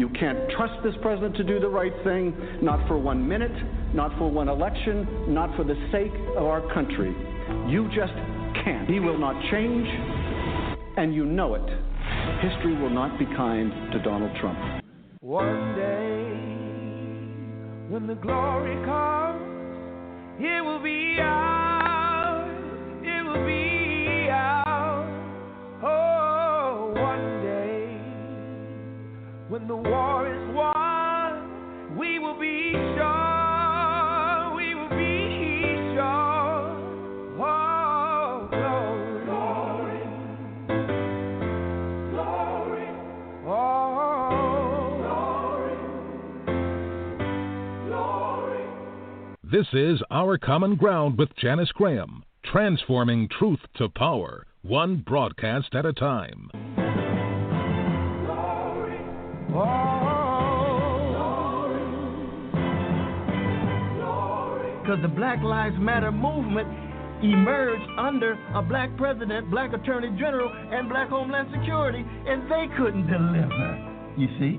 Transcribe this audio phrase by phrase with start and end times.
[0.00, 3.52] You can't trust this president to do the right thing, not for one minute,
[3.94, 7.14] not for one election, not for the sake of our country.
[7.70, 8.14] You just
[8.64, 8.88] can't.
[8.88, 9.86] He will not change,
[10.96, 11.68] and you know it.
[12.40, 14.82] History will not be kind to Donald Trump.
[15.20, 16.32] One day,
[17.92, 19.42] when the glory comes,
[20.40, 22.48] it will be ours.
[23.02, 23.69] It will be
[29.60, 34.54] when the war is won, we will be sure.
[34.56, 36.80] We will be sure.
[37.42, 38.48] Oh,
[39.26, 40.00] glory.
[42.10, 42.88] Glory.
[43.46, 45.76] Oh, glory.
[47.86, 48.64] Glory.
[49.44, 55.84] This is Our Common Ground with Janice Graham, transforming truth to power, one broadcast at
[55.84, 56.50] a time.
[59.54, 60.10] Oh.
[64.90, 66.66] because the Black Lives Matter movement
[67.22, 73.06] emerged under a black president, black attorney general, and black homeland security, and they couldn't
[73.06, 73.70] deliver.
[74.18, 74.58] You see?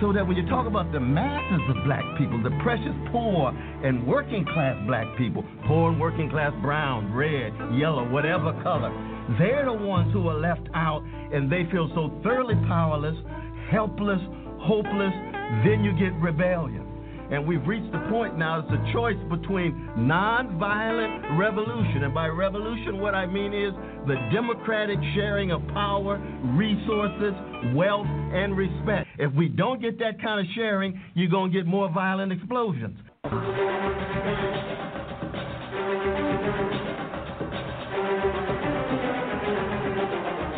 [0.00, 4.04] So that when you talk about the masses of black people, the precious poor and
[4.08, 8.90] working class black people, poor and working class brown, red, yellow, whatever color,
[9.38, 13.14] they're the ones who are left out and they feel so thoroughly powerless,
[13.70, 14.20] helpless,
[14.60, 15.12] hopeless,
[15.64, 16.86] then you get rebellion.
[17.30, 22.02] And we've reached the point now, it's a choice between nonviolent revolution.
[22.02, 23.72] And by revolution, what I mean is
[24.08, 26.18] the democratic sharing of power,
[26.56, 27.32] resources,
[27.72, 29.08] wealth, and respect.
[29.18, 32.98] If we don't get that kind of sharing, you're going to get more violent explosions.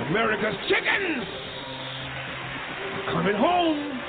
[0.09, 1.42] America's chickens
[3.11, 4.01] coming home.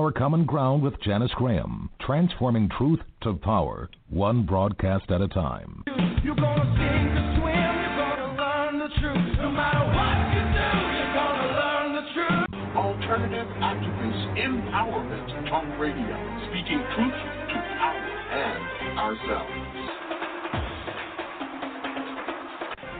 [0.00, 5.84] Our Common Ground with Janice Graham, transforming truth to power, one broadcast at a time.
[6.24, 9.38] You're gonna sing to swim, you're gonna learn the truth.
[9.38, 12.48] No matter what you do, you're gonna learn the truth.
[12.74, 16.16] Alternative Activist Empowerment Talk Radio,
[16.48, 17.12] speaking truth
[17.52, 19.71] to power and ourselves.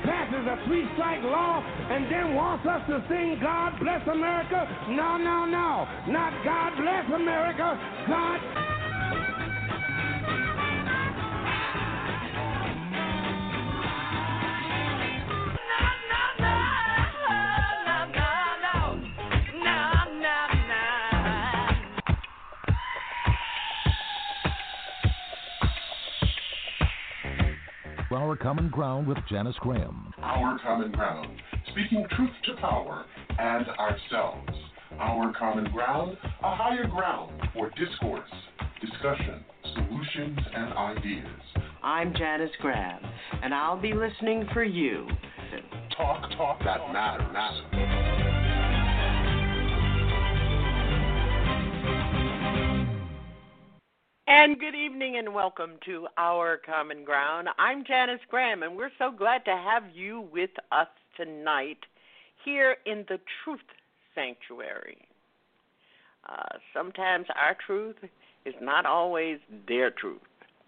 [0.04, 4.66] Passes a three strike law and then wants us to sing God bless America.
[4.90, 5.86] No, no, no.
[6.10, 7.78] Not God bless America.
[8.08, 8.72] God.
[28.15, 30.12] Our Common Ground with Janice Graham.
[30.19, 31.28] Our Common Ground,
[31.71, 33.06] speaking truth to power
[33.39, 34.50] and ourselves.
[35.00, 38.28] Our Common Ground, a higher ground for discourse,
[38.83, 39.43] discussion,
[39.75, 41.27] solutions, and ideas.
[41.83, 43.00] I'm Janice Graham,
[43.43, 45.09] and I'll be listening for you.
[45.97, 48.22] Talk, talk that matters.
[54.34, 57.48] And good evening and welcome to Our Common Ground.
[57.59, 60.87] I'm Janice Graham, and we're so glad to have you with us
[61.19, 61.76] tonight
[62.43, 63.60] here in the Truth
[64.15, 64.97] Sanctuary.
[66.26, 67.97] Uh, sometimes our truth
[68.47, 69.38] is not always
[69.69, 70.22] their truth,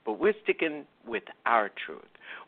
[0.05, 2.03] but we're sticking with our truth.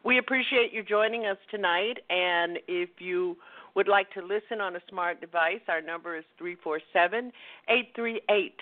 [0.04, 3.38] We appreciate you joining us tonight, and if you
[3.74, 7.32] would like to listen on a smart device, our number is 347
[7.70, 8.52] 838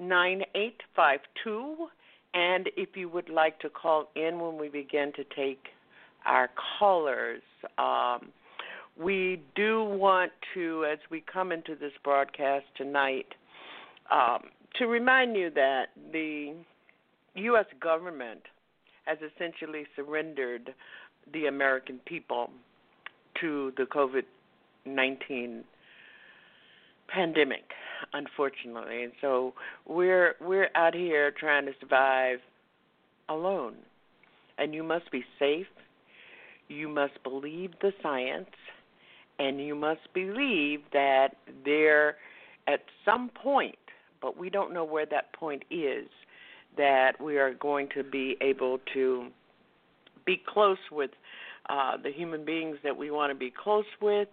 [0.00, 1.88] 9852.
[2.34, 5.64] And if you would like to call in when we begin to take
[6.26, 7.42] our callers,
[7.78, 8.28] um,
[9.00, 13.26] we do want to, as we come into this broadcast tonight,
[14.10, 14.42] um,
[14.78, 16.54] to remind you that the
[17.34, 17.66] U.S.
[17.80, 18.40] government
[19.04, 20.74] has essentially surrendered
[21.32, 22.50] the American people
[23.40, 24.22] to the COVID
[24.86, 25.64] 19
[27.08, 27.64] pandemic,
[28.12, 29.04] unfortunately.
[29.04, 29.54] And so
[29.86, 32.38] we're we're out here trying to survive
[33.28, 33.76] alone.
[34.58, 35.66] And you must be safe.
[36.68, 38.50] You must believe the science
[39.38, 41.28] and you must believe that
[41.64, 42.16] there
[42.66, 43.78] at some point,
[44.20, 46.08] but we don't know where that point is,
[46.76, 49.28] that we are going to be able to
[50.26, 51.10] be close with
[51.68, 54.28] uh, the human beings that we want to be close with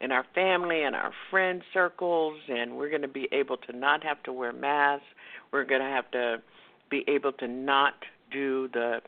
[0.00, 4.02] in our family and our friend circles, and we're going to be able to not
[4.02, 5.06] have to wear masks.
[5.52, 6.42] We're going to have to
[6.90, 7.94] be able to not
[8.32, 9.00] do the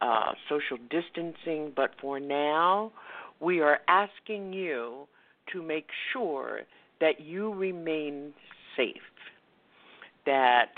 [0.00, 2.90] uh, social distancing, but for now,
[3.38, 5.06] we are asking you
[5.52, 6.62] to make sure
[7.00, 8.32] that you remain
[8.76, 8.96] safe.
[10.26, 10.72] that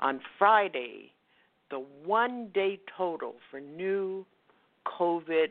[0.00, 1.12] on Friday,
[1.70, 4.24] the one day total for new
[4.86, 5.48] COVID,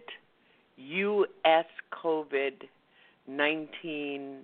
[0.78, 1.66] U.S.
[1.92, 2.68] COVID
[3.28, 4.38] 19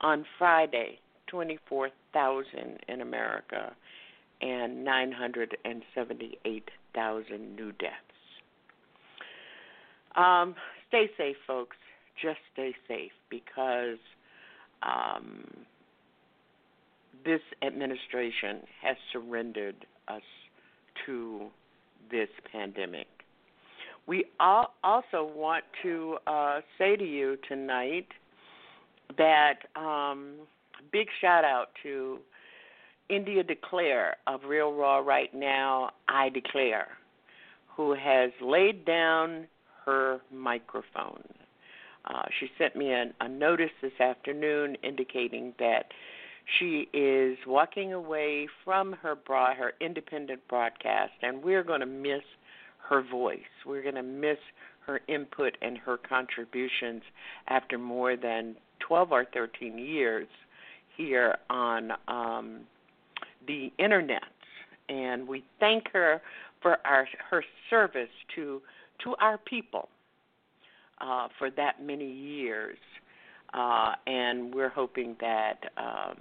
[0.00, 0.98] on Friday,
[1.28, 3.74] 24,000 in America
[4.40, 7.92] and 978,000 new deaths.
[10.14, 10.54] Um,
[10.88, 11.76] stay safe, folks.
[12.20, 13.98] Just stay safe because
[14.82, 15.46] um,
[17.24, 20.22] this administration has surrendered us
[21.04, 21.50] to
[22.10, 23.06] this pandemic.
[24.06, 28.08] We also want to uh, say to you tonight
[29.18, 30.34] that um,
[30.92, 32.20] big shout out to
[33.08, 36.88] India Declare of Real Raw right now, I Declare,
[37.76, 39.46] who has laid down
[39.84, 41.22] her microphone.
[42.04, 45.86] Uh, she sent me a, a notice this afternoon indicating that
[46.58, 52.22] she is walking away from her broad, her independent broadcast, and we're going to miss
[52.88, 53.40] her voice.
[53.64, 54.38] We're going to miss
[54.86, 57.02] her input and her contributions
[57.48, 58.54] after more than
[58.86, 60.28] 12 or 13 years
[60.96, 62.60] here on um,
[63.46, 64.22] the internet.
[64.88, 66.22] And we thank her
[66.62, 68.62] for our, her service to
[69.04, 69.90] to our people
[71.02, 72.78] uh, for that many years.
[73.52, 76.16] Uh, and we're hoping that um,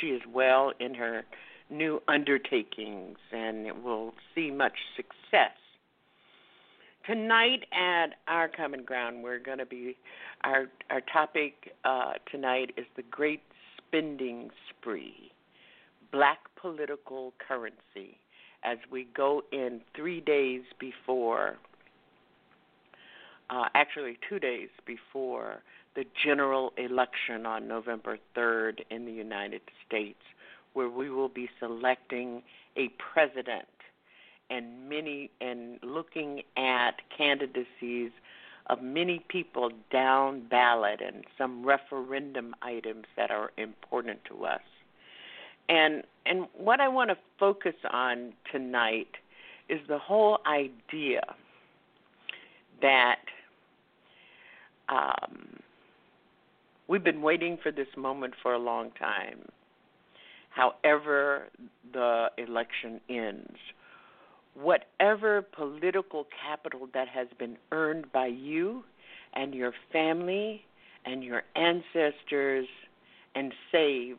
[0.00, 1.22] she is well in her
[1.70, 5.52] new undertakings and will see much success
[7.06, 9.96] tonight at our common ground we're going to be
[10.42, 13.40] our our topic uh, tonight is the great
[13.78, 15.29] spending spree
[16.12, 18.18] black political currency
[18.64, 21.56] as we go in three days before
[23.50, 25.62] uh, actually two days before
[25.96, 30.20] the general election on November 3rd in the United States,
[30.72, 32.42] where we will be selecting
[32.76, 33.66] a president
[34.50, 38.10] and many and looking at candidacies
[38.68, 44.60] of many people down ballot and some referendum items that are important to us.
[45.70, 49.08] And and what I want to focus on tonight
[49.68, 51.22] is the whole idea
[52.82, 53.20] that
[54.88, 55.60] um,
[56.88, 59.48] we've been waiting for this moment for a long time.
[60.50, 61.46] However,
[61.92, 63.56] the election ends
[64.54, 68.82] whatever political capital that has been earned by you
[69.34, 70.62] and your family
[71.04, 72.66] and your ancestors
[73.34, 74.18] and saved,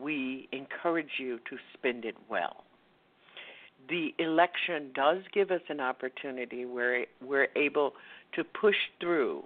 [0.00, 2.64] we encourage you to spend it well.
[3.88, 7.92] The election does give us an opportunity where we're able
[8.34, 9.44] to push through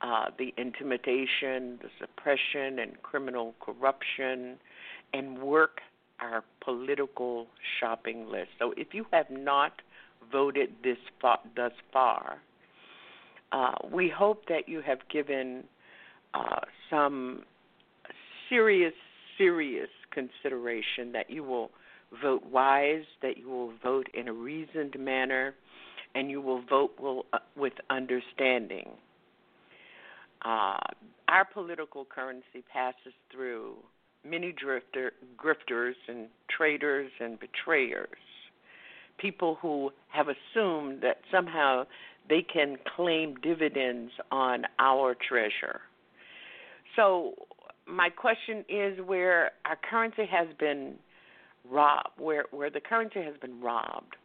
[0.00, 4.56] uh, the intimidation, the suppression, and criminal corruption
[5.14, 5.80] and work
[6.20, 7.46] our political
[7.78, 8.48] shopping list.
[8.58, 9.72] So if you have not
[10.30, 12.38] voted this far, thus far,
[13.52, 15.64] uh, we hope that you have given
[16.34, 16.60] uh,
[16.90, 17.42] some
[18.48, 18.94] serious,
[19.42, 21.70] serious consideration that you will
[22.22, 25.54] vote wise, that you will vote in a reasoned manner,
[26.14, 28.90] and you will vote will, uh, with understanding.
[30.44, 30.76] Uh,
[31.28, 33.74] our political currency passes through
[34.24, 38.08] many drifter, grifters and traitors and betrayers,
[39.18, 41.84] people who have assumed that somehow
[42.28, 45.80] they can claim dividends on our treasure.
[46.94, 47.32] So,
[47.86, 50.94] my question is where our currency has been
[51.68, 54.16] robbed, where, where the currency has been robbed,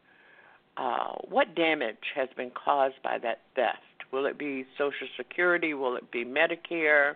[0.77, 3.79] uh, what damage has been caused by that theft?
[4.11, 5.73] Will it be Social Security?
[5.73, 7.15] Will it be Medicare?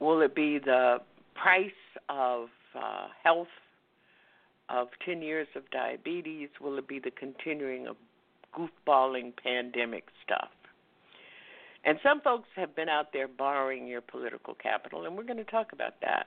[0.00, 0.98] Will it be the
[1.34, 1.70] price
[2.08, 3.48] of uh, health
[4.68, 6.48] of 10 years of diabetes?
[6.60, 7.96] Will it be the continuing of
[8.54, 10.50] goofballing pandemic stuff?
[11.84, 15.44] And some folks have been out there borrowing your political capital, and we're going to
[15.44, 16.26] talk about that.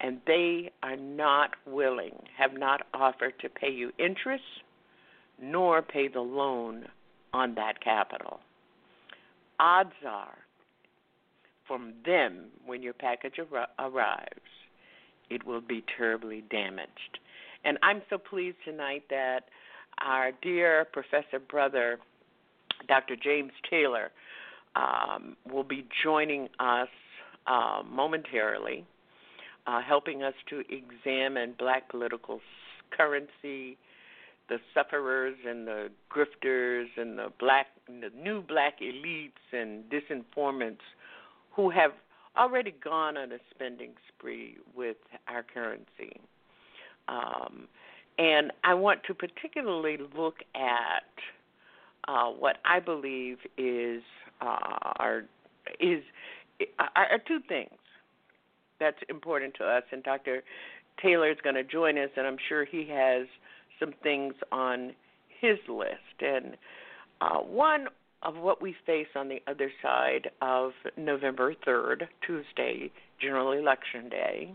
[0.00, 4.42] And they are not willing, have not offered to pay you interest
[5.40, 6.86] nor pay the loan
[7.32, 8.40] on that capital.
[9.58, 10.38] Odds are,
[11.66, 14.40] from them, when your package ar- arrives,
[15.30, 17.18] it will be terribly damaged.
[17.64, 19.44] And I'm so pleased tonight that
[20.04, 21.98] our dear professor brother,
[22.88, 23.16] Dr.
[23.16, 24.10] James Taylor,
[24.76, 26.88] um, will be joining us
[27.46, 28.84] uh, momentarily,
[29.66, 32.40] uh, helping us to examine black political
[32.96, 33.76] currency,
[34.48, 40.78] the sufferers and the grifters and the black, the new black elites and disinformants
[41.54, 41.92] who have
[42.36, 44.96] already gone on a spending spree with
[45.28, 46.20] our currency.
[47.08, 47.68] Um,
[48.18, 51.04] and I want to particularly look at
[52.08, 54.02] uh, what I believe is
[54.42, 55.24] uh, are
[55.80, 56.02] is
[56.78, 57.70] are, are two things
[58.80, 59.84] that's important to us.
[59.92, 60.42] And Dr.
[61.00, 63.26] Taylor is going to join us, and I'm sure he has
[63.78, 64.92] some things on
[65.40, 66.20] his list.
[66.20, 66.56] And
[67.20, 67.86] uh, one
[68.22, 74.54] of what we face on the other side of November 3rd, Tuesday, General Election Day,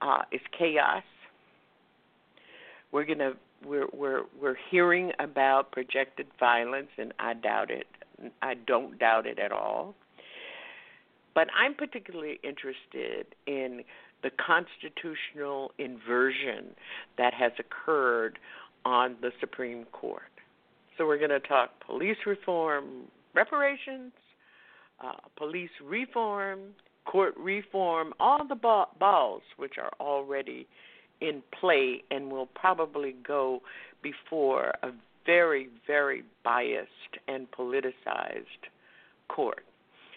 [0.00, 1.02] uh, is chaos.
[2.92, 3.32] We're gonna
[3.64, 7.86] we're we're we're hearing about projected violence, and I doubt it.
[8.42, 9.94] I don't doubt it at all.
[11.34, 13.82] But I'm particularly interested in
[14.22, 16.74] the constitutional inversion
[17.18, 18.38] that has occurred
[18.84, 20.22] on the Supreme Court.
[20.96, 23.04] So we're going to talk police reform,
[23.34, 24.12] reparations,
[25.04, 26.60] uh, police reform,
[27.04, 30.66] court reform, all the balls which are already
[31.24, 33.62] in play and will probably go
[34.02, 34.90] before a
[35.24, 36.90] very, very biased
[37.26, 38.68] and politicized
[39.28, 39.64] court.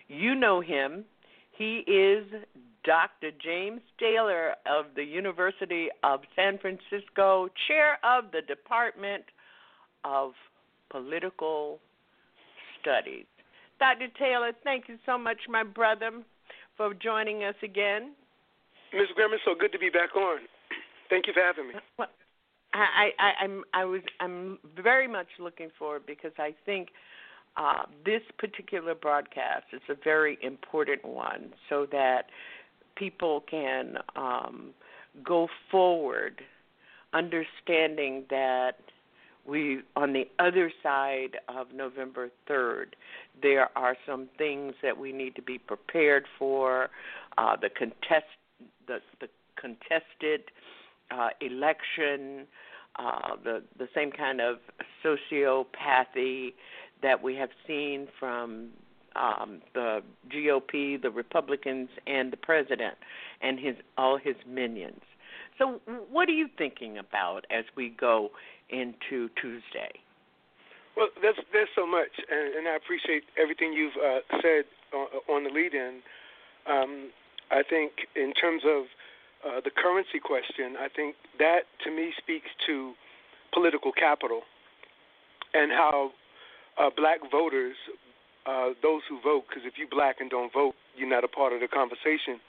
[0.10, 1.06] You know him.
[1.58, 2.26] He is
[2.84, 3.32] Dr.
[3.44, 9.24] James Taylor of the University of San Francisco, chair of the Department
[10.04, 10.34] of
[10.90, 11.80] Political
[12.82, 13.26] Studies.
[13.80, 14.08] Dr.
[14.18, 16.12] Taylor, thank you so much, my brother,
[16.76, 18.14] for joining us again.
[18.94, 19.08] Ms.
[19.16, 20.40] Graham, it's so good to be back on.
[21.10, 21.74] Thank you for having me.
[21.98, 22.08] Well,
[22.74, 26.90] I, I, I'm I was I'm very much looking forward because I think
[27.56, 32.26] uh, this particular broadcast is a very important one, so that
[32.96, 34.70] people can um,
[35.24, 36.42] go forward,
[37.14, 38.78] understanding that
[39.48, 42.88] we on the other side of November 3rd,
[43.42, 46.90] there are some things that we need to be prepared for.
[47.38, 48.26] Uh, the contest,
[48.88, 50.44] the the contested
[51.12, 52.48] uh, election,
[52.98, 54.58] uh, the the same kind of
[55.04, 56.54] sociopathy
[57.02, 58.70] that we have seen from
[59.16, 62.96] um, the GOP, the Republicans, and the president,
[63.42, 65.02] and his all his minions.
[65.58, 65.80] So,
[66.12, 68.30] what are you thinking about as we go
[68.70, 69.92] into Tuesday?
[70.96, 75.44] Well, there's there's so much, and, and I appreciate everything you've uh, said on, on
[75.44, 76.02] the lead-in.
[76.68, 77.10] Um,
[77.50, 78.86] I think in terms of
[79.46, 82.94] uh, the currency question, I think that to me speaks to
[83.54, 84.42] political capital
[85.54, 86.12] and how
[86.78, 87.76] uh, black voters,
[88.46, 91.54] uh, those who vote, because if you're black and don't vote, you're not a part
[91.54, 92.40] of the conversation.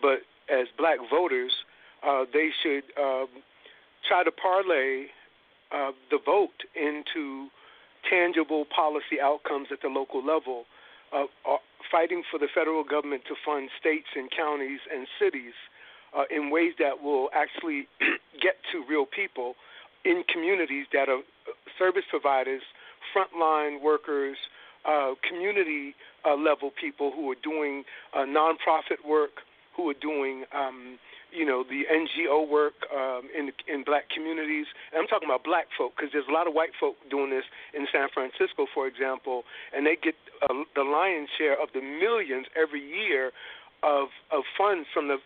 [0.00, 1.52] But as black voters,
[2.06, 3.28] uh, they should um,
[4.08, 5.06] try to parlay
[5.72, 7.48] uh, the vote into
[8.08, 10.64] tangible policy outcomes at the local level,
[11.12, 11.26] uh,
[11.90, 15.54] fighting for the federal government to fund states and counties and cities
[16.16, 17.86] uh, in ways that will actually
[18.42, 19.54] get to real people
[20.04, 22.62] in communities that are uh, service providers,
[23.14, 24.36] frontline workers,
[24.88, 29.42] uh, community uh, level people who are doing uh, nonprofit work,
[29.76, 30.98] who are doing um,
[31.32, 34.66] you know the NGO work um, in in black communities.
[34.92, 37.44] And I'm talking about black folk because there's a lot of white folk doing this
[37.74, 42.46] in San Francisco, for example, and they get uh, the lion's share of the millions
[42.56, 43.32] every year
[43.82, 45.18] of of funds from the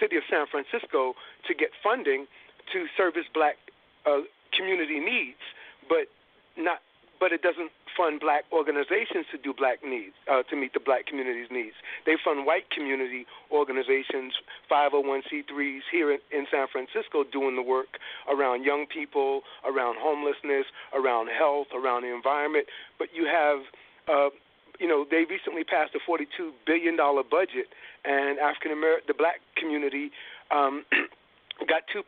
[0.00, 1.14] city of San Francisco
[1.46, 2.26] to get funding
[2.72, 3.56] to service black
[4.04, 4.20] uh,
[4.52, 5.40] community needs,
[5.88, 6.08] but
[6.56, 6.80] not
[7.18, 11.06] but it doesn't fund black organizations to do black needs uh, to meet the black
[11.06, 11.74] community's needs.
[12.04, 14.34] They fund white community organizations,
[14.70, 17.98] 501c3s here in, in San Francisco, doing the work
[18.28, 22.66] around young people, around homelessness, around health, around the environment.
[22.98, 23.60] But you have
[24.08, 24.28] uh,
[24.78, 27.68] you know, they recently passed a $42 billion budget,
[28.04, 30.10] and African American, the black community,
[30.50, 30.84] um,
[31.68, 32.02] got 2%.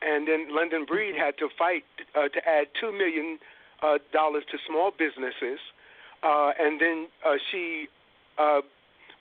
[0.00, 3.38] And then London Breed had to fight uh, to add 2 million
[3.82, 5.58] uh, dollars to small businesses
[6.22, 7.86] uh, and then uh, she
[8.38, 8.60] uh,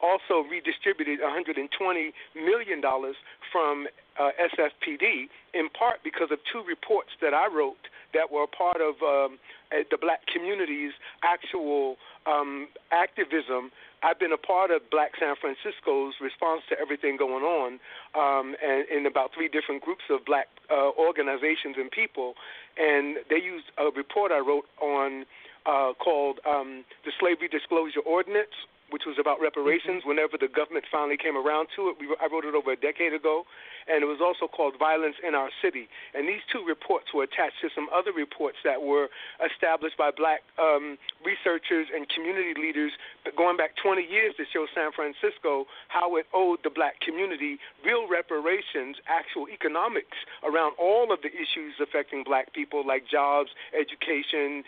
[0.02, 3.16] also redistributed 120 million dollars
[3.52, 3.88] from
[4.20, 8.96] uh, SFPD, in part because of two reports that I wrote that were part of
[9.04, 9.38] um,
[9.72, 13.72] the black community's actual um, activism.
[14.04, 17.80] I've been a part of Black San Francisco's response to everything going on,
[18.14, 22.36] um, and in about three different groups of black uh, organizations and people.
[22.78, 25.26] And they used a report I wrote on
[25.66, 28.54] uh, called um, the Slavery Disclosure Ordinance,
[28.90, 30.02] which was about reparations.
[30.02, 30.16] Mm-hmm.
[30.16, 33.14] Whenever the government finally came around to it, we, I wrote it over a decade
[33.14, 33.44] ago,
[33.88, 35.88] and it was also called Violence in Our City.
[36.14, 39.10] And these two reports were attached to some other reports that were
[39.44, 42.92] established by black um, researchers and community leaders
[43.36, 48.08] going back 20 years to show San Francisco how it owed the black community real
[48.08, 54.64] reparations, actual economics around all of the issues affecting black people, like jobs, education,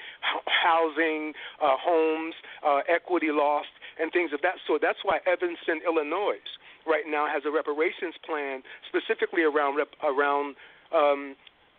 [0.47, 2.35] housing, uh, homes,
[2.65, 4.81] uh, equity lost, and things of that sort.
[4.81, 6.41] That's why Evanston, Illinois,
[6.87, 10.55] right now has a reparations plan specifically around rep, around
[10.95, 11.35] um,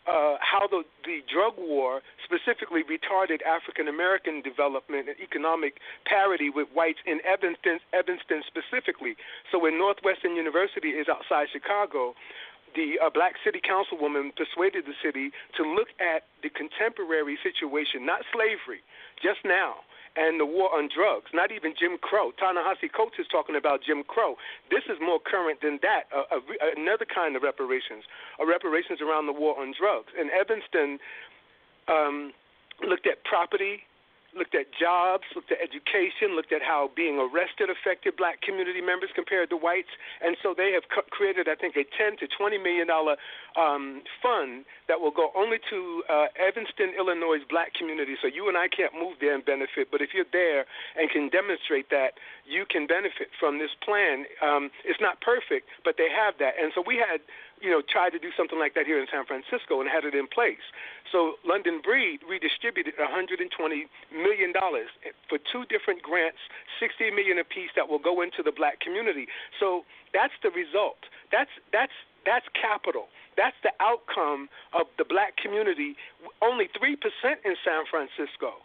[0.08, 6.68] uh, how the, the drug war specifically retarded African American development and economic parity with
[6.72, 9.14] whites in Evanston, Evanston specifically.
[9.52, 12.14] So when Northwestern University is outside Chicago,
[12.74, 18.22] the uh, black city councilwoman persuaded the city to look at the contemporary situation, not
[18.32, 18.80] slavery,
[19.20, 19.82] just now,
[20.16, 22.32] and the war on drugs, not even Jim Crow.
[22.32, 24.34] Ta-Nehisi Coates is talking about Jim Crow.
[24.70, 26.38] This is more current than that, a, a,
[26.76, 28.04] another kind of reparations,
[28.40, 30.10] a reparations around the war on drugs.
[30.18, 30.98] And Evanston
[31.86, 32.32] um,
[32.86, 33.86] looked at property,
[34.36, 39.10] looked at jobs, looked at education, looked at how being arrested affected black community members
[39.14, 39.90] compared to whites,
[40.22, 43.16] and so they have co- created, I think, a 10 to 20 million dollar
[43.58, 48.14] um, fund that will go only to uh, Evanston, Illinois' black community.
[48.20, 51.28] So you and I can't move there and benefit, but if you're there and can
[51.28, 52.14] demonstrate that,
[52.46, 54.26] you can benefit from this plan.
[54.42, 57.20] Um, it's not perfect, but they have that, and so we had
[57.60, 60.14] you know, tried to do something like that here in San Francisco and had it
[60.14, 60.64] in place.
[61.12, 63.44] So London Breed redistributed 120
[64.12, 64.88] million dollars
[65.28, 66.40] for two different grants,
[66.80, 69.26] 60 million apiece that will go into the black community.
[69.58, 70.98] So that's the result.
[71.30, 71.94] That's that's
[72.24, 73.08] that's capital.
[73.36, 75.96] That's the outcome of the black community.
[76.42, 78.64] Only three percent in San Francisco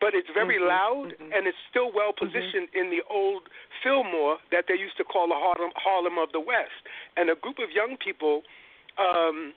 [0.00, 1.32] but it's very mm-hmm, loud mm-hmm.
[1.32, 2.26] and it's still well mm-hmm.
[2.26, 2.86] positioned mm-hmm.
[2.86, 3.48] in the old
[3.82, 6.76] Fillmore that they used to call the Harlem, Harlem of the West.
[7.16, 8.42] And a group of young people,
[8.96, 9.52] um,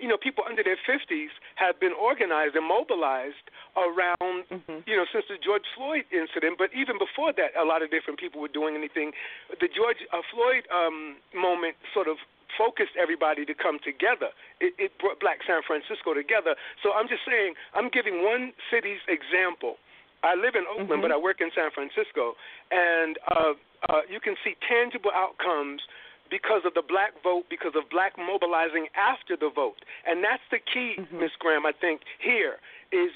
[0.00, 3.44] you know, people under their 50s have been organized and mobilized
[3.76, 4.84] around, mm-hmm.
[4.84, 6.56] you know, since the George Floyd incident.
[6.56, 9.12] But even before that, a lot of different people were doing anything.
[9.48, 12.16] The George uh, Floyd um, moment sort of
[12.58, 14.30] focused everybody to come together.
[14.60, 16.54] It, it brought Black San Francisco together.
[16.82, 19.76] So I'm just saying, I'm giving one city's example.
[20.22, 21.02] I live in Oakland, mm-hmm.
[21.02, 22.38] but I work in San Francisco,
[22.70, 23.52] and uh,
[23.90, 25.82] uh, you can see tangible outcomes
[26.30, 30.62] because of the black vote, because of black mobilizing after the vote, and that's the
[30.62, 31.18] key, mm-hmm.
[31.18, 31.42] Miss mm-hmm.
[31.42, 31.66] Graham.
[31.66, 32.62] I think here
[32.94, 33.10] is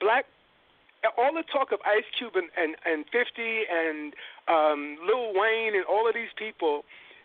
[0.00, 0.26] black.
[1.18, 4.14] All the talk of Ice Cube and and, and 50 and
[4.48, 6.84] um, Lil Wayne and all of these people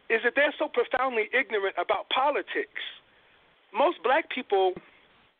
[0.10, 2.82] is that they're so profoundly ignorant about politics.
[3.74, 4.74] Most black people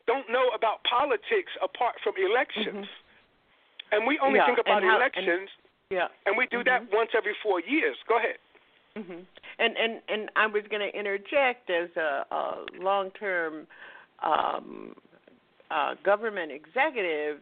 [0.06, 2.86] don't know about politics apart from elections.
[2.86, 3.92] Mm-hmm.
[3.92, 5.50] And we only yeah, think about how, elections.
[5.50, 6.08] And, yeah.
[6.26, 6.86] And we do mm-hmm.
[6.86, 7.96] that once every 4 years.
[8.08, 8.38] Go ahead.
[8.96, 9.22] Mm-hmm.
[9.58, 13.66] And and and I was going to interject as a, a long-term
[14.22, 14.94] um,
[15.70, 17.38] uh, government executive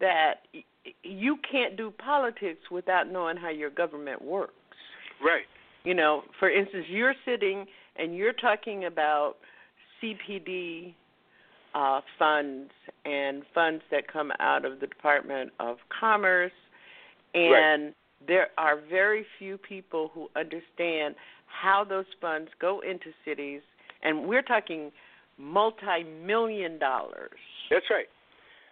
[0.00, 0.64] that y-
[1.04, 4.52] you can't do politics without knowing how your government works.
[5.22, 5.46] Right.
[5.84, 7.66] You know, for instance, you're sitting
[7.96, 9.36] and you're talking about
[10.02, 10.94] CPD
[11.74, 12.70] uh, funds
[13.04, 16.52] and funds that come out of the Department of Commerce,
[17.34, 17.94] and right.
[18.26, 21.14] there are very few people who understand
[21.46, 23.60] how those funds go into cities,
[24.02, 24.90] and we're talking
[25.38, 27.30] multi-million dollars.
[27.70, 28.06] That's right.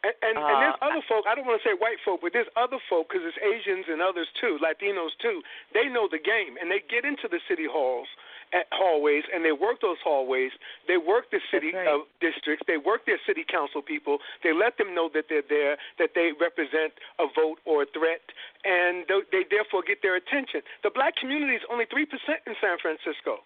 [0.05, 1.27] And, and, uh, and there's other folk.
[1.27, 3.99] I don't want to say white folk, but there's other folk because it's Asians and
[3.99, 5.43] others too, Latinos too.
[5.75, 8.07] They know the game, and they get into the city halls,
[8.53, 10.53] at hallways, and they work those hallways.
[10.87, 11.87] They work the city right.
[11.87, 12.65] uh, districts.
[12.67, 14.19] They work their city council people.
[14.43, 18.25] They let them know that they're there, that they represent a vote or a threat,
[18.65, 20.63] and they they therefore get their attention.
[20.83, 23.45] The black community is only three percent in San Francisco,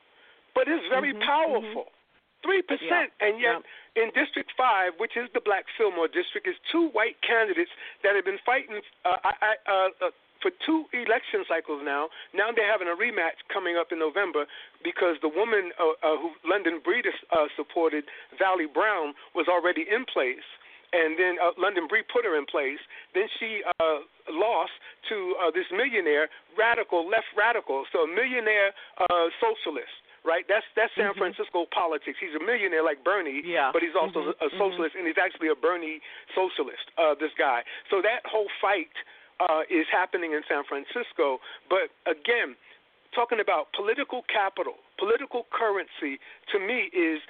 [0.54, 1.90] but it's very mm-hmm, powerful.
[1.90, 2.00] Mm-hmm.
[2.42, 3.06] 3%, yeah.
[3.22, 3.70] and yet yeah.
[3.94, 7.70] In District 5, which is the Black Fillmore District, is two white candidates
[8.02, 12.08] that have been fighting uh, I, uh, uh, for two election cycles now.
[12.32, 14.48] Now they're having a rematch coming up in November
[14.82, 18.04] because the woman uh, uh, who London Breed uh, supported,
[18.40, 20.44] Vallie Brown, was already in place.
[20.92, 22.80] and then uh, London Breed put her in place.
[23.14, 24.72] Then she uh, lost
[25.08, 29.92] to uh, this millionaire, radical, left radical, so a millionaire uh, socialist.
[30.24, 31.18] Right, that's that's San Mhm.
[31.18, 32.16] Francisco politics.
[32.20, 33.72] He's a millionaire like Bernie, Yeah.
[33.72, 34.40] but he's also Mhm.
[34.40, 34.58] a Mhm.
[34.58, 36.00] socialist, and he's actually a Bernie
[36.32, 36.90] socialist.
[36.96, 37.64] Uh, this guy.
[37.90, 38.92] So that whole fight
[39.40, 41.40] uh, is happening in San Francisco.
[41.68, 42.54] But again,
[43.10, 46.20] talking about political capital, political currency,
[46.52, 47.20] to me is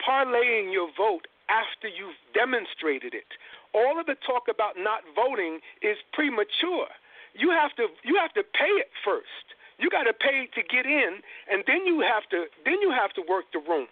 [0.00, 3.26] parlaying your vote after you've demonstrated it.
[3.72, 6.88] All of the talk about not voting is premature.
[7.34, 9.54] You have to you have to pay it first.
[9.78, 13.12] You got to pay to get in, and then you have to then you have
[13.14, 13.88] to work the room.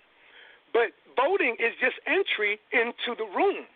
[0.72, 3.66] But voting is just entry into the room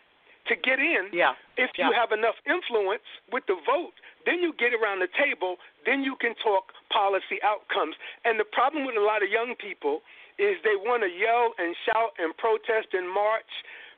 [0.47, 1.09] to get in.
[1.13, 1.35] Yeah.
[1.57, 1.89] If Yeah.
[1.89, 3.95] you have enough influence with the vote,
[4.27, 7.97] then you get around the table, then you can talk policy outcomes.
[8.25, 10.03] And the problem with a lot of young people
[10.39, 13.51] is they want to yell and shout and protest and march,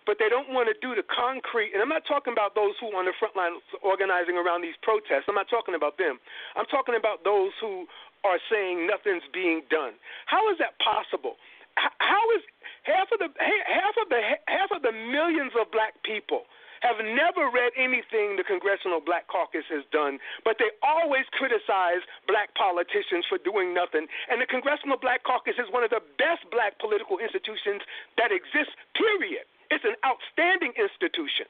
[0.07, 1.75] but they don't want to do the concrete.
[1.75, 4.79] And I'm not talking about those who are on the front line organizing around these
[4.81, 5.27] protests.
[5.29, 6.23] I'm not talking about them.
[6.55, 7.91] I'm talking about those who
[8.25, 9.99] are saying nothing's being done.
[10.27, 11.37] How is that possible?
[11.77, 12.43] How is
[12.89, 16.49] half of the half of the half of the millions of black people
[16.81, 22.53] have never read anything the Congressional Black Caucus has done, but they always criticize black
[22.55, 24.07] politicians for doing nothing.
[24.29, 27.83] And the Congressional Black Caucus is one of the best black political institutions
[28.21, 29.49] that exists, period.
[29.71, 31.47] It's an outstanding institution.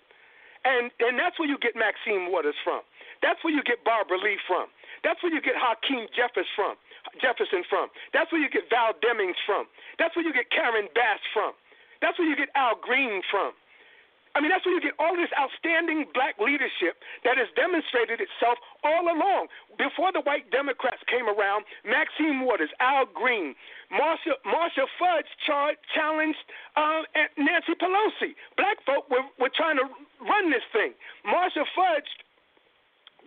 [0.64, 2.82] And and that's where you get Maxine Waters from.
[3.22, 4.66] That's where you get Barbara Lee from.
[5.04, 6.74] That's where you get Hakeem Jefferson from.
[7.22, 7.88] Jefferson from.
[8.12, 9.66] That's where you get Val Demings from.
[9.98, 11.52] That's where you get Karen Bass from.
[12.02, 13.52] That's where you get Al Green from.
[14.36, 18.60] I mean, that's where you get all this outstanding black leadership that has demonstrated itself
[18.84, 19.48] all along.
[19.80, 23.56] Before the white Democrats came around, Maxine Waters, Al Green,
[23.88, 26.44] Marcia, Marcia Fudge char- challenged
[26.76, 27.08] uh,
[27.40, 28.36] Nancy Pelosi.
[28.60, 29.88] Black folk were, were trying to
[30.20, 30.92] run this thing.
[31.24, 32.10] Marcia Fudge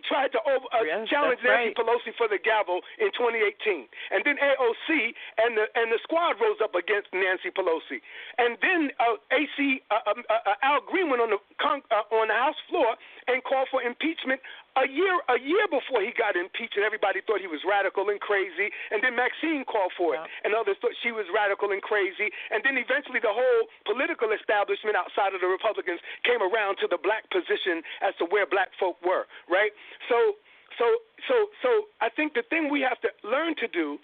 [0.04, 1.76] tried to over, uh, Yes, challenge Nancy right.
[1.76, 6.58] Pelosi for the gavel in 2018, and then AOC and the and the squad rose
[6.62, 8.00] up against Nancy Pelosi,
[8.38, 12.06] and then uh, AC uh, um, uh, uh, Al Green went on the con- uh,
[12.14, 12.96] on the House floor
[13.28, 14.40] and called for impeachment
[14.76, 18.20] a year a year before he got impeached, and everybody thought he was radical and
[18.20, 20.44] crazy, and then Maxine called for it, Yeah.
[20.46, 24.94] and others thought she was radical and crazy, and then eventually the whole political establishment
[24.96, 28.96] outside of the Republicans came around to the black position as to where black folk
[29.04, 29.72] were, right?
[30.08, 30.36] So,
[30.78, 30.86] so,
[31.26, 33.98] so, so I think the thing we have to learn to do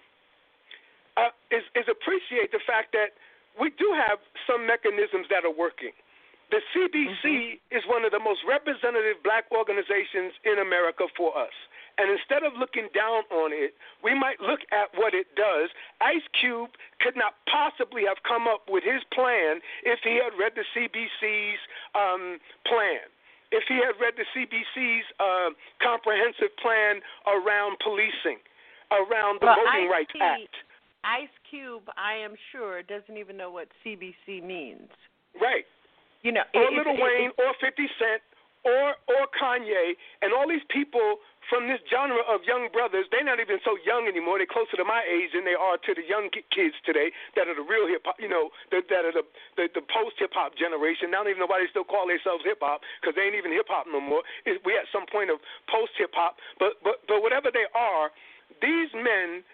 [1.17, 3.15] uh, is is appreciate the fact that
[3.59, 5.93] we do have some mechanisms that are working.
[6.51, 11.53] The CBC is one of the most representative black organizations in America for us.
[11.99, 13.73] And instead of looking down on it,
[14.05, 15.73] we might look at what it does.
[16.01, 20.53] Ice Cube could not possibly have come up with his plan if he had read
[20.55, 21.61] the CBC's
[21.97, 23.09] um, plan.
[23.51, 28.45] If he had read the CBC's uh, comprehensive plan around policing,
[28.93, 30.55] around the Well, Voting Rights Act.
[31.03, 34.91] Ice Cube, I am sure, doesn't even know what CBC means.
[35.41, 35.65] Right.
[36.27, 38.21] You know, or it- it- Little it- Wayne, or 50 Cent,
[38.67, 43.07] or or Kanye, and all these people from this genre of young brothers.
[43.15, 44.39] They're not even so young anymore.
[44.43, 47.55] They're closer to my age than they are to the young kids today that are
[47.55, 48.19] the real hip hop.
[48.19, 49.23] You know, that, that are the
[49.55, 51.15] the, the post hip hop generation.
[51.15, 53.53] I don't even know why they still call themselves hip hop because they ain't even
[53.55, 54.27] hip hop no more.
[54.45, 55.39] It, we at some point of
[55.71, 58.11] post hip hop, but but but whatever they are,
[58.61, 59.45] these men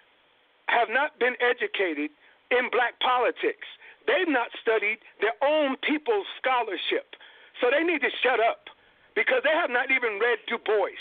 [0.72, 2.08] have not been educated
[2.50, 3.68] in black politics.
[4.06, 7.14] They've not studied their own people's scholarship.
[7.60, 8.66] So they need to shut up
[9.14, 10.98] because they have not even read Du Bois.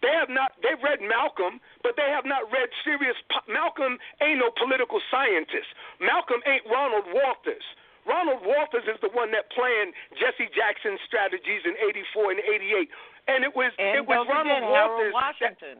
[0.00, 4.40] They have not they've read Malcolm, but they have not read serious po- Malcolm ain't
[4.40, 5.68] no political scientist.
[6.00, 7.64] Malcolm ain't Ronald Walters.
[8.08, 12.88] Ronald Walters is the one that planned Jesse Jackson's strategies in 84 and 88.
[13.28, 15.76] And it was and it was Ronald Walters Harold that- Washington.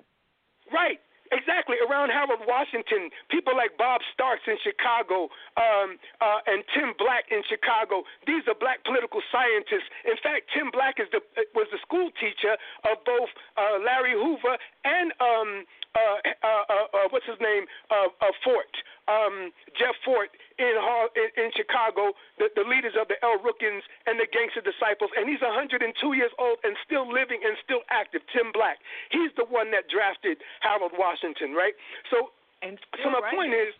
[0.68, 1.00] Right.
[1.30, 1.78] Exactly.
[1.78, 7.42] Around Harold Washington, people like Bob Starks in Chicago um, uh, and Tim Black in
[7.46, 8.02] Chicago.
[8.26, 9.86] These are black political scientists.
[10.04, 11.22] In fact, Tim Black is the
[11.54, 15.64] was the school teacher of both uh, Larry Hoover and um,
[15.94, 18.70] uh, uh, uh, uh, what's his name uh, uh, Fort
[19.10, 20.30] um, Jeff Fort
[20.62, 22.14] in, Har- in in Chicago.
[22.38, 25.82] The, the leaders of the El Rukns and the Gangster Disciples, and he's 102
[26.14, 28.22] years old and still living and still active.
[28.32, 28.78] Tim Black.
[29.10, 31.74] He's the one that drafted Harold Washington, right?
[32.10, 32.30] So
[32.62, 33.74] And so my point is,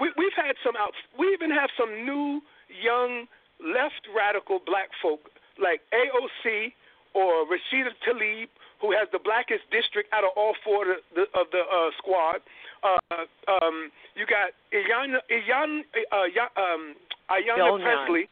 [0.00, 0.94] we, we've had some out.
[1.18, 2.40] We even have some new,
[2.70, 3.26] young,
[3.60, 5.28] left radical black folk
[5.60, 6.72] like AOC
[7.12, 8.48] or Rashida Tlaib,
[8.80, 12.40] who has the blackest district out of all four of the, of the uh, squad.
[12.82, 16.94] Uh, um, you got Iyan, Iyan, uh, um,
[17.28, 18.28] Ayanna Presley.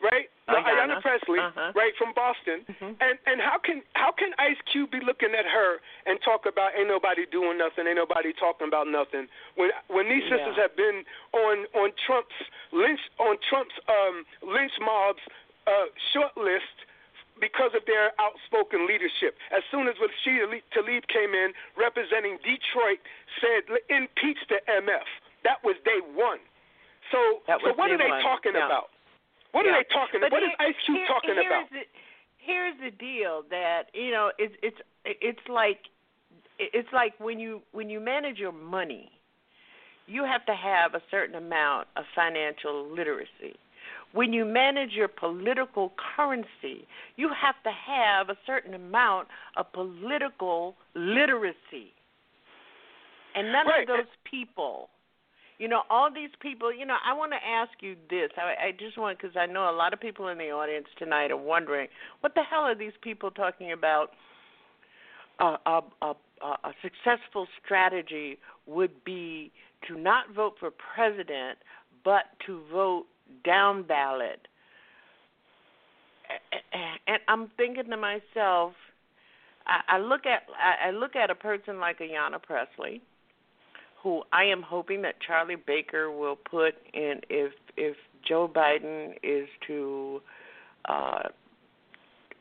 [0.00, 0.28] right?
[0.48, 0.64] Ayanna.
[0.64, 1.72] Ayanna Presley, Uh-huh.
[1.74, 2.64] right from Boston.
[2.68, 2.96] Mhm.
[3.00, 6.72] And and how can how can Ice Cube be looking at her and talk about
[6.76, 10.62] ain't nobody doing nothing, ain't nobody talking about nothing when when these sisters Yeah.
[10.62, 12.34] have been on on Trump's
[12.72, 15.22] lynch on Trump's um, lynch mob's
[15.66, 16.76] uh, short list
[17.40, 19.36] because of their outspoken leadership.
[19.52, 23.00] As soon as Rashida Tlaib came in representing Detroit,
[23.40, 25.06] said impeach the MF.
[25.44, 26.40] That was day one.
[27.12, 28.66] So so what are they one, talking yeah.
[28.66, 28.90] about?
[29.52, 29.72] What Yeah.
[29.72, 30.32] are they talking But about?
[30.32, 31.70] What here- is Ice Cube here- talking here's about?
[31.70, 31.84] The,
[32.38, 35.86] here's the deal that you know it's it's it's like
[36.58, 39.12] it's like when you when you manage your money,
[40.06, 43.54] you have to have a certain amount of financial literacy.
[44.16, 50.74] When you manage your political currency, you have to have a certain amount of political
[50.94, 51.92] literacy.
[53.34, 53.82] And none Right.
[53.82, 54.88] of those people
[55.58, 58.30] you know, all these people, you know, I want to ask you this.
[58.36, 61.30] I, I just want, because I know a lot of people in the audience tonight
[61.30, 61.88] are wondering,
[62.20, 64.10] what the hell are these people talking about?
[65.38, 69.50] Uh, a, a, a successful strategy would be
[69.88, 71.58] to not vote for president,
[72.04, 73.06] but to vote
[73.44, 74.48] down ballot.
[77.06, 78.72] And I'm thinking to myself,
[79.66, 80.42] I, look at
[80.84, 83.00] I look at a person like Ayanna Presley,
[84.02, 89.48] who I am hoping that Charlie Baker will put in if if Joe Biden is
[89.66, 90.20] to
[90.88, 91.28] uh,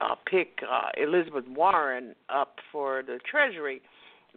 [0.02, 3.82] uh, pick uh, Elizabeth Warren up for the Treasury,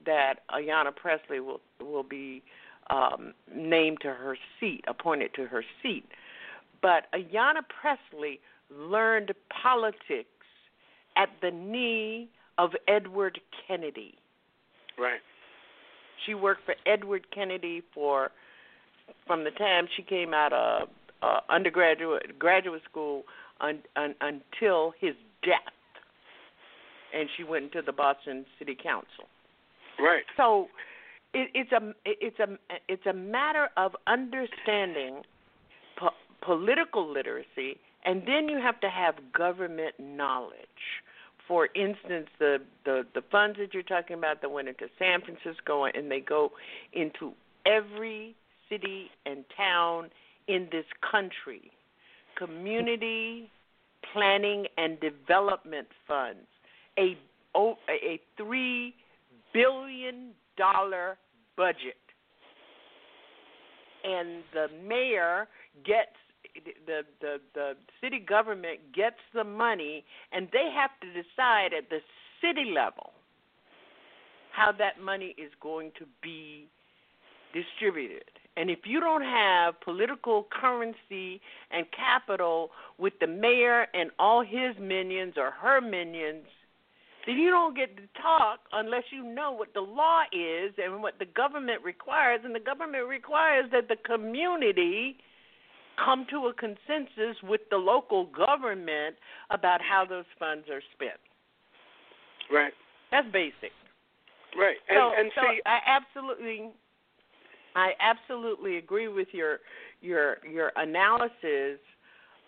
[0.07, 2.43] that Ayanna Presley will will be
[2.91, 6.05] um, named to her seat, appointed to her seat.
[6.81, 10.29] But Ayanna Presley learned politics
[11.17, 14.15] at the knee of Edward Kennedy.
[14.99, 15.21] Right.
[16.27, 18.31] She worked for Edward Kennedy for
[19.27, 20.89] from the time she came out of
[21.23, 23.23] uh, undergraduate graduate school
[23.61, 25.73] un, un, until his death,
[27.15, 29.27] and she went into the Boston City Council.
[29.99, 30.25] Right.
[30.37, 30.69] So
[31.35, 35.23] it, it's a it's a it's a matter of understanding
[36.45, 41.03] political literacy, and then you have to have government knowledge.
[41.47, 45.85] For instance, the, the the funds that you're talking about that went into San Francisco
[45.85, 46.53] and they go
[46.93, 47.33] into
[47.65, 48.35] every
[48.69, 50.11] city and town
[50.47, 51.71] in this country.
[52.37, 53.51] Community
[54.13, 56.47] planning and development funds,
[56.99, 57.17] a
[57.57, 58.95] a three
[59.53, 61.17] billion dollar
[61.57, 61.97] budget,
[64.05, 65.49] and the mayor
[65.85, 66.15] gets
[66.87, 71.99] the the the city government gets the money and they have to decide at the
[72.41, 73.13] city level
[74.53, 76.69] how that money is going to be
[77.53, 78.25] distributed.
[78.57, 81.41] And if you don't have political currency
[81.71, 86.47] and capital with the mayor and all his minions or her minions,
[87.25, 91.21] then you don't get to talk unless you know what the law is and what
[91.21, 92.41] the government requires.
[92.45, 95.19] And the government requires that the community
[96.05, 99.17] come to a consensus with the local government
[99.51, 101.19] about how those funds are spent.
[102.51, 102.73] Right.
[103.11, 103.73] That's basic.
[104.59, 104.77] Right.
[104.89, 106.71] And so, and so see I absolutely
[107.77, 109.59] I absolutely agree with your
[110.01, 111.79] your your analysis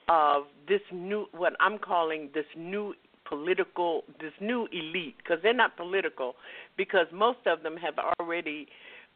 [0.08, 2.94] of this new what I'm calling this new
[3.28, 6.34] political this new elite because they're not political
[6.76, 8.66] because most of them have already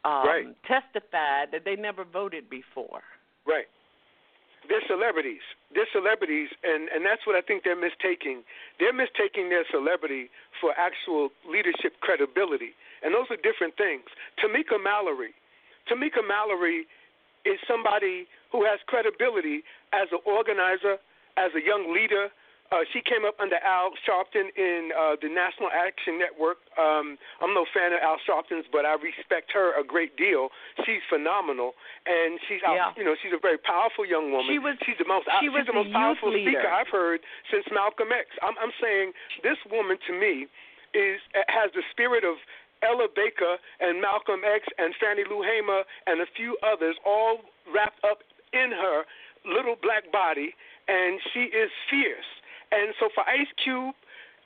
[0.05, 0.47] um, Right.
[0.67, 3.03] testified that they never voted before.
[3.47, 3.67] Right.
[4.69, 5.45] They're celebrities.
[5.75, 8.43] They're celebrities, and, and that's what I think they're mistaking.
[8.81, 12.73] They're mistaking their celebrity for actual leadership credibility.
[13.03, 14.09] And those are different things.
[14.41, 15.37] Tamika Mallory.
[15.91, 16.89] Tamika Mallory
[17.45, 20.97] is somebody who has credibility as an organizer,
[21.37, 22.33] as a young leader.
[22.73, 26.59] Uh, she came up under Al Sharpton in uh, the National Action Network.
[26.81, 30.49] Um, I'm no fan of Al Sharpton's, but I respect her a great deal.
[30.85, 31.75] She's phenomenal,
[32.07, 32.91] and she's Yeah.
[32.97, 34.51] you know she's a very powerful young woman.
[34.51, 36.51] She was- she's the most she was the most powerful leader.
[36.51, 38.31] speaker I've heard since Malcolm X.
[38.43, 40.49] I'm, I'm saying this woman to me
[40.95, 42.37] is has the spirit of
[42.83, 48.03] Ella Baker and Malcolm X and Fannie Lou Hamer and a few others all wrapped
[48.05, 48.23] up
[48.53, 49.05] in her
[49.45, 50.55] little black body,
[50.89, 52.25] and she is fierce.
[52.75, 53.95] And so for Ice Cube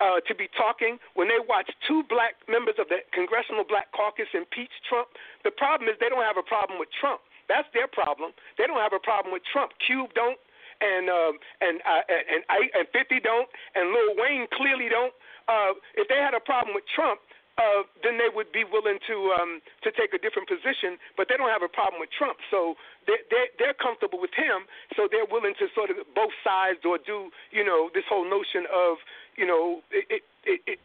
[0.04, 4.28] uh, to be talking when they watch two black members of the Congressional Black Caucus
[4.36, 5.08] impeach Trump,
[5.42, 7.24] the problem is they don't have a problem with Trump.
[7.48, 8.36] That's their problem.
[8.60, 9.72] They don't have a problem with Trump.
[9.80, 10.36] Cube don't,
[10.84, 15.16] and um, and uh, and I and 50 don't, and Lil Wayne clearly don't.
[15.48, 17.24] Uh, if they had a problem with Trump,
[17.58, 20.96] uh, then they would be willing to um, to take a different position.
[21.18, 22.38] but they don't have a problem with Trump.
[22.50, 22.78] So
[23.10, 26.96] they're, they're, they're comfortable with him, so they're willing to sort of both sides or
[27.02, 29.02] do, you know, this whole notion of,
[29.34, 30.78] you know, it, it, it,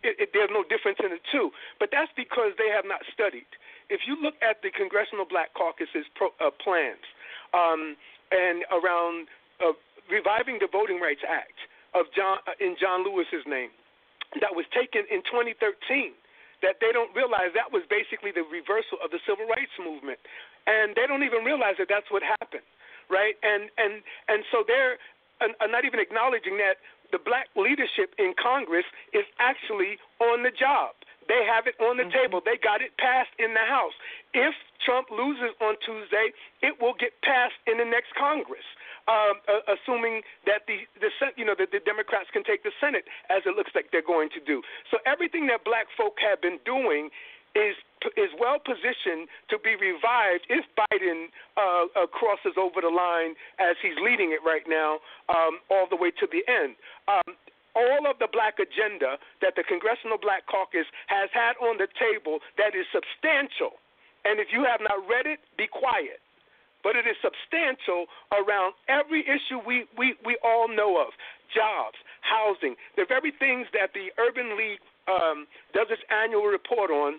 [0.00, 1.52] it, it, there's no difference in the two.
[1.76, 3.48] But that's because they have not studied.
[3.92, 7.04] If you look at the Congressional Black Caucus's pro, uh, plans
[7.52, 8.00] um,
[8.32, 9.28] and around
[9.60, 9.76] uh,
[10.08, 11.60] reviving the Voting Rights Act
[11.92, 13.70] of John uh, in John Lewis's name,
[14.40, 16.14] that was taken in 2013
[16.62, 20.16] that they don't realize that was basically the reversal of the civil rights movement,
[20.64, 22.64] and they don't even realize that that's what happened,
[23.12, 23.36] right?
[23.44, 24.00] And and
[24.32, 24.96] and so they're
[25.68, 26.80] not even acknowledging that
[27.14, 30.98] the black leadership in Congress is actually on the job.
[31.30, 32.26] They have it on the mm-hmm.
[32.26, 32.42] table.
[32.42, 33.94] They got it passed in the House.
[34.34, 38.66] If Trump loses on Tuesday, it will get passed in the next Congress
[39.08, 43.04] um, uh, assuming that the the you know that the Democrats can take the Senate
[43.28, 44.62] as it looks like they're going to do.
[44.90, 47.10] So everything that black folk have been doing
[47.54, 47.76] is
[48.20, 53.80] is well positioned to be revived if Biden uh, uh, crosses over the line as
[53.80, 55.00] he's leading it right now,
[55.32, 56.76] um, all the way to the end.
[57.08, 57.32] Um,
[57.72, 62.44] all of the black agenda that the Congressional Black Caucus has had on the table
[62.60, 63.80] that is substantial.
[64.28, 66.20] And if you have not read it, be quiet
[66.84, 71.16] but it is substantial around every issue we, we, we all know of
[71.48, 77.16] jobs, housing, the very things that the Urban League um, does its annual report on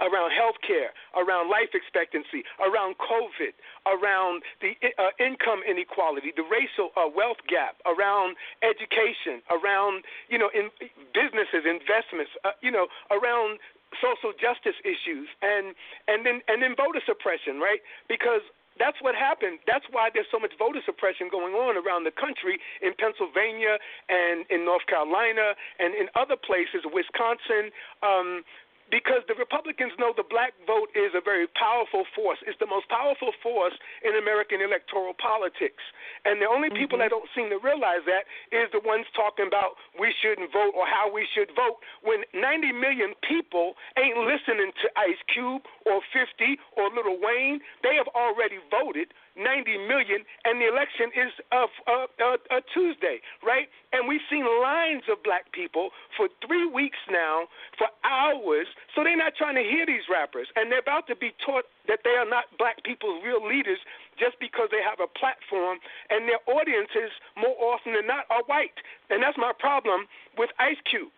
[0.00, 3.54] around health care, around life expectancy, around COVID,
[3.86, 10.50] around the uh, income inequality, the racial uh, wealth gap, around education, around you know
[10.54, 10.70] in
[11.14, 13.58] businesses, investments, uh, you know around
[14.02, 15.74] social justice issues, and
[16.08, 17.80] and then and then voter suppression, right?
[18.08, 18.42] Because
[18.78, 19.58] that's what happened.
[19.66, 23.78] That's why there's so much voter suppression going on around the country in Pennsylvania
[24.08, 27.72] and in North Carolina and in other places, Wisconsin.
[28.02, 28.44] Um,
[28.90, 32.38] because the Republicans know the black vote is a very powerful force.
[32.46, 33.74] It's the most powerful force
[34.06, 35.82] in American electoral politics.
[36.24, 37.10] And the only people mm-hmm.
[37.10, 40.86] that don't seem to realize that is the ones talking about we shouldn't vote or
[40.86, 46.58] how we should vote when 90 million people ain't listening to Ice Cube or 50
[46.78, 47.58] or Little Wayne.
[47.82, 53.20] They have already voted 90 million, and the election is uh, uh, uh, uh, Tuesday,
[53.44, 53.68] right?
[53.92, 57.46] And we've seen lines of black people for three weeks now,
[57.76, 58.66] for hours.
[58.94, 62.00] So they're not trying to hear these rappers, and they're about to be taught that
[62.02, 63.78] they are not black people's real leaders
[64.18, 65.78] just because they have a platform,
[66.10, 68.80] and their audiences more often than not are white.
[69.10, 71.12] And that's my problem with Ice Cube.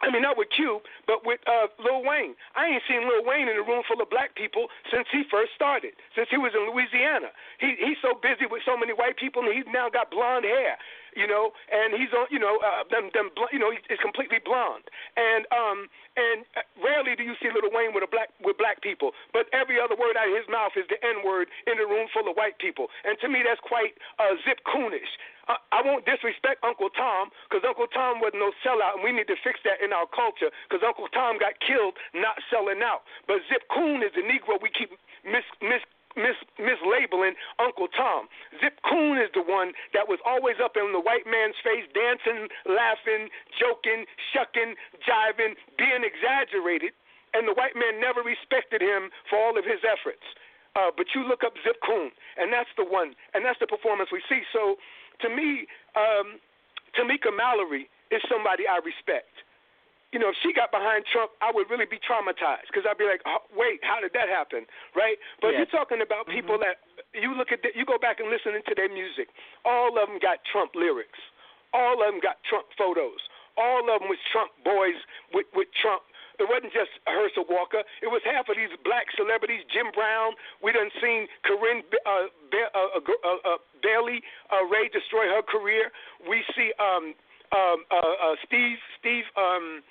[0.00, 2.32] I mean, not with Cube, but with uh, Lil Wayne.
[2.56, 5.52] I ain't seen Lil Wayne in a room full of black people since he first
[5.54, 7.28] started, since he was in Louisiana.
[7.60, 10.80] He he's so busy with so many white people, and he's now got blonde hair,
[11.16, 14.86] you know, and he's on, you know, uh, them them, you know, he's completely blonde,
[15.16, 18.82] and um and uh, rarely do you see Lil Wayne with a black with black
[18.82, 21.86] people, but every other word out of his mouth is the N word in a
[21.86, 25.14] room full of white people, and to me that's quite uh, Zip Coonish.
[25.50, 29.38] I, won't disrespect Uncle Tom because Uncle Tom was no sellout, and we need to
[29.42, 33.02] fix that in our culture because Uncle Tom got killed not selling out.
[33.26, 34.94] But Zip Coon is the Negro we keep
[35.26, 35.82] mis mis
[36.16, 38.26] mis mislabeling Uncle Tom.
[38.58, 42.48] Zip Coon is the one that was always up in the white man's face, dancing,
[42.66, 46.92] laughing, joking, shucking, jiving, being exaggerated,
[47.34, 50.24] and the white man never respected him for all of his efforts.
[50.78, 54.10] Uh, but you look up Zip Coon, and that's the one, and that's the performance
[54.14, 54.42] we see.
[54.54, 54.78] So
[55.22, 55.66] to me,
[55.98, 56.38] um,
[56.94, 59.30] Tamika Mallory is somebody I respect.
[60.10, 63.06] You know, if she got behind Trump, I would really be traumatized because I'd be
[63.06, 64.66] like, oh, wait, how did that happen,
[64.98, 65.14] right?
[65.38, 66.34] But you're talking about mm-hmm.
[66.34, 66.74] people mm-hmm.
[66.74, 66.82] that
[67.14, 69.30] you look at, the, you go back and listen to their music.
[69.62, 71.18] All of them got Trump lyrics.
[71.70, 73.22] All of them got Trump photos.
[73.54, 74.98] All of them was Trump boys
[75.30, 76.02] with with Trump
[76.40, 77.84] it wasn't just Herschel Walker.
[78.00, 79.60] It was half of these black celebrities.
[79.68, 80.32] Jim Brown.
[80.64, 85.44] We done seen Corinne uh, Ba- uh, uh, uh, uh, Bailey uh, Rae destroy her
[85.44, 85.92] career.
[86.24, 87.12] We see um,
[87.52, 89.28] um, uh, uh, Steve Steve.
[89.36, 89.84] Um,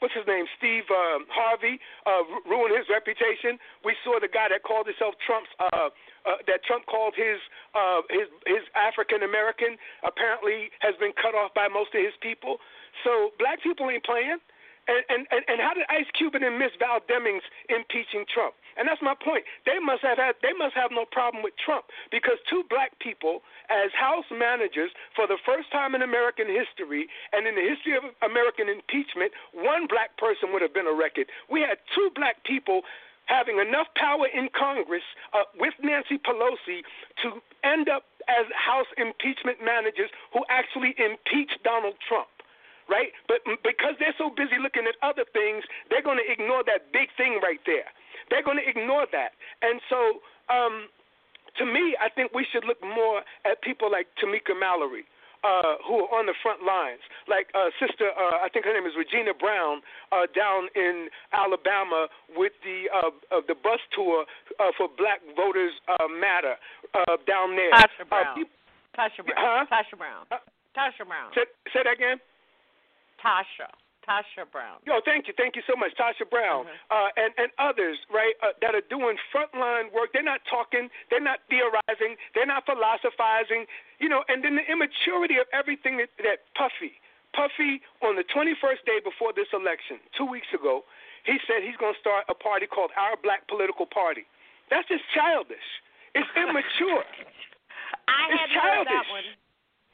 [0.00, 0.46] what's his name?
[0.58, 3.58] Steve um, Harvey uh, ruin his reputation.
[3.84, 5.50] We saw the guy that called himself Trump's.
[5.58, 5.90] Uh,
[6.24, 7.36] uh, that Trump called his
[7.76, 9.76] uh, his his African American
[10.08, 12.64] apparently has been cut off by most of his people.
[13.04, 14.40] So black people ain't playing.
[14.86, 18.54] And, and, and how did Ice Cube and Miss Val Demings impeaching Trump?
[18.76, 19.44] And that's my point.
[19.64, 23.40] They must have had, they must have no problem with Trump because two black people
[23.70, 28.04] as House managers for the first time in American history and in the history of
[28.20, 31.30] American impeachment, one black person would have been elected.
[31.48, 32.82] We had two black people
[33.26, 36.84] having enough power in Congress uh, with Nancy Pelosi
[37.24, 42.28] to end up as House impeachment managers who actually impeached Donald Trump
[42.88, 43.10] right?
[43.28, 47.08] But because they're so busy looking at other things, they're going to ignore that big
[47.16, 47.88] thing right there.
[48.30, 49.32] They're going to ignore that.
[49.62, 50.20] And so,
[50.52, 50.88] um,
[51.58, 55.04] to me, I think we should look more at people like Tamika Mallory.
[55.44, 58.88] Uh, who are on the front lines, like uh, Sister, uh, I think her name
[58.88, 64.24] is Regina Brown, uh, down in Alabama with the uh, uh, the bus tour
[64.56, 66.56] uh, for Black Voters uh, Matter
[66.96, 67.68] uh, down there.
[67.76, 68.44] Tasha Uh, Brown.
[68.96, 69.36] Tasha Brown.
[69.36, 69.66] Huh?
[69.68, 70.24] Tasha Brown.
[70.32, 70.40] Uh,
[70.72, 71.28] Tasha Brown.
[71.36, 71.44] say,
[71.76, 72.16] say that again.
[73.24, 73.70] Tasha.
[74.04, 74.76] Tasha Brown.
[74.84, 76.76] Yo, thank you, thank you so much, Tasha Brown, Mhm.
[76.90, 80.12] uh, and and others, right, uh, that are doing frontline work.
[80.12, 83.66] They're not talking, they're not theorizing, they're not philosophizing,
[84.00, 84.22] you know.
[84.28, 87.00] And then the immaturity of everything that, that Puffy,
[87.32, 90.84] Puffy, on the 21st day before this election, two weeks ago,
[91.24, 94.26] he said he's going to start a party called Our Black Political Party.
[94.68, 95.64] That's just childish.
[96.14, 97.04] It's immature.
[98.06, 99.26] I It's hadn't heard that childish.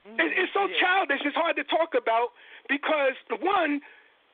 [0.05, 0.81] It, it's so mm-hmm.
[0.81, 1.21] childish.
[1.25, 2.33] It's hard to talk about
[2.69, 3.81] because one,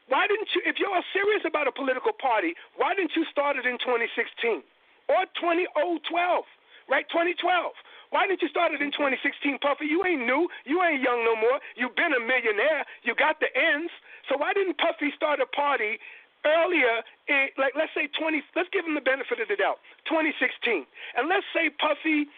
[0.09, 0.63] why didn't you?
[0.63, 4.63] If you're serious about a political party, why didn't you start it in 2016
[5.11, 6.47] or 2012?
[6.87, 7.75] Right, 2012.
[8.15, 9.91] Why didn't you start it in 2016, Puffy?
[9.91, 10.47] You ain't new.
[10.63, 11.59] You ain't young no more.
[11.75, 12.87] You've been a millionaire.
[13.03, 13.91] You got the ends.
[14.31, 15.99] So why didn't Puffy start a party
[16.47, 17.03] earlier?
[17.27, 18.39] In, like let's say 20.
[18.55, 19.83] Let's give him the benefit of the doubt.
[20.07, 20.87] 2016,
[21.19, 22.31] and let's say Puffy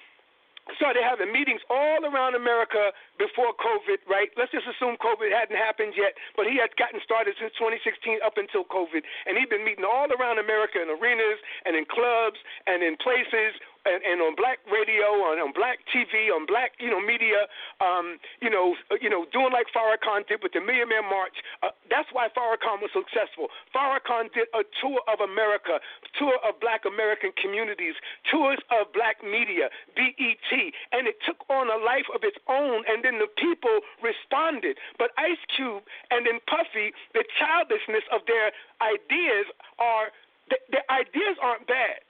[0.76, 4.28] started having meetings all around America before COVID, right?
[4.36, 8.36] Let's just assume COVID hadn't happened yet, but he had gotten started since 2016 up
[8.36, 12.38] until COVID, and he'd been meeting all around America in arenas and in clubs
[12.68, 13.56] and in places
[13.88, 17.48] and, and on black radio, on, on black TV, on black you know media,
[17.80, 21.34] um, you know, uh, you know, doing like Farrakhan did with the Million Man March.
[21.64, 23.48] Uh, that's why Farrakhan was successful.
[23.72, 25.80] Farrakhan did a tour of America,
[26.20, 27.96] tour of Black American communities,
[28.28, 30.52] tours of black media, BET,
[30.92, 32.84] and it took on a life of its own.
[32.88, 34.76] And then the people responded.
[34.98, 38.52] But Ice Cube and then Puffy, the childishness of their
[38.84, 40.12] ideas are.
[40.48, 42.00] The, their ideas aren't bad.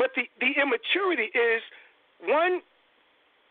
[0.00, 1.60] But the, the immaturity is
[2.24, 2.64] one,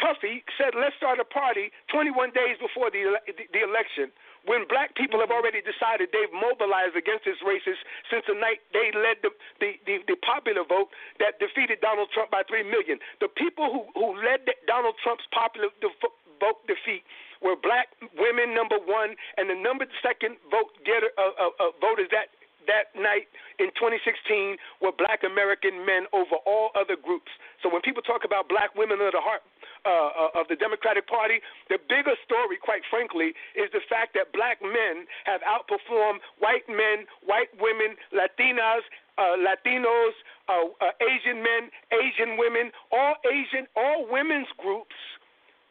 [0.02, 4.10] Puffy said, let's start a party 21 days before the, the, the election
[4.50, 8.90] when black people have already decided they've mobilized against this racist since the night they
[8.98, 9.30] led the,
[9.62, 10.90] the, the, the popular vote
[11.22, 12.98] that defeated Donald Trump by 3 million.
[13.22, 17.06] The people who, who led Donald Trump's popular def- vote defeat
[17.44, 22.08] were black women, number one, and the number second vote getter uh, uh, uh, voters
[22.10, 22.32] that
[22.70, 23.26] that night
[23.58, 27.34] in 2016 were black American men over all other groups.
[27.66, 29.42] So when people talk about black women are the heart
[29.84, 34.62] uh, of the Democratic Party, the bigger story, quite frankly, is the fact that black
[34.62, 38.86] men have outperformed white men, white women, Latinas,
[39.18, 40.16] uh, Latinos,
[40.48, 44.96] uh, uh, Asian men, Asian women, all Asian, all women's groups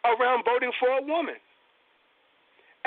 [0.05, 1.41] around voting for a woman.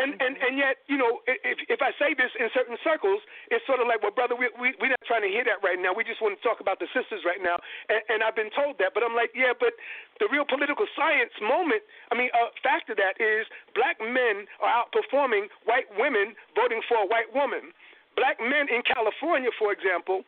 [0.01, 3.21] And, and and yet, you know, if if I say this in certain circles,
[3.53, 5.77] it's sort of like, well, brother, we we we're not trying to hear that right
[5.77, 5.93] now.
[5.93, 7.61] We just want to talk about the sisters right now.
[7.85, 9.77] And, and I've been told that, but I'm like, yeah, but
[10.17, 13.45] the real political science moment, I mean, a uh, fact of that is
[13.77, 17.69] black men are outperforming white women voting for a white woman.
[18.17, 20.25] Black men in California, for example,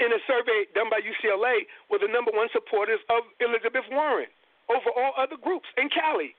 [0.00, 4.32] in a survey done by UCLA, were the number one supporters of Elizabeth Warren
[4.72, 6.32] over all other groups in Cali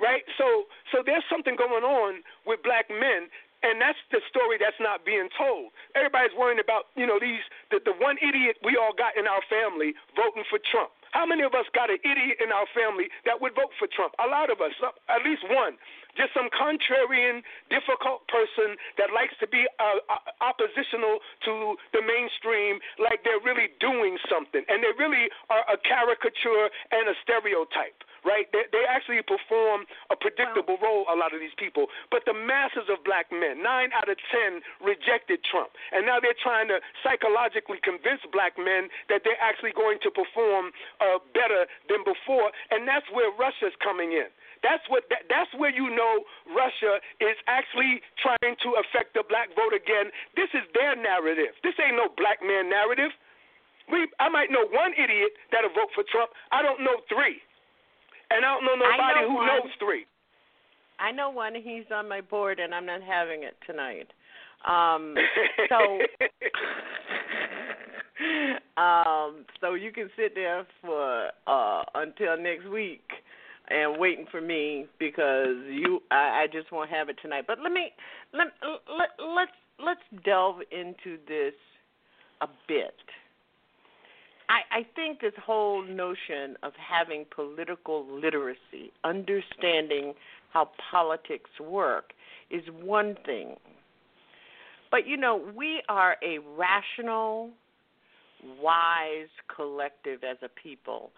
[0.00, 0.22] right?
[0.38, 3.30] So so there's something going on with black men
[3.64, 5.72] and that's the story that's not being told.
[5.96, 7.40] Everybody's worrying about, you know, these
[7.72, 10.92] the, the one idiot we all got in our family voting for Trump.
[11.16, 14.12] How many of us got an idiot in our family that would vote for Trump?
[14.20, 15.78] A lot of us, at least one.
[16.18, 17.40] Just some contrarian,
[17.70, 20.02] difficult person that likes to be uh,
[20.42, 24.66] oppositional to the mainstream, like they're really doing something.
[24.66, 28.48] And they really are a caricature and a stereotype right?
[28.50, 31.92] They, they actually perform a predictable role, a lot of these people.
[32.10, 35.76] But the masses of black men, nine out of ten, rejected Trump.
[35.92, 40.72] And now they're trying to psychologically convince black men that they're actually going to perform
[40.98, 42.50] uh, better than before.
[42.72, 44.32] And that's where Russia's coming in.
[44.64, 45.04] That's what.
[45.12, 50.08] That, that's where you know Russia is actually trying to affect the black vote again.
[50.40, 51.52] This is their narrative.
[51.60, 53.12] This ain't no black man narrative.
[53.92, 56.32] We, I might know one idiot that'll vote for Trump.
[56.48, 57.44] I don't know three.
[58.34, 59.46] And I don't know nobody know who one.
[59.46, 60.06] knows three.
[60.98, 61.54] I know one.
[61.54, 64.08] He's on my board, and I'm not having it tonight.
[64.64, 65.14] Um,
[65.68, 65.76] so,
[68.80, 73.02] um, so you can sit there for uh, until next week
[73.68, 76.00] and waiting for me because you.
[76.10, 77.44] I, I just won't have it tonight.
[77.46, 77.92] But let me
[78.32, 79.52] let let let's
[79.84, 81.52] let's delve into this
[82.40, 82.94] a bit.
[84.48, 90.14] I, I think this whole notion of having political literacy, understanding
[90.52, 92.12] how politics work,
[92.50, 93.56] is one thing.
[94.90, 97.50] But you know, we are a rational,
[98.60, 101.10] wise collective as a people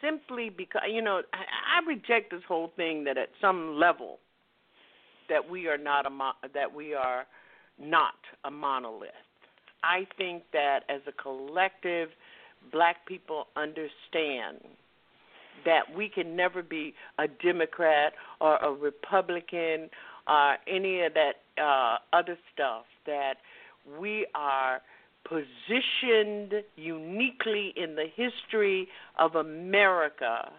[0.00, 4.20] simply because you know I, I reject this whole thing that at some level
[5.28, 7.26] that we are not a that we are
[7.80, 8.14] not
[8.44, 9.10] a monolith.
[9.82, 12.08] I think that as a collective,
[12.72, 14.58] black people understand
[15.64, 19.90] that we can never be a Democrat or a Republican
[20.26, 22.84] or any of that uh, other stuff.
[23.06, 23.34] That
[23.98, 24.80] we are
[25.24, 28.88] positioned uniquely in the history
[29.18, 30.50] of America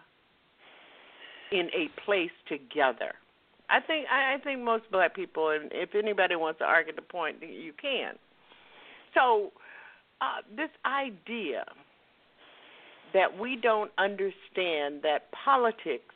[1.52, 3.12] in a place together.
[3.68, 7.36] I think I think most black people, and if anybody wants to argue the point,
[7.40, 8.14] you can.
[9.14, 9.52] So,
[10.20, 11.64] uh, this idea
[13.12, 16.14] that we don't understand that politics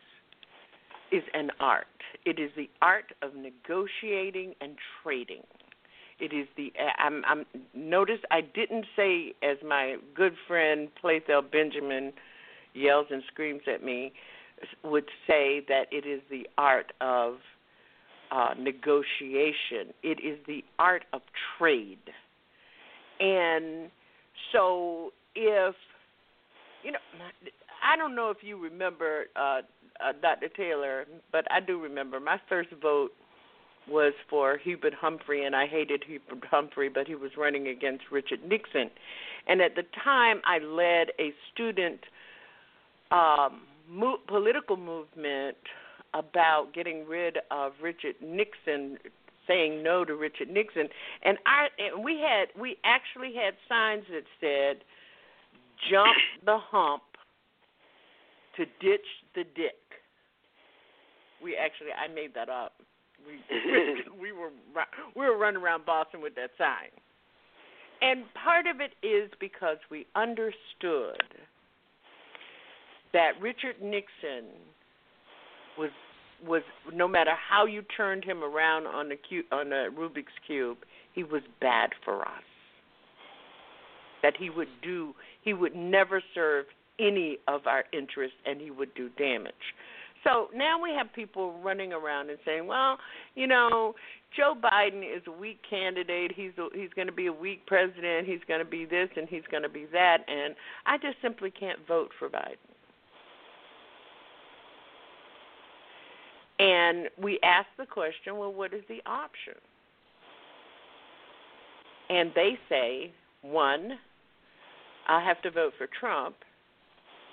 [1.12, 1.86] is an art.
[2.24, 5.42] It is the art of negotiating and trading.
[6.20, 12.12] It is the I'm, I'm notice I didn't say as my good friend Playthel Benjamin
[12.72, 14.12] yells and screams at me
[14.84, 17.34] would say that it is the art of
[18.30, 19.92] uh, negotiation.
[20.02, 21.22] It is the art of
[21.58, 21.98] trade.
[23.20, 23.90] And
[24.52, 25.74] so if
[26.84, 26.98] you know
[27.82, 29.60] I don't know if you remember uh,
[30.00, 30.48] uh, Dr.
[30.48, 33.10] Taylor, but I do remember my first vote
[33.88, 38.40] was for Hubert Humphrey, and I hated Hubert Humphrey, but he was running against Richard
[38.46, 38.90] Nixon.
[39.46, 42.00] And at the time, I led a student
[43.10, 45.58] um, mo- political movement
[46.14, 48.98] about getting rid of Richard Nixon,
[49.46, 50.88] saying no to Richard Nixon.
[51.22, 54.84] And I, and we had, we actually had signs that said,
[55.90, 57.02] "Jump the hump
[58.56, 59.76] to ditch the dick."
[61.42, 62.72] We actually, I made that up
[63.26, 63.40] we
[64.20, 64.50] we were
[65.16, 66.90] we were running around Boston with that sign.
[68.02, 71.22] And part of it is because we understood
[73.12, 74.50] that Richard Nixon
[75.78, 75.90] was
[76.46, 76.62] was
[76.92, 79.16] no matter how you turned him around on the
[79.52, 80.78] on the Rubik's cube,
[81.12, 82.42] he was bad for us.
[84.24, 86.64] That he would do he would never serve
[86.98, 89.52] any of our interests and he would do damage.
[90.24, 92.96] So now we have people running around and saying, "Well,
[93.34, 93.94] you know,
[94.34, 96.32] Joe Biden is a weak candidate.
[96.34, 98.26] He's a, he's going to be a weak president.
[98.26, 100.54] He's going to be this and he's going to be that." And
[100.86, 102.56] I just simply can't vote for Biden.
[106.58, 109.54] And we ask the question, well, what is the option?
[112.08, 113.12] And they say,
[113.42, 113.98] one,
[115.08, 116.36] I have to vote for Trump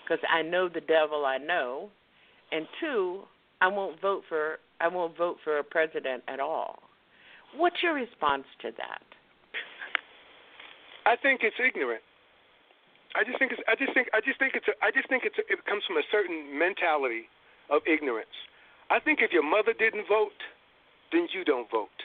[0.03, 1.89] because I know the devil I know
[2.51, 3.21] and two,
[3.61, 6.79] I won't vote for I won't vote for a president at all.
[7.55, 9.03] What's your response to that?
[11.05, 12.01] I think it's ignorant.
[13.15, 15.23] I just think it's I just think I just think it's a, I just think
[15.25, 17.27] it's a, it comes from a certain mentality
[17.69, 18.33] of ignorance.
[18.89, 20.35] I think if your mother didn't vote,
[21.11, 21.95] then you don't vote.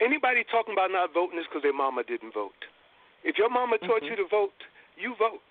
[0.00, 2.56] Anybody talking about not voting is because their mama didn't vote.
[3.24, 4.16] If your mama taught mm-hmm.
[4.16, 4.58] you to vote,
[4.96, 5.44] you vote.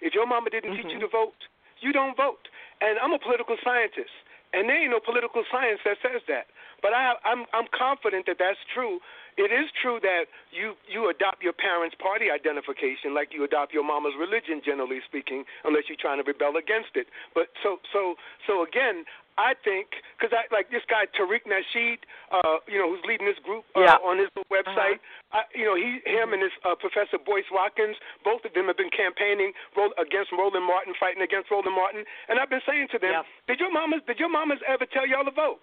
[0.00, 0.88] If your mama didn't mm-hmm.
[0.88, 1.38] teach you to vote,
[1.80, 2.46] you don't vote.
[2.80, 4.14] And I'm a political scientist,
[4.54, 6.46] and there ain't no political science that says that.
[6.82, 9.02] But I, I'm I'm confident that that's true.
[9.38, 13.86] It is true that you you adopt your parents' party identification like you adopt your
[13.86, 17.06] mama's religion, generally speaking, unless you're trying to rebel against it.
[17.38, 18.18] But so so
[18.50, 19.06] so again,
[19.38, 22.02] I think because I like this guy Tariq Nasheed,
[22.34, 24.02] uh, you know, who's leading this group uh, yeah.
[24.02, 24.98] on his website.
[24.98, 25.38] Uh-huh.
[25.38, 27.94] I, you know, he, him, and his uh, Professor Boyce Watkins,
[28.26, 29.54] both of them have been campaigning
[30.02, 32.02] against Roland Martin, fighting against Roland Martin.
[32.26, 33.28] And I've been saying to them, yeah.
[33.46, 35.62] did your mamas, did your mamas ever tell y'all to vote?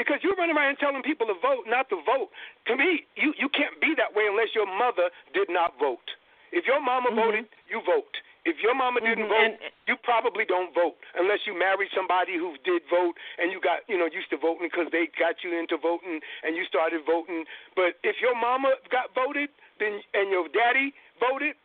[0.00, 2.32] Because you run around telling people to vote, not to vote.
[2.68, 6.16] To me, you you can't be that way unless your mother did not vote.
[6.56, 7.20] If your mama mm-hmm.
[7.20, 8.16] voted, you vote.
[8.48, 9.60] If your mama didn't mm-hmm.
[9.60, 13.84] vote, you probably don't vote unless you married somebody who did vote and you got,
[13.92, 17.44] you know, used to voting because they got you into voting and you started voting.
[17.76, 21.60] But if your mama got voted, then and your daddy voted,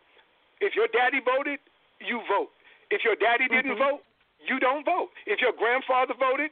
[0.59, 1.63] if your daddy voted,
[2.03, 2.51] you vote.
[2.91, 4.03] If your daddy didn't mm-hmm.
[4.03, 4.03] vote,
[4.43, 5.15] you don't vote.
[5.23, 6.51] If your grandfather voted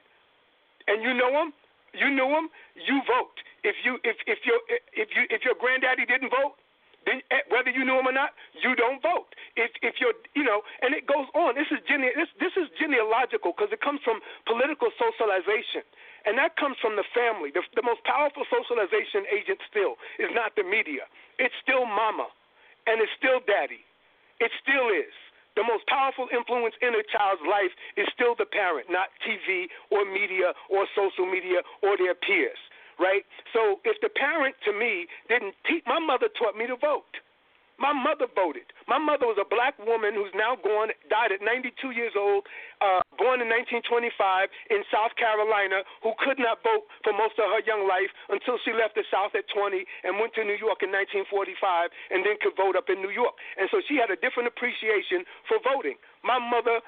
[0.87, 1.51] and you know him,
[1.93, 3.37] you knew him, you vote.
[3.63, 4.59] If you if if your
[4.93, 6.57] if you if your granddaddy didn't vote,
[7.05, 9.31] then eh, whether you knew him or not, you don't vote.
[9.55, 11.55] If if you're you know, and it goes on.
[11.55, 15.85] This is gene, this this is genealogical because it comes from political socialization.
[16.25, 17.51] And that comes from the family.
[17.51, 21.03] The, the most powerful socialization agent still is not the media.
[21.35, 22.31] It's still mama,
[22.87, 23.83] and it's still daddy.
[24.39, 25.11] It still is.
[25.55, 30.05] The most powerful influence in a child's life is still the parent, not TV or
[30.05, 32.57] media or social media or their peers
[32.99, 33.25] right?
[33.53, 37.17] So if the parent to me didn't teach, my mother taught me to vote.
[37.81, 38.69] My mother voted.
[38.85, 42.45] My mother was a black woman who's now gone, died at 92 years old,
[42.79, 44.13] uh, born in 1925
[44.69, 48.71] in South Carolina, who could not vote for most of her young life until she
[48.75, 52.53] left the South at 20 and went to New York in 1945 and then could
[52.53, 53.33] vote up in New York.
[53.57, 55.97] And so she had a different appreciation for voting.
[56.21, 56.79] My mother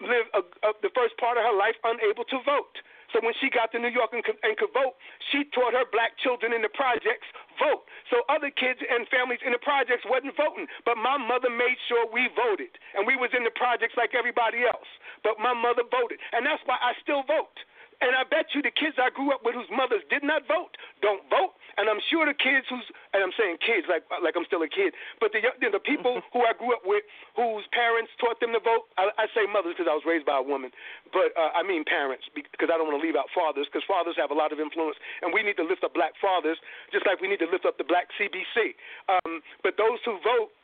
[0.00, 2.80] lived a, a, the first part of her life unable to vote.
[3.14, 4.98] So when she got to New York and could, and could vote,
[5.30, 7.30] she taught her black children in the projects
[7.62, 7.86] vote.
[8.10, 12.10] So other kids and families in the projects wasn't voting, but my mother made sure
[12.10, 14.90] we voted, and we was in the projects like everybody else.
[15.22, 17.54] But my mother voted, and that's why I still vote.
[18.00, 20.74] And I bet you the kids I grew up with whose mothers did not vote
[21.02, 21.54] don't vote.
[21.74, 24.70] And I'm sure the kids who's and I'm saying kids like like I'm still a
[24.70, 27.02] kid, but the the people who I grew up with
[27.34, 28.86] whose parents taught them to vote.
[28.94, 30.70] I, I say mothers because I was raised by a woman,
[31.10, 34.14] but uh, I mean parents because I don't want to leave out fathers because fathers
[34.18, 36.58] have a lot of influence, and we need to lift up black fathers
[36.94, 38.78] just like we need to lift up the black CBC.
[39.10, 40.54] Um, but those who vote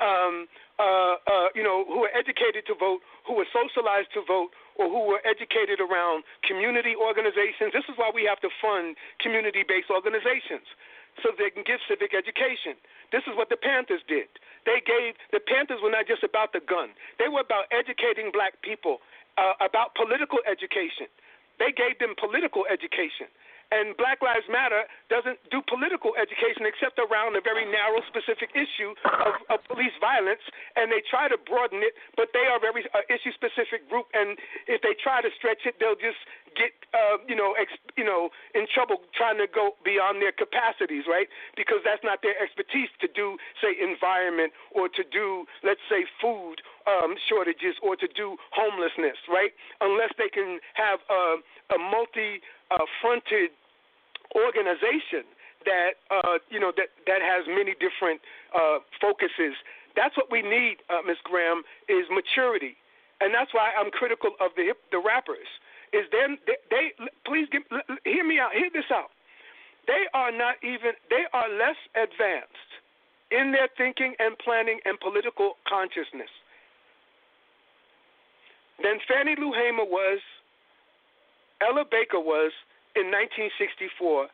[0.00, 0.46] um,
[0.78, 4.88] uh, uh, you know, who are educated to vote, who are socialized to vote, or
[4.88, 7.72] who were educated around community organizations.
[7.72, 10.68] This is why we have to fund community based organizations
[11.24, 12.76] so they can give civic education.
[13.12, 14.28] This is what the Panthers did.
[14.68, 18.60] They gave, the Panthers were not just about the gun, they were about educating black
[18.60, 19.00] people
[19.38, 21.08] uh, about political education.
[21.58, 23.32] They gave them political education.
[23.74, 28.94] And Black Lives Matter doesn't do political education except around a very narrow, specific issue
[29.26, 30.42] of, of police violence,
[30.78, 34.38] and they try to broaden it, but they are very uh, issue-specific group, and
[34.70, 36.20] if they try to stretch it, they'll just
[36.56, 41.04] get, uh, you know, ex, you know, in trouble trying to go beyond their capacities,
[41.04, 41.28] right?
[41.54, 46.64] Because that's not their expertise to do, say, environment or to do, let's say, food
[46.88, 49.52] um, shortages or to do homelessness, right?
[49.80, 51.36] Unless they can have a,
[51.74, 51.78] a
[52.70, 53.50] multi-fronted
[54.34, 55.24] organization
[55.64, 58.20] that uh, you know that that has many different
[58.54, 59.54] uh, focuses.
[59.96, 61.16] That's what we need, uh, Ms.
[61.24, 62.76] Graham, is maturity,
[63.20, 65.48] and that's why I'm critical of the hip, the rappers.
[65.92, 66.86] Is them they, they
[67.24, 67.62] please give,
[68.04, 69.10] hear me out, hear this out.
[69.86, 72.70] They are not even they are less advanced
[73.30, 76.30] in their thinking and planning and political consciousness
[78.82, 80.20] than Fannie Lou Hamer was,
[81.60, 82.52] Ella Baker was
[82.94, 84.28] in 1964,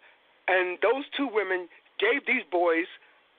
[0.49, 1.69] and those two women
[1.99, 2.87] gave these boys,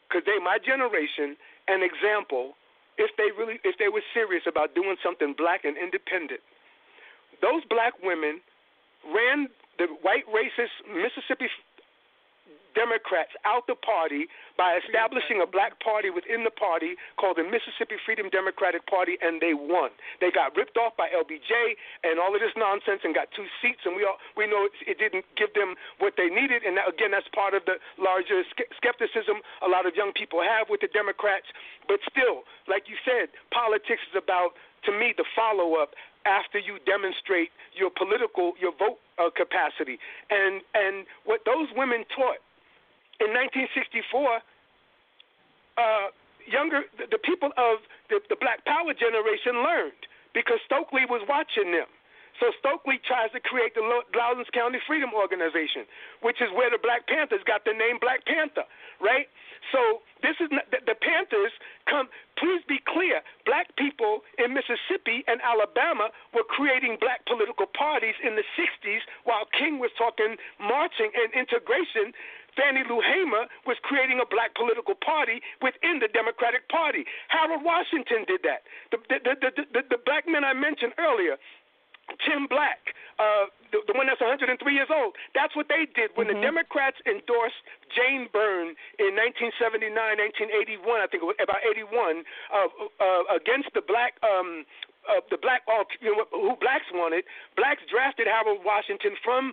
[0.08, 1.36] because they my generation,
[1.68, 2.56] an example.
[2.98, 6.42] If they really, if they were serious about doing something black and independent,
[7.42, 8.40] those black women
[9.10, 11.50] ran the white racist Mississippi
[12.76, 17.98] Democrats out the party by establishing a black party within the party called the Mississippi
[18.06, 19.90] Freedom Democratic Party, and they won.
[20.22, 23.82] They got ripped off by LBJ and all of this nonsense, and got two seats.
[23.86, 26.64] And we all we know it, it didn't give them what they needed.
[26.66, 28.46] And that, again, that's part of the larger
[28.78, 31.48] skepticism a lot of young people have with the Democrats.
[31.88, 35.96] But still, like you said, politics is about to me the follow up
[36.26, 40.00] after you demonstrate your political your vote uh, capacity
[40.30, 42.40] and and what those women taught
[43.22, 44.42] in 1964,
[45.78, 46.08] uh,
[46.46, 50.02] younger the, the people of the, the Black Power generation learned
[50.34, 51.90] because Stokely was watching them.
[52.42, 55.86] So Stokely tries to create the Lowndes County Freedom Organization,
[56.26, 58.66] which is where the Black Panthers got the name Black Panther,
[58.98, 59.30] right?
[59.72, 61.54] So this is not, the, the Panthers
[61.88, 62.10] come.
[62.36, 68.36] Please be clear: black people in Mississippi and Alabama were creating black political parties in
[68.36, 72.12] the '60s, while King was talking marching and integration
[72.56, 77.06] Fannie Lou Hamer was creating a black political party within the Democratic Party.
[77.30, 78.64] Harold Washington did that.
[78.92, 81.38] The, the, the, the, the black men I mentioned earlier,
[82.28, 85.16] Tim Black, uh, the, the one that's 103 years old.
[85.34, 86.42] That's what they did when mm-hmm.
[86.42, 87.58] the Democrats endorsed
[87.96, 90.84] Jane Byrne in 1979, 1981.
[91.02, 92.68] I think it was about 81 uh,
[93.00, 94.20] uh, against the black.
[94.22, 94.66] Um,
[95.04, 97.28] uh, the black, uh, you know, who blacks wanted,
[97.60, 99.52] blacks drafted Harold Washington from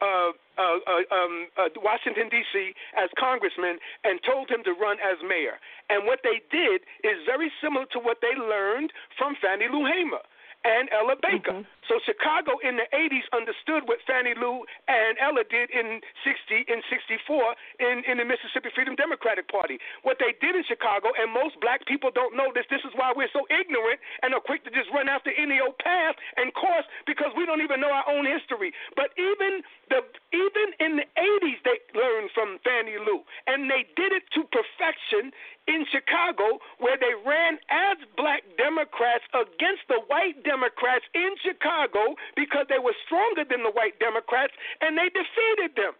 [0.00, 5.18] uh, uh, uh, um, uh, Washington, D.C., as congressman and told him to run as
[5.26, 5.58] mayor.
[5.90, 10.22] And what they did is very similar to what they learned from Fannie Lou Hamer
[10.64, 11.60] and Ella Baker.
[11.60, 11.84] Mm-hmm.
[11.84, 16.80] So Chicago in the 80s understood what Fannie Lou and Ella did in 60 in
[16.88, 19.76] 64 in in the Mississippi Freedom Democratic Party.
[20.00, 22.64] What they did in Chicago and most black people don't know this.
[22.72, 25.76] This is why we're so ignorant and are quick to just run after any old
[25.78, 28.72] path and course because we don't even know our own history.
[28.96, 29.60] But even
[29.92, 30.00] the
[30.32, 35.36] even in the 80s they learned from Fannie Lou and they did it to perfection
[35.66, 42.66] in Chicago where they ran as black Democrats against the white Democrats in Chicago because
[42.68, 45.92] they were stronger than the white Democrats and they defeated them.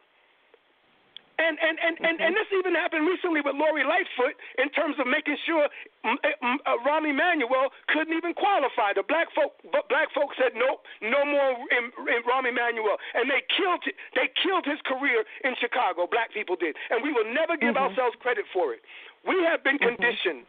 [1.34, 5.10] And and and, and and this even happened recently with Lori Lightfoot in terms of
[5.10, 5.66] making sure
[6.06, 8.94] mm, eh, mm, uh, Rahm Emanuel couldn't even qualify.
[8.94, 9.58] The black folk,
[9.90, 13.82] black folks said nope, no more in, in Rahm Emanuel, and they killed
[14.14, 16.06] they killed his career in Chicago.
[16.06, 17.82] Black people did, and we will never give Mm-hmm.
[17.90, 18.78] ourselves credit for it.
[19.27, 19.97] We have been mm-hmm.
[19.97, 20.45] conditioned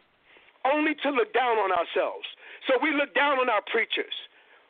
[0.64, 2.26] only to look down on ourselves.
[2.66, 4.12] So we look down on our preachers.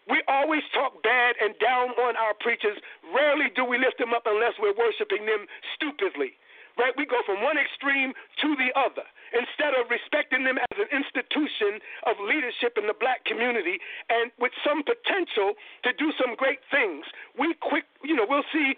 [0.06, 2.78] We always talk bad and down on our preachers.
[3.10, 6.38] Rarely do we lift them up unless we're worshiping them stupidly.
[6.76, 6.92] Right?
[6.92, 11.80] We go from one extreme to the other instead of respecting them as an institution
[12.04, 13.80] of leadership in the black community
[14.12, 15.56] and with some potential
[15.88, 17.08] to do some great things.
[17.32, 18.76] We quick, you know, we'll see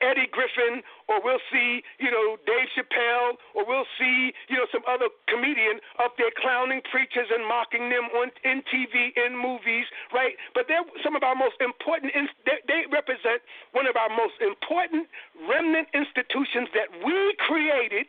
[0.00, 4.82] Eddie Griffin, or we'll see, you know, Dave Chappelle, or we'll see, you know, some
[4.88, 10.34] other comedian up there clowning preachers and mocking them on in TV, in movies, right?
[10.54, 12.12] But they're some of our most important.
[12.44, 15.06] They, they represent one of our most important
[15.48, 18.06] remnant institutions that we created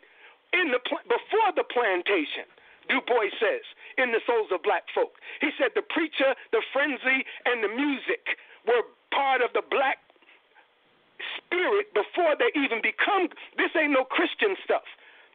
[0.53, 2.47] in the before the plantation.
[2.89, 3.67] Du Bois says
[3.97, 5.19] in the souls of black folk.
[5.41, 10.06] He said the preacher, the frenzy, and the music were part of the black
[11.37, 13.29] spirit before they even become.
[13.57, 14.85] This ain't no Christian stuff.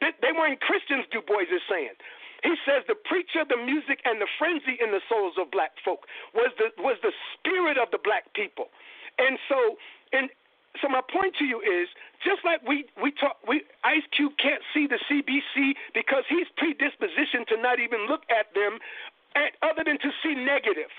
[0.01, 1.95] They, they weren't Christians, Du Bois is saying.
[2.43, 6.11] He says the preacher, the music, and the frenzy in the souls of black folk
[6.35, 8.67] was the was the spirit of the black people.
[9.19, 9.79] And so,
[10.11, 10.27] and
[10.83, 11.87] so my point to you is
[12.27, 17.47] just like we we talk, we Ice Cube can't see the CBC because he's predispositioned
[17.47, 18.83] to not even look at them,
[19.39, 20.91] at, other than to see negative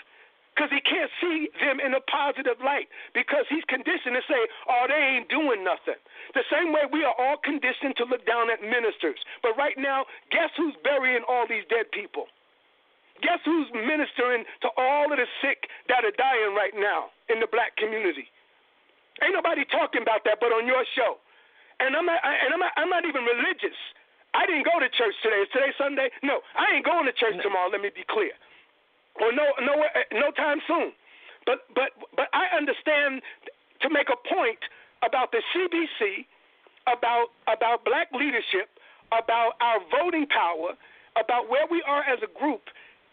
[0.54, 2.86] because he can't see them in a positive light
[3.18, 4.38] because he's conditioned to say,
[4.70, 5.98] oh, they ain't doing nothing.
[6.38, 9.18] The same way we are all conditioned to look down at ministers.
[9.42, 12.30] But right now, guess who's burying all these dead people?
[13.26, 17.50] Guess who's ministering to all of the sick that are dying right now in the
[17.50, 18.30] black community?
[19.26, 21.18] Ain't nobody talking about that but on your show.
[21.82, 23.78] And I'm not, and I'm not, I'm not even religious.
[24.38, 25.46] I didn't go to church today.
[25.46, 26.10] Is today Sunday?
[26.22, 27.70] No, I ain't going to church tomorrow.
[27.70, 28.34] Let me be clear
[29.22, 30.92] or no no eh, no time soon.
[31.46, 33.22] But but but I understand
[33.82, 34.60] to make a point
[35.06, 36.26] about the CBC,
[36.88, 38.70] about about black leadership,
[39.12, 40.74] about our voting power,
[41.20, 42.64] about where we are as a group,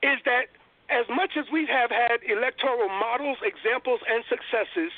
[0.03, 0.49] is that
[0.91, 4.91] as much as we have had electoral models, examples, and successes,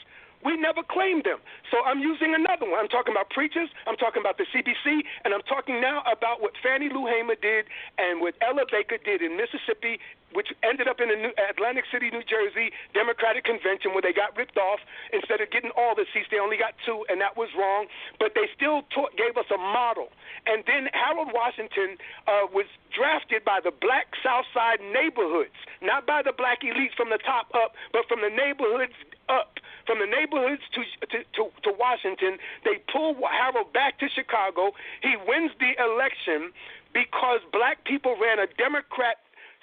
[0.45, 1.39] we never claimed them.
[1.71, 2.79] So I'm using another one.
[2.81, 3.71] I'm talking about preachers.
[3.87, 7.67] I'm talking about the CBC, and I'm talking now about what Fannie Lou Hamer did
[7.99, 9.99] and what Ella Baker did in Mississippi
[10.35, 14.37] which ended up in the New, Atlantic City, New Jersey Democratic Convention where they got
[14.37, 14.81] ripped off.
[15.13, 17.87] Instead of getting all the seats, they only got two, and that was wrong.
[18.19, 20.09] But they still taught, gave us a model.
[20.47, 26.23] And then Harold Washington uh, was drafted by the black South Side neighborhoods, not by
[26.25, 28.97] the black elites from the top up, but from the neighborhoods
[29.29, 29.61] up.
[29.87, 30.81] From the neighborhoods to,
[31.11, 34.73] to, to, to Washington, they pull Harold back to Chicago.
[35.03, 36.53] He wins the election
[36.95, 39.19] because black people ran a Democrat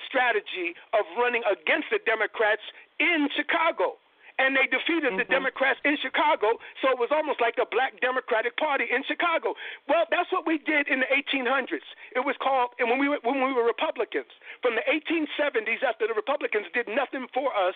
[0.07, 2.63] strategy of running against the Democrats
[2.99, 3.99] in Chicago.
[4.39, 5.35] And they defeated the mm-hmm.
[5.51, 9.51] Democrats in Chicago, so it was almost like a black Democratic Party in Chicago.
[9.83, 11.83] Well, that's what we did in the 1800s.
[12.15, 14.31] It was called, and when we were, when we were Republicans,
[14.63, 17.75] from the 1870s, after the Republicans did nothing for us,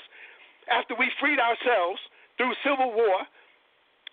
[0.71, 1.99] after we freed ourselves
[2.37, 3.25] through Civil War,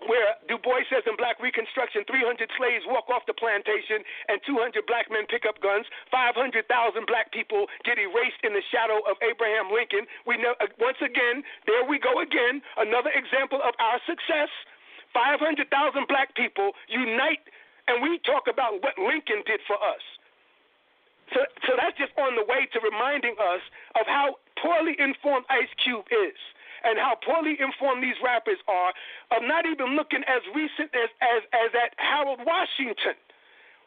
[0.08, 4.00] where Du Bois says in Black Reconstruction, 300 slaves walk off the plantation
[4.32, 5.84] and 200 black men pick up guns.
[6.08, 6.64] 500,000
[7.04, 10.08] black people get erased in the shadow of Abraham Lincoln.
[10.24, 14.48] We know uh, once again, there we go again, another example of our success.
[15.12, 15.68] 500,000
[16.08, 17.44] black people unite,
[17.90, 20.04] and we talk about what Lincoln did for us.
[21.34, 23.62] So, so that's just on the way to reminding us
[24.00, 26.38] of how poorly informed Ice Cube is
[26.84, 28.92] and how poorly informed these rappers are
[29.34, 33.16] of not even looking as recent as, as, as at Harold Washington,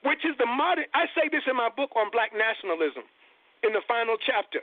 [0.03, 0.85] which is the modern.
[0.93, 3.03] I say this in my book on black nationalism
[3.63, 4.61] in the final chapter.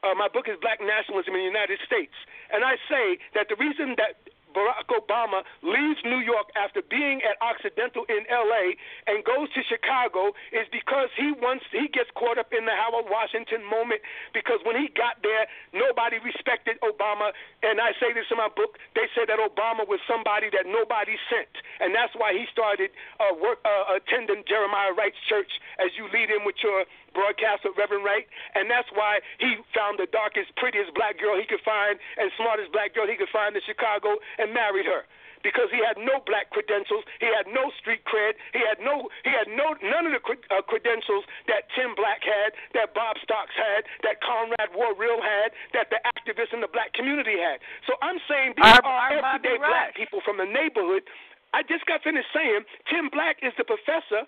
[0.00, 2.16] Uh, my book is Black Nationalism in the United States.
[2.48, 4.16] And I say that the reason that
[4.52, 8.76] Barack Obama leaves New York after being at Occidental in L.A.
[9.06, 13.06] and goes to Chicago is because he wants he gets caught up in the Harold
[13.08, 14.00] Washington moment
[14.34, 17.32] because when he got there nobody respected Obama
[17.62, 21.16] and I say this in my book they said that Obama was somebody that nobody
[21.30, 26.06] sent and that's why he started uh, work uh, attending Jeremiah Wright's church as you
[26.12, 30.54] lead in with your broadcast with Reverend Wright, and that's why he found the darkest,
[30.56, 34.18] prettiest black girl he could find and smartest black girl he could find in Chicago
[34.38, 35.04] and married her.
[35.40, 39.32] Because he had no black credentials, he had no street cred, he had no, he
[39.32, 43.56] had no, none of the cred, uh, credentials that Tim Black had, that Bob Starks
[43.56, 47.64] had, that Conrad Worrill had, that the activists in the black community had.
[47.88, 51.08] So I'm saying these Our- are Bobby everyday black people from the neighborhood
[51.52, 54.26] I just got finished saying Tim Black is the professor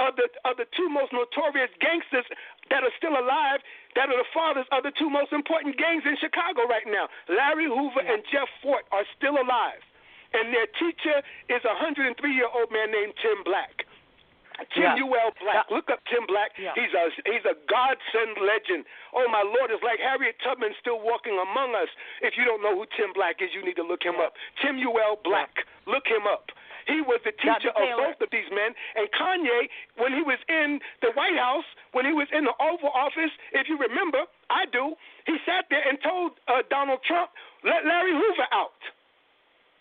[0.00, 2.24] of the of the two most notorious gangsters
[2.72, 3.60] that are still alive,
[3.94, 7.06] that are the fathers of the two most important gangs in Chicago right now.
[7.28, 8.16] Larry Hoover yeah.
[8.16, 9.84] and Jeff Fort are still alive.
[10.32, 13.84] And their teacher is a 103 year old man named Tim Black.
[14.76, 15.30] Tim yeah.
[15.40, 15.64] Black.
[15.64, 15.72] Yeah.
[15.72, 16.52] Look up Tim Black.
[16.60, 16.76] Yeah.
[16.76, 18.84] He's a he's a godsend legend.
[19.16, 21.88] Oh my Lord, it's like Harriet Tubman still walking among us.
[22.20, 24.36] If you don't know who Tim Black is, you need to look him up.
[24.60, 25.64] Timuel Black.
[25.88, 26.52] Look him up.
[26.90, 28.74] He was the teacher of both of these men.
[28.98, 32.90] And Kanye, when he was in the White House, when he was in the Oval
[32.90, 34.98] Office, if you remember, I do,
[35.30, 37.30] he sat there and told uh, Donald Trump,
[37.62, 38.82] let Larry Hoover out.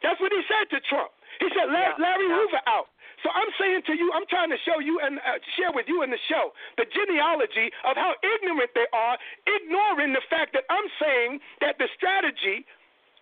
[0.05, 1.09] That's what he said to Trump.
[1.41, 2.03] He said, let yeah.
[2.05, 2.37] Larry yeah.
[2.37, 2.93] Hoover out.
[3.23, 6.03] So I'm saying to you, I'm trying to show you and uh, share with you
[6.07, 10.87] in the show the genealogy of how ignorant they are, ignoring the fact that I'm
[11.01, 12.63] saying that the strategy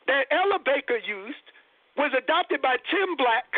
[0.06, 1.50] that Ella Baker used
[1.98, 3.50] was adopted by Tim Black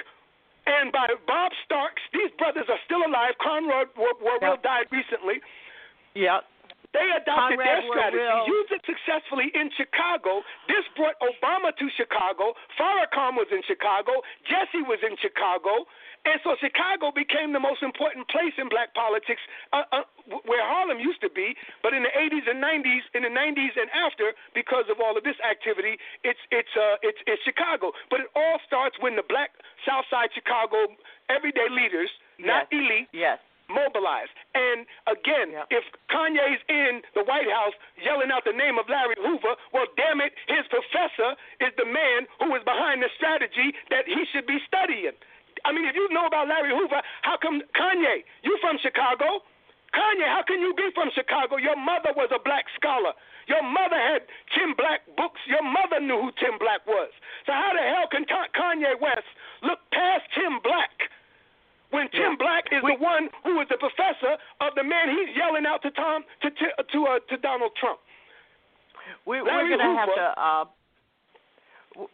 [0.69, 2.01] and by Bob Starks.
[2.13, 3.33] These brothers are still alive.
[3.41, 4.55] Conrad Worrill yeah.
[4.61, 5.41] died recently.
[6.13, 6.39] Yeah.
[6.89, 10.41] They adopted Conrad their strategy, used it successfully in Chicago.
[10.65, 12.57] This brought Obama to Chicago.
[12.73, 14.25] Farrakhan was in Chicago.
[14.49, 15.85] Jesse was in Chicago.
[16.25, 19.39] And so Chicago became the most important place in black politics,
[19.71, 20.03] uh, uh,
[20.43, 21.55] where Harlem used to be.
[21.85, 25.23] But in the 80s and 90s, in the 90s and after, because of all of
[25.23, 27.93] this activity, it's it's uh, it's it's Chicago.
[28.09, 29.55] But it all starts when the black
[29.87, 30.91] South Side Chicago
[31.29, 32.09] everyday leaders,
[32.41, 32.81] not yes.
[32.81, 33.39] elite, yes
[33.69, 34.33] mobilized.
[34.57, 35.69] And again, yep.
[35.69, 40.19] if Kanye's in the White House yelling out the name of Larry Hoover, well, damn
[40.19, 44.59] it, his professor is the man who is behind the strategy that he should be
[44.65, 45.15] studying.
[45.63, 48.25] I mean, if you know about Larry Hoover, how come Kanye?
[48.43, 49.43] You from Chicago?
[49.93, 51.57] Kanye, how can you be from Chicago?
[51.57, 53.13] Your mother was a black scholar.
[53.49, 55.41] Your mother had Tim Black books.
[55.49, 57.09] Your mother knew who Tim Black was.
[57.49, 59.25] So how the hell can Kanye West
[59.65, 61.09] look past Tim Black
[61.91, 65.65] when Tim Black is the one who is the professor of the man he's yelling
[65.65, 67.99] out to Tom to to to, uh, to Donald Trump?
[69.25, 70.65] We, are going to have to uh,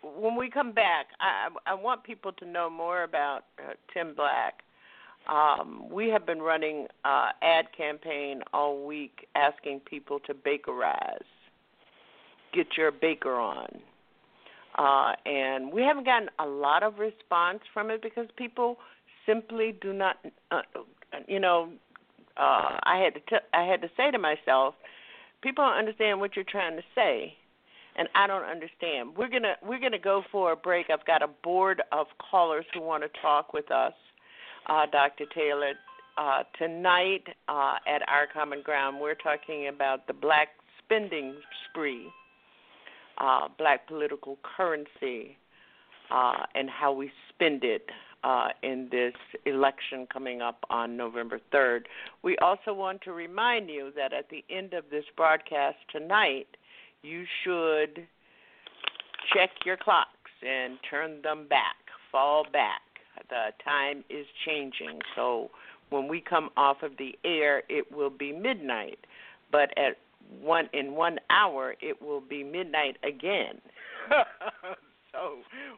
[0.02, 4.62] when we come back, I, I want people to know more about uh, Tim Black.
[5.28, 11.18] Um, we have been running uh, ad campaign all week asking people to bakerize,
[12.54, 13.68] get your baker on,
[14.78, 18.78] uh, and we haven't gotten a lot of response from it because people
[19.26, 20.18] simply do not,
[20.52, 20.62] uh,
[21.28, 21.70] you know,
[22.38, 24.76] uh, I had to t- I had to say to myself,
[25.42, 27.36] people don't understand what you're trying to say
[27.96, 29.16] and I don't understand.
[29.18, 30.88] We're gonna we're gonna go for a break.
[30.90, 33.94] I've got a board of callers who want to talk with us,
[34.68, 35.26] uh, Dr.
[35.34, 35.74] Taylor.
[36.18, 40.48] Uh, tonight uh, at Our Common Ground, we're talking about the black
[40.82, 41.36] spending
[41.70, 42.08] spree,
[43.18, 45.36] uh, black political currency,
[46.10, 47.90] uh, and how we spend it
[48.26, 49.14] uh, in this
[49.46, 51.82] election coming up on November 3rd.
[52.24, 56.48] We also want to remind you that at the end of this broadcast tonight,
[57.04, 58.08] you should
[59.32, 60.10] check your clocks
[60.42, 61.76] and turn them back,
[62.12, 62.82] fall back.
[63.30, 65.00] The time is changing.
[65.16, 65.52] So
[65.92, 68.98] when we come off of the air, it will be midnight.
[69.52, 69.98] But at
[70.42, 73.62] one in one hour, it will be midnight again.
[75.16, 75.38] so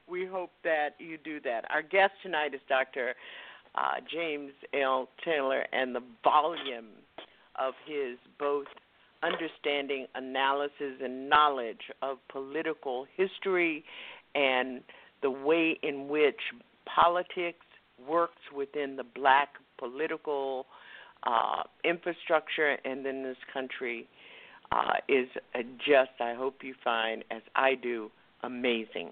[0.09, 1.65] we hope that you do that.
[1.69, 3.13] Our guest tonight is Dr.
[3.75, 5.07] Uh, James L.
[5.23, 6.89] Taylor, and the volume
[7.59, 8.65] of his both
[9.23, 13.83] understanding, analysis, and knowledge of political history
[14.35, 14.81] and
[15.21, 16.39] the way in which
[16.85, 17.65] politics
[18.07, 20.65] works within the black political
[21.25, 24.07] uh, infrastructure and in this country
[24.71, 25.27] uh, is
[25.79, 28.11] just, I hope you find, as I do,
[28.43, 29.11] amazing.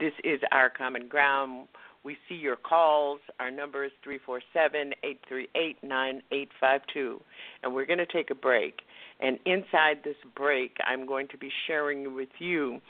[0.00, 1.68] This is our common ground.
[2.04, 3.20] We see your calls.
[3.38, 7.20] Our number is 347 838 9852.
[7.62, 8.80] And we're going to take a break.
[9.20, 12.80] And inside this break, I'm going to be sharing with you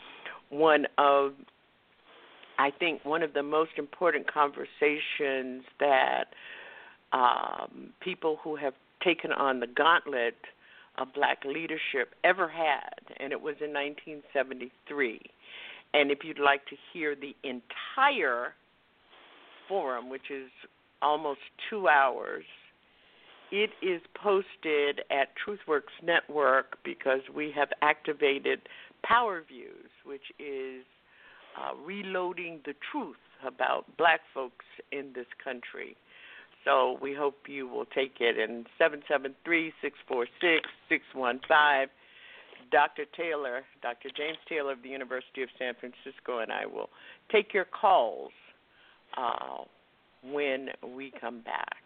[0.51, 1.33] one of,
[2.61, 6.27] I think, one of the most important conversations that
[7.13, 10.37] um, people who have taken on the gauntlet
[10.99, 15.21] of black leadership ever had, and it was in 1973.
[15.93, 18.55] And if you'd like to hear the entire
[19.69, 20.51] forum, which is
[21.03, 22.45] almost two hours,
[23.51, 28.61] it is posted at TruthWorks Network because we have activated
[29.03, 30.85] Power Views, which is
[31.59, 35.97] uh, reloading the truth about black folks in this country.
[36.65, 41.89] So we hope you will take it in 773 646 615.
[42.71, 43.05] Dr.
[43.17, 44.09] Taylor, Dr.
[44.17, 46.91] James Taylor of the University of San Francisco, and I will
[47.33, 48.33] take your calls
[49.17, 49.65] uh,
[50.25, 51.77] when we come back.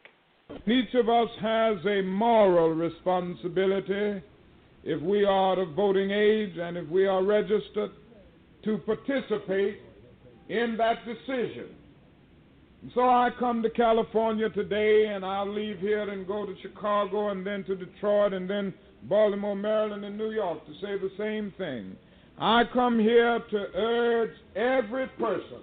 [0.67, 4.23] Each of us has a moral responsibility
[4.85, 7.91] if we are of voting age and if we are registered
[8.65, 9.79] to participate
[10.49, 11.69] in that decision.
[12.83, 17.31] And so I come to California today and I'll leave here and go to Chicago
[17.31, 18.75] and then to Detroit and then
[19.09, 21.97] Baltimore, Maryland, and New York to say the same thing.
[22.39, 25.63] I come here to urge every person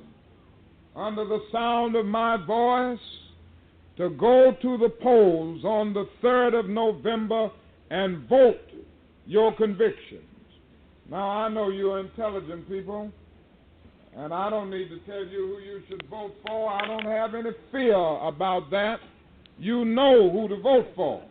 [0.95, 2.99] under the sound of my voice
[3.97, 7.51] to go to the polls on the 3rd of November
[7.89, 8.57] and vote
[9.25, 10.23] your convictions.
[11.09, 13.11] Now, I know you're intelligent people,
[14.15, 16.69] and I don't need to tell you who you should vote for.
[16.69, 18.99] I don't have any fear about that.
[19.59, 21.21] You know who to vote for.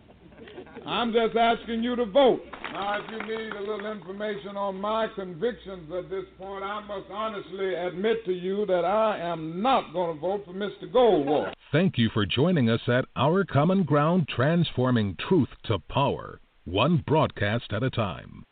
[0.86, 2.40] I'm just asking you to vote.
[2.72, 7.10] Now, if you need a little information on my convictions at this point, I must
[7.10, 10.90] honestly admit to you that I am not going to vote for Mr.
[10.92, 11.52] Goldwater.
[11.72, 17.72] Thank you for joining us at Our Common Ground Transforming Truth to Power, one broadcast
[17.72, 18.44] at a time.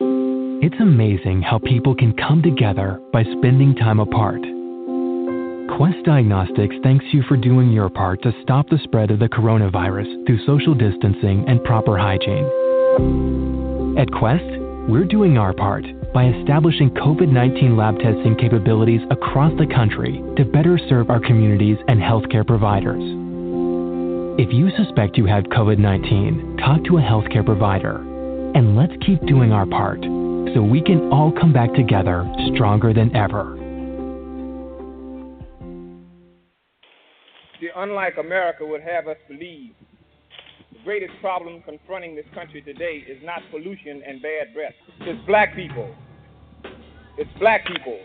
[0.00, 4.40] It's amazing how people can come together by spending time apart.
[5.76, 10.26] Quest Diagnostics thanks you for doing your part to stop the spread of the coronavirus
[10.26, 12.44] through social distancing and proper hygiene.
[13.98, 14.44] At Quest,
[14.86, 20.44] we're doing our part by establishing COVID 19 lab testing capabilities across the country to
[20.44, 23.02] better serve our communities and healthcare providers.
[24.38, 27.96] If you suspect you have COVID 19, talk to a healthcare provider.
[28.54, 30.02] And let's keep doing our part
[30.54, 33.61] so we can all come back together stronger than ever.
[37.62, 39.70] See, unlike America would have us believe,
[40.72, 44.74] the greatest problem confronting this country today is not pollution and bad breath.
[45.02, 45.94] It's black people.
[47.16, 48.00] It's black people.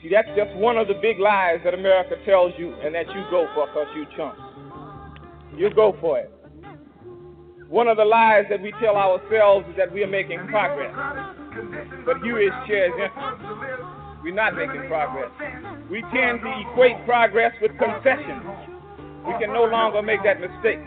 [0.00, 3.24] See, that's just one of the big lies that America tells you and that you
[3.28, 4.40] go for because you chumps.
[5.56, 6.30] You go for it.
[7.68, 10.94] One of the lies that we tell ourselves is that we are making progress.
[12.06, 13.87] But chair is empty.
[14.22, 15.30] We're not making progress.
[15.90, 18.42] We tend to equate progress with concessions.
[19.26, 20.80] We can no longer make that mistake.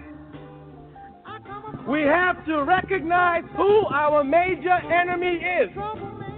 [1.88, 5.70] We have to recognize who our major enemy is.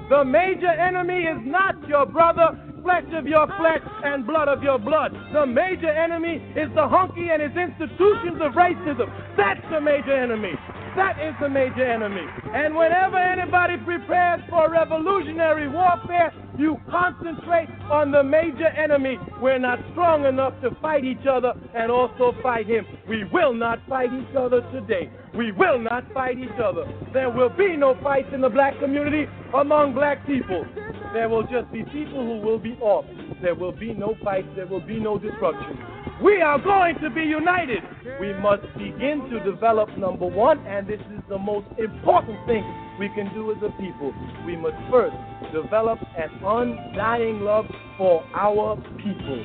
[0.10, 4.78] The major enemy is not your brother, flesh of your flesh, and blood of your
[4.78, 5.12] blood.
[5.34, 9.10] The major enemy is the hunky and his institutions of racism.
[9.36, 10.54] That's the major enemy.
[10.96, 12.22] That is the major enemy.
[12.54, 19.18] And whenever anybody prepares for revolutionary warfare, you concentrate on the major enemy.
[19.42, 22.86] We're not strong enough to fight each other and also fight him.
[23.10, 25.10] We will not fight each other today.
[25.36, 26.86] We will not fight each other.
[27.12, 29.26] There will be no fights in the black community
[29.56, 30.64] among black people.
[31.12, 33.06] There will just be people who will be off.
[33.42, 34.48] There will be no fights.
[34.56, 35.78] There will be no destruction.
[36.24, 37.84] We are going to be united.
[38.22, 42.64] We must begin to develop number one, and this is the most important thing
[42.98, 44.14] we can do as a people.
[44.46, 45.16] We must first
[45.52, 47.66] develop an undying love
[47.98, 49.44] for our people.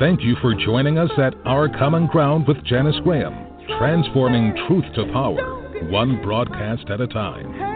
[0.00, 3.34] Thank you for joining us at Our Common Ground with Janice Graham,
[3.78, 7.75] transforming truth to power, one broadcast at a time.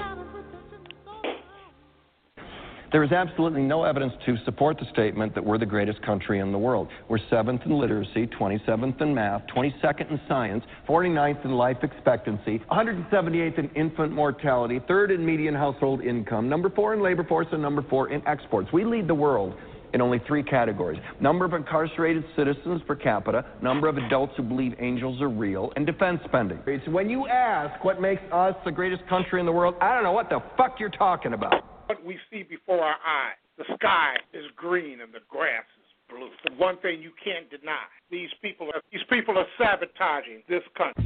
[2.91, 6.51] There is absolutely no evidence to support the statement that we're the greatest country in
[6.51, 6.89] the world.
[7.07, 13.59] We're seventh in literacy, 27th in math, 22nd in science, 49th in life expectancy, 178th
[13.59, 17.81] in infant mortality, third in median household income, number four in labor force, and number
[17.89, 18.67] four in exports.
[18.73, 19.53] We lead the world
[19.93, 24.73] in only three categories number of incarcerated citizens per capita, number of adults who believe
[24.79, 26.59] angels are real, and defense spending.
[26.85, 30.03] So when you ask what makes us the greatest country in the world, I don't
[30.03, 31.70] know what the fuck you're talking about.
[31.91, 36.29] What we see before our eyes, the sky is green and the grass is blue.
[36.45, 41.03] The one thing you can't deny, these people are these people are sabotaging this country.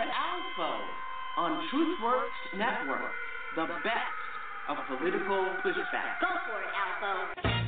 [0.00, 0.80] Alpha
[1.36, 3.12] on TruthWorks Network
[3.54, 6.18] the best of political pushback.
[6.22, 7.61] Go for it, Alpha.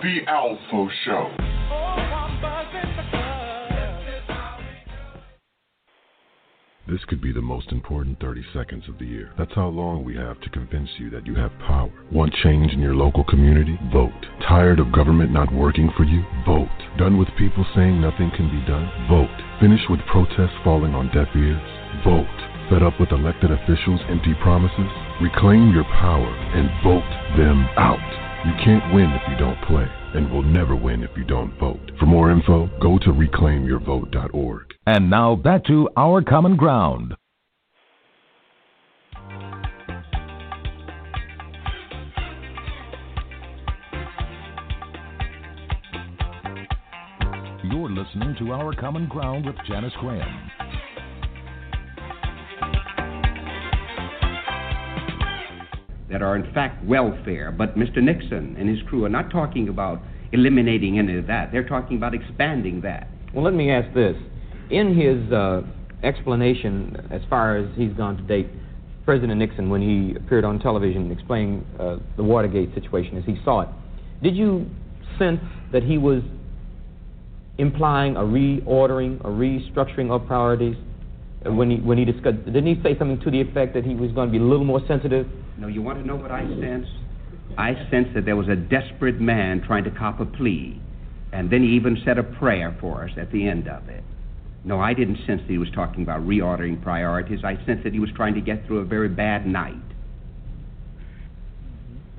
[0.00, 1.28] The Alpha Show.
[6.86, 9.32] This could be the most important 30 seconds of the year.
[9.36, 11.90] That's how long we have to convince you that you have power.
[12.12, 13.76] Want change in your local community?
[13.92, 14.24] Vote.
[14.46, 16.22] Tired of government not working for you?
[16.46, 16.68] Vote.
[16.96, 18.88] Done with people saying nothing can be done?
[19.10, 19.34] Vote.
[19.60, 21.60] Finished with protests falling on deaf ears?
[22.06, 22.38] Vote.
[22.70, 24.92] Fed up with elected officials' empty promises?
[25.20, 28.07] Reclaim your power and vote them out.
[28.44, 31.90] You can't win if you don't play, and will never win if you don't vote.
[31.98, 34.74] For more info, go to reclaimyourvote.org.
[34.86, 37.14] And now back to Our Common Ground.
[47.64, 50.47] You're listening to Our Common Ground with Janice Graham.
[56.10, 57.52] That are in fact welfare.
[57.52, 58.02] But Mr.
[58.02, 60.00] Nixon and his crew are not talking about
[60.32, 61.52] eliminating any of that.
[61.52, 63.08] They're talking about expanding that.
[63.34, 64.16] Well, let me ask this.
[64.70, 65.62] In his uh,
[66.02, 68.48] explanation, as far as he's gone to date,
[69.04, 73.62] President Nixon, when he appeared on television explaining uh, the Watergate situation as he saw
[73.62, 73.68] it,
[74.22, 74.66] did you
[75.18, 75.40] sense
[75.72, 76.22] that he was
[77.56, 80.76] implying a reordering, a restructuring of priorities?
[81.44, 84.10] When he when he discussed, didn't he say something to the effect that he was
[84.12, 85.26] going to be a little more sensitive?
[85.56, 86.86] No, you want to know what I sense?
[87.56, 90.80] I sense that there was a desperate man trying to cop a plea,
[91.32, 94.02] and then he even said a prayer for us at the end of it.
[94.64, 97.40] No, I didn't sense that he was talking about reordering priorities.
[97.44, 99.74] I sensed that he was trying to get through a very bad night.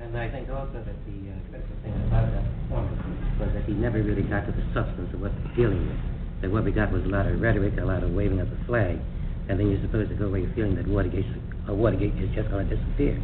[0.00, 4.02] And I think also that the uh, thing about that performance was that he never
[4.02, 6.09] really got to the substance of what they're dealing with.
[6.42, 8.58] That what we got was a lot of rhetoric, a lot of waving of the
[8.66, 8.98] flag,
[9.48, 11.26] and then you're supposed to go away feeling that Watergate,
[11.68, 13.20] uh, Watergate is just going to disappear.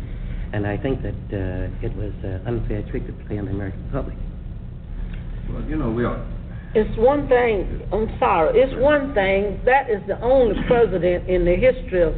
[0.53, 3.89] And I think that uh, it was an unfair trick to play on the American
[3.91, 4.17] public.
[5.51, 6.21] Well, you know, we are.
[6.75, 11.57] It's one thing, I'm sorry, it's one thing, that is the only president in the
[11.57, 12.14] history of,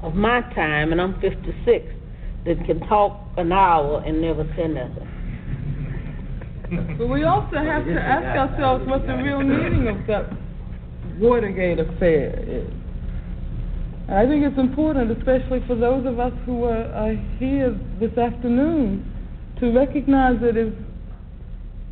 [0.00, 1.84] of my time, and I'm 56,
[2.46, 5.17] that can talk an hour and never say nothing.
[6.70, 10.30] But we also have to ask ourselves what the real meaning of that
[11.18, 12.70] Watergate affair is.
[14.06, 18.16] And I think it's important, especially for those of us who are, are here this
[18.16, 19.04] afternoon,
[19.60, 20.72] to recognize that if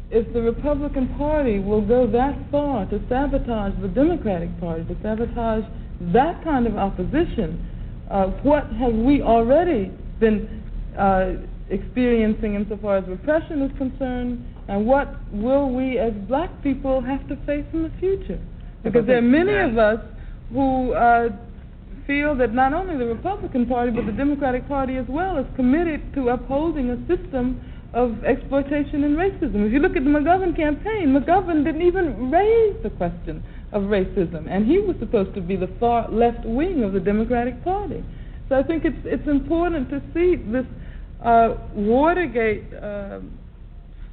[0.09, 5.65] if the Republican Party will go that far to sabotage the Democratic Party, to sabotage
[6.13, 7.59] that kind of opposition,
[8.09, 10.63] uh, what have we already been
[10.97, 11.33] uh,
[11.71, 17.37] experiencing insofar as repression is concerned, and what will we as black people have to
[17.47, 18.41] face in the future?
[18.83, 20.01] Because there are many of us
[20.53, 21.29] who uh,
[22.07, 26.15] feel that not only the Republican Party, but the Democratic Party as well is committed
[26.15, 27.61] to upholding a system
[27.95, 29.67] of exploitation and racism.
[29.67, 33.43] If you look at the McGovern campaign, McGovern didn't even raise the question
[33.73, 37.63] of racism, and he was supposed to be the far left wing of the Democratic
[37.65, 38.05] Party.
[38.49, 40.67] So I think it's it's important to see this
[41.25, 43.21] uh, Watergate uh,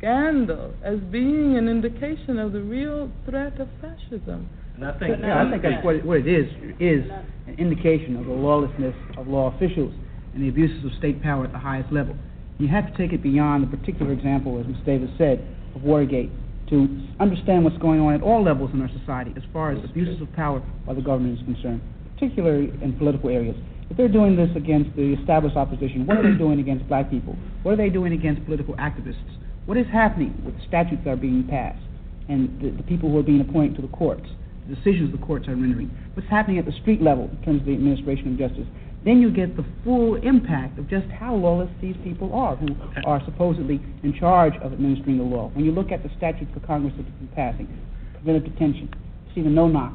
[0.03, 4.49] scandal as being an indication of the real threat of fascism.
[4.75, 6.47] And I think, yeah, I think that's what it, what it is,
[6.79, 7.09] is
[7.47, 9.93] an indication of the lawlessness of law officials
[10.33, 12.17] and the abuses of state power at the highest level.
[12.59, 14.77] You have to take it beyond the particular example, as Ms.
[14.85, 15.39] Davis said,
[15.75, 16.31] of Watergate,
[16.69, 16.87] to
[17.19, 20.31] understand what's going on at all levels in our society as far as abuses of
[20.33, 21.81] power by the government is concerned,
[22.15, 23.55] particularly in political areas.
[23.89, 27.37] If they're doing this against the established opposition, what are they doing against black people?
[27.61, 29.21] What are they doing against political activists?
[29.65, 31.83] What is happening with the statutes that are being passed
[32.29, 34.27] and the, the people who are being appointed to the courts,
[34.67, 35.91] the decisions the courts are rendering?
[36.13, 38.67] What's happening at the street level in terms of the administration of justice?
[39.05, 42.67] then you get the full impact of just how lawless these people are who
[43.05, 45.51] are supposedly in charge of administering the law.
[45.53, 47.67] When you look at the statutes the Congress has been passing,
[48.13, 48.89] preventive detention,
[49.27, 49.93] you see the no-knock,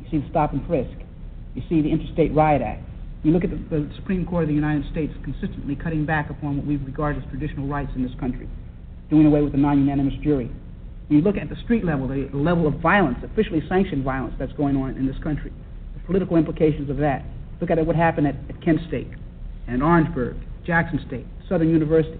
[0.00, 0.92] you see the stop and frisk,
[1.54, 2.82] you see the Interstate Riot Act.
[3.22, 6.58] You look at the, the Supreme Court of the United States consistently cutting back upon
[6.58, 8.46] what we regard as traditional rights in this country,
[9.10, 10.50] doing away with the non-unanimous jury.
[11.08, 14.52] You look at the street level, the, the level of violence, officially sanctioned violence that's
[14.54, 15.52] going on in this country,
[15.94, 17.24] the political implications of that,
[17.60, 19.08] Look at what happened at, at Kent State,
[19.66, 20.36] and Orangeburg,
[20.66, 22.18] Jackson State, Southern University,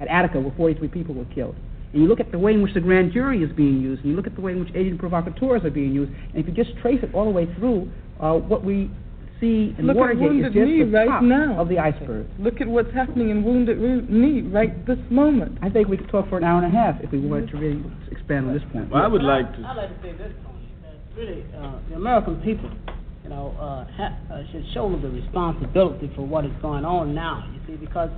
[0.00, 1.56] at Attica, where 43 people were killed.
[1.92, 4.10] And you look at the way in which the grand jury is being used, and
[4.10, 6.52] you look at the way in which agent provocateurs are being used, and if you
[6.52, 7.90] just trace it all the way through,
[8.20, 8.90] uh, what we
[9.40, 11.60] see in Look Watergate at Wounded is just Knee the right top now.
[11.60, 12.26] of the iceberg.
[12.38, 13.78] Look at what's happening in Wounded
[14.10, 15.58] Knee right this moment.
[15.62, 17.56] I think we could talk for an hour and a half if we wanted to
[17.56, 18.90] really expand on this point.
[18.90, 19.58] Well, I would like to.
[19.64, 20.68] I'd like to say this, Tony.
[20.82, 22.70] That really, uh, the American people
[23.26, 27.42] you know, uh, ha- uh, should shoulder the responsibility for what is going on now.
[27.52, 28.10] You see, because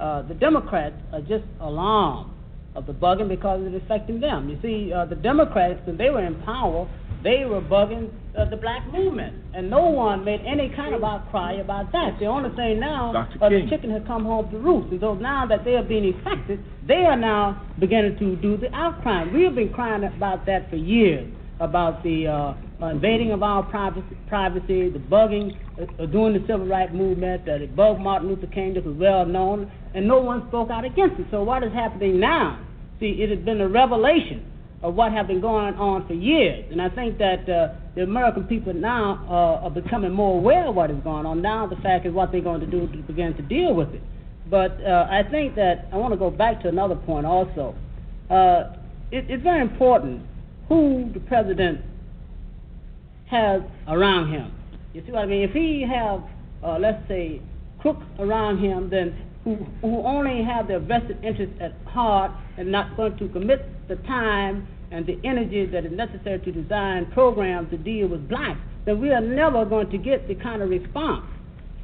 [0.00, 2.32] uh, the Democrats are just alarmed
[2.74, 4.48] of the bugging because it's affecting them.
[4.50, 6.88] You see, uh, the Democrats, when they were in power,
[7.26, 8.08] they were bugging
[8.38, 12.20] uh, the black movement, and no one made any kind of outcry about that.
[12.20, 14.92] The only thing now, uh, the chicken has come home to roost.
[14.92, 18.72] And so now that they are being affected, they are now beginning to do the
[18.72, 19.24] outcry.
[19.24, 21.26] We have been crying about that for years,
[21.58, 26.66] about the uh, invading of our privacy, privacy the bugging, uh, uh, doing the civil
[26.66, 30.46] rights movement, uh, the bug Martin Luther King, this was well known, and no one
[30.46, 31.26] spoke out against it.
[31.32, 32.64] So what is happening now?
[33.00, 34.46] See, it has been a revelation
[34.82, 36.64] of what have been going on for years.
[36.70, 40.74] And I think that uh, the American people now uh, are becoming more aware of
[40.74, 41.40] what is going on.
[41.42, 44.02] Now the fact is what they're going to do to begin to deal with it.
[44.48, 47.74] But uh, I think that I want to go back to another point also.
[48.30, 48.76] Uh,
[49.10, 50.22] it, it's very important
[50.68, 51.80] who the president
[53.26, 54.52] has around him.
[54.92, 55.42] You see what I mean?
[55.42, 56.22] If he have,
[56.62, 57.40] uh, let's say,
[57.80, 63.16] crooks around him, then who, only have their vested interest at heart and not going
[63.16, 68.08] to commit the time and the energy that is necessary to design programs to deal
[68.08, 71.24] with blacks, then we are never going to get the kind of response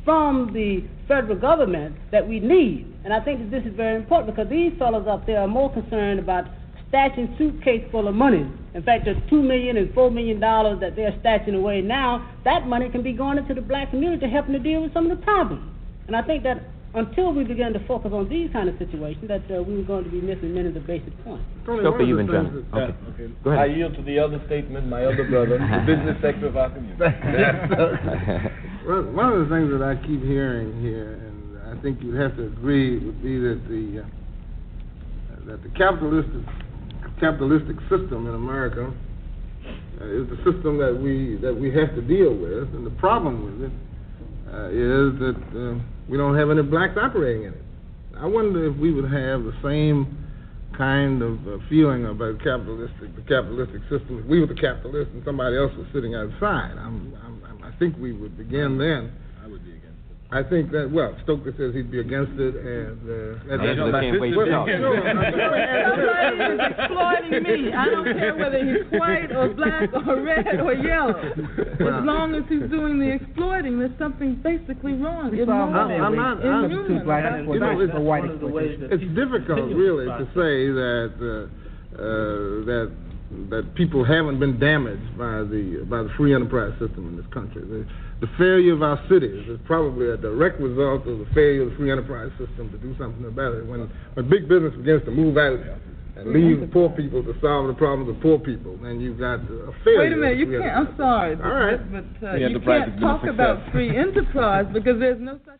[0.04, 2.92] from the federal government that we need.
[3.04, 5.72] And I think that this is very important because these fellows up there are more
[5.72, 6.46] concerned about
[6.92, 8.44] stashing suitcase full of money.
[8.74, 12.28] In fact, there's two million and four million dollars that they're stashing away now.
[12.44, 15.16] That money can be going into the black community, helping to deal with some of
[15.16, 15.70] the problems.
[16.08, 16.62] And I think that
[16.94, 20.04] until we begin to focus on these kind of situations, that uh, we were going
[20.04, 21.44] to be missing many of the basic points.
[21.64, 22.44] Tony, Stop one of the things John.
[22.52, 22.92] that- Okay.
[22.92, 23.34] Yeah, okay.
[23.44, 23.62] Go ahead.
[23.62, 27.00] I yield to the other statement, my other brother, the business sector of our community.
[28.82, 32.34] Well, one of the things that I keep hearing here, and I think you have
[32.36, 36.42] to agree, would be that the uh, that the capitalistic
[37.20, 38.92] capitalistic system in America
[40.00, 43.44] uh, is the system that we that we have to deal with, and the problem
[43.46, 43.74] with it
[44.52, 47.64] uh, is that uh, we don't have any blacks operating in it.
[48.16, 50.18] I wonder if we would have the same
[50.76, 55.22] kind of uh, feeling about capitalistic the capitalistic system if we were the capitalists and
[55.24, 56.76] somebody else was sitting outside.
[56.78, 59.12] I'm, I'm, I think we would begin then.
[60.32, 60.72] I would be against it.
[60.72, 64.20] I think that well, Stoker says he'd be against it, and uh, that, Angela can't
[64.20, 64.68] wait to talk.
[65.92, 67.72] Somebody is exploiting me.
[67.72, 71.20] I don't care whether he's white or black or red or yellow.
[71.82, 75.36] As long as he's doing the exploiting, there's something basically wrong.
[75.36, 75.90] It's all Immoral.
[75.92, 76.98] I'm- I'm not- I'm- Inhuman.
[76.98, 81.46] Two black You know, it's, or white it's difficult, really, to say that uh,
[82.00, 82.90] uh, that
[83.48, 87.62] that people haven't been damaged by the by the free enterprise system in this country.
[87.62, 87.86] The,
[88.22, 91.76] the failure of our cities is probably a direct result of the failure of the
[91.76, 93.66] free enterprise system to do something about it.
[93.66, 95.58] When when big business begins to move out
[96.14, 99.42] and leave the poor people to solve the problems of poor people, then you've got
[99.42, 99.98] a failure.
[99.98, 100.88] Wait a minute, you can't.
[100.88, 101.92] I'm sorry, but, All right.
[101.92, 105.58] but uh, you can't has been talk about free enterprise because there's no such.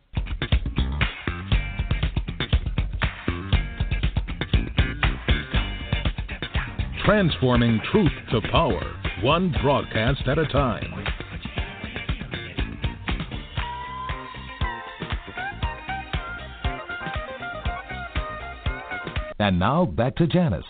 [7.03, 8.81] Transforming truth to power,
[9.21, 11.03] one broadcast at a time.
[19.43, 20.63] And now back to Janice.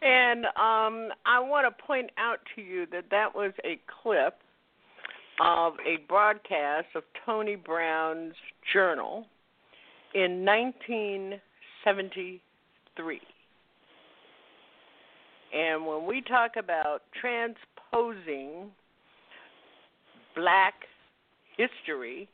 [0.00, 4.38] And um, I want to point out to you that that was a clip
[5.38, 8.32] of a broadcast of Tony Brown's
[8.72, 9.26] journal
[10.14, 13.20] in 1973.
[15.52, 18.70] And when we talk about transposing
[20.34, 20.72] black
[21.58, 22.30] history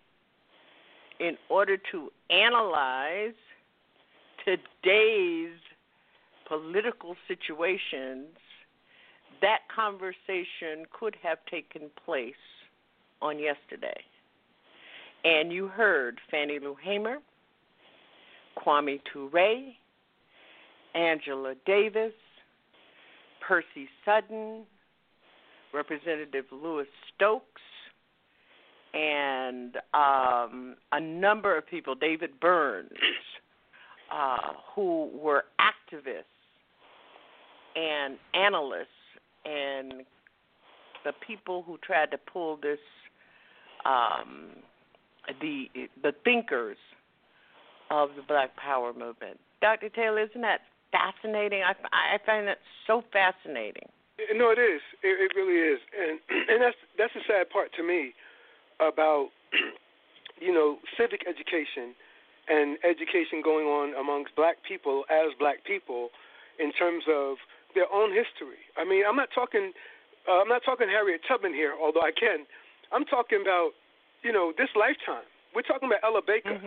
[1.19, 3.35] in order to analyze
[4.47, 5.59] today's
[6.49, 8.29] political situations,
[9.43, 12.35] that conversation could have taken place
[13.21, 14.01] on yesterday.
[15.25, 17.19] And you heard Fannie Lou Hamer,
[18.57, 19.73] Kwame Ture,
[20.95, 22.13] Angela Davis,
[23.47, 24.65] Percy Sutton,
[25.75, 27.63] Representative Louis Stokes,
[28.95, 32.91] and um, a number of people, David Burns,
[34.13, 36.25] uh, who were activists
[37.75, 38.87] and analysts
[39.45, 40.05] and
[41.05, 42.79] the people who tried to pull this
[43.85, 44.49] um,
[45.41, 45.67] the
[46.03, 46.77] the thinkers
[47.91, 49.39] of the Black Power movement.
[49.61, 49.89] Dr.
[49.89, 50.61] Taylor, isn't that
[50.91, 51.63] fascinating?
[51.63, 53.89] I, I find that so fascinating.
[54.35, 54.81] No, it is.
[55.03, 56.19] It, it really is, and
[56.51, 58.13] and that's that's the sad part to me
[58.81, 59.29] about
[60.41, 61.95] you know civic education
[62.49, 66.11] and education going on amongst black people as black people
[66.59, 67.37] in terms of
[67.75, 68.63] their own history.
[68.79, 69.73] I mean, I'm not talking
[70.29, 72.47] uh, I'm not talking Harriet Tubman here, although I can.
[72.93, 73.71] I'm talking about
[74.23, 75.27] you know this lifetime.
[75.55, 76.59] We're talking about Ella Baker.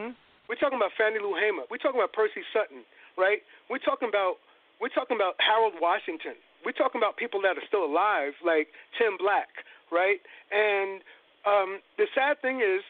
[0.47, 1.63] We're talking about Fannie Lou Hamer.
[1.69, 2.81] We're talking about Percy Sutton.
[3.17, 3.43] right?
[3.69, 4.39] We're talking about
[4.79, 6.39] we're talking about Harold Washington.
[6.63, 9.47] We're talking about people that are still alive, like Tim Black,
[9.91, 10.19] right?
[10.51, 11.03] And
[11.47, 12.83] um, the sad thing is,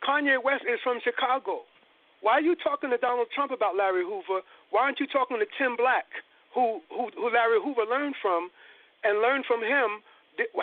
[0.00, 1.64] Kanye West is from Chicago.
[2.24, 4.40] Why are you talking to Donald Trump about Larry Hoover?
[4.72, 6.08] Why aren't you talking to Tim Black,
[6.56, 8.48] who who, who Larry Hoover learned from,
[9.04, 10.00] and learned from him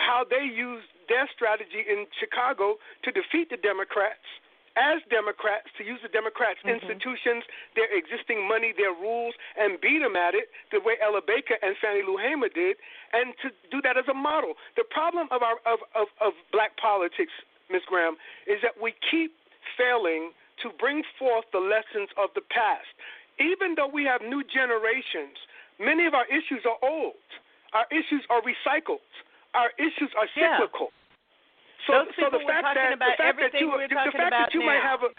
[0.02, 4.26] how they used their strategy in Chicago to defeat the Democrats
[4.74, 6.80] as Democrats to use the Democrats' Mm-hmm.
[6.82, 7.44] institutions,
[7.76, 11.76] their existing money, their rules, and beat them at it the way Ella Baker and
[11.78, 12.74] Fannie Lou Hamer did,
[13.12, 14.54] and to do that as a model.
[14.74, 17.32] The problem of our of, of, of black politics,
[17.70, 17.86] Ms.
[17.86, 18.16] Graham,
[18.50, 19.30] is that we keep
[19.78, 20.32] failing
[20.62, 22.88] to bring forth the lessons of the past.
[23.40, 25.36] Even though we have new generations,
[25.78, 27.16] many of our issues are old.
[27.72, 29.02] Our issues are recycled.
[29.54, 30.58] Our issues are Yeah.
[30.58, 30.92] cyclical.
[31.86, 33.94] So, Those so the fact talking that about the fact that everything you we're the
[33.94, 34.90] talking fact about that you might now.
[34.96, 35.10] have a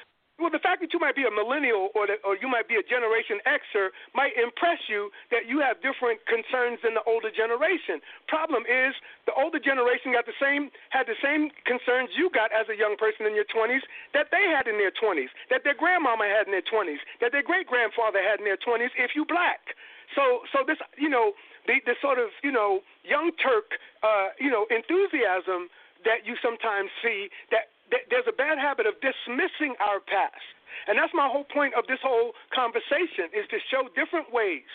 [0.42, 2.74] well, the fact that you might be a millennial or that, or you might be
[2.74, 8.02] a Generation Xer might impress you that you have different concerns than the older generation.
[8.26, 8.98] Problem is,
[9.30, 12.98] the older generation got the same had the same concerns you got as a young
[12.98, 13.86] person in your 20s
[14.18, 17.46] that they had in their 20s, that their grandmama had in their 20s, that their
[17.46, 18.90] great grandfather had in their 20s.
[18.98, 19.78] If you black,
[20.18, 21.38] so so this you know
[21.70, 25.70] the the sort of you know young Turk uh, you know enthusiasm
[26.04, 30.44] that you sometimes see that, that there's a bad habit of dismissing our past.
[30.88, 34.68] And that's my whole point of this whole conversation is to show different ways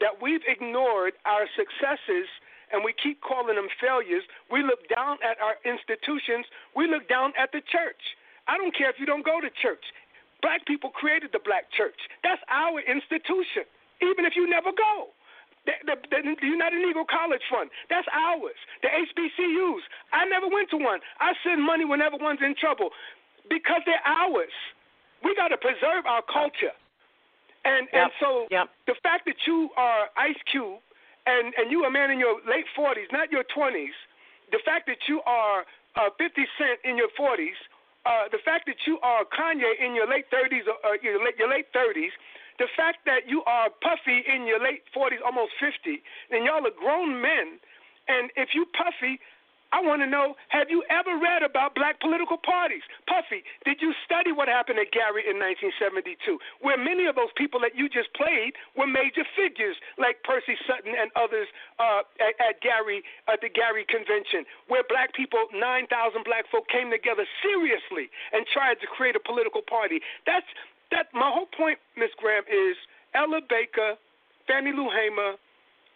[0.00, 2.28] that we've ignored our successes
[2.72, 4.22] and we keep calling them failures.
[4.50, 8.00] We look down at our institutions, we look down at the church.
[8.48, 9.82] I don't care if you don't go to church.
[10.42, 11.98] Black people created the black church.
[12.24, 13.68] That's our institution,
[14.00, 15.12] even if you never go.
[15.66, 15.96] The, the,
[16.40, 18.56] the, United Negro College Fund, that's ours.
[18.80, 21.00] The HBCUs, I never went to one.
[21.20, 22.90] I send money whenever one's in trouble
[23.48, 24.54] because they're ours.
[25.22, 26.72] We got to preserve our culture.
[27.64, 28.48] And and so
[28.86, 30.80] the fact that you are Ice Cube
[31.26, 33.92] and and you a man in your late 40s, not your 20s,
[34.50, 35.64] the fact that you are
[35.96, 37.58] uh, 50 Cent in your 40s,
[38.06, 41.36] uh, the fact that you are Kanye in your late 30s or uh, your late
[41.36, 42.16] your late 30s,
[42.60, 46.76] the fact that you are Puffy in your late 40s, almost 50, then y'all are
[46.76, 47.56] grown men.
[48.06, 49.16] And if you Puffy,
[49.72, 52.82] I want to know, have you ever read about black political parties?
[53.06, 56.20] Puffy, did you study what happened at Gary in 1972,
[56.60, 60.92] where many of those people that you just played were major figures, like Percy Sutton
[60.92, 61.46] and others
[61.78, 65.86] uh, at, at Gary, at the Gary Convention, where black people, 9,000
[66.26, 70.02] black folk, came together seriously and tried to create a political party.
[70.26, 70.50] That's
[70.90, 71.08] that.
[71.14, 72.76] My whole point, Miss Graham, is
[73.14, 73.94] Ella Baker,
[74.46, 75.36] Fannie Lou Hamer,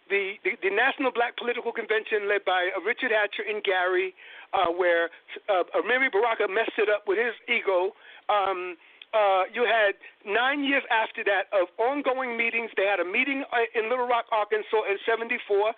[0.09, 4.13] the, the, the National Black Political Convention led by uh, Richard Hatcher in Gary,
[4.53, 5.09] uh, where
[5.49, 7.97] uh, uh, Amiri Baraka messed it up with his ego.
[8.29, 8.77] Um,
[9.15, 9.95] uh, you had
[10.27, 12.69] nine years after that of ongoing meetings.
[12.75, 15.73] They had a meeting uh, in Little Rock, Arkansas in 74.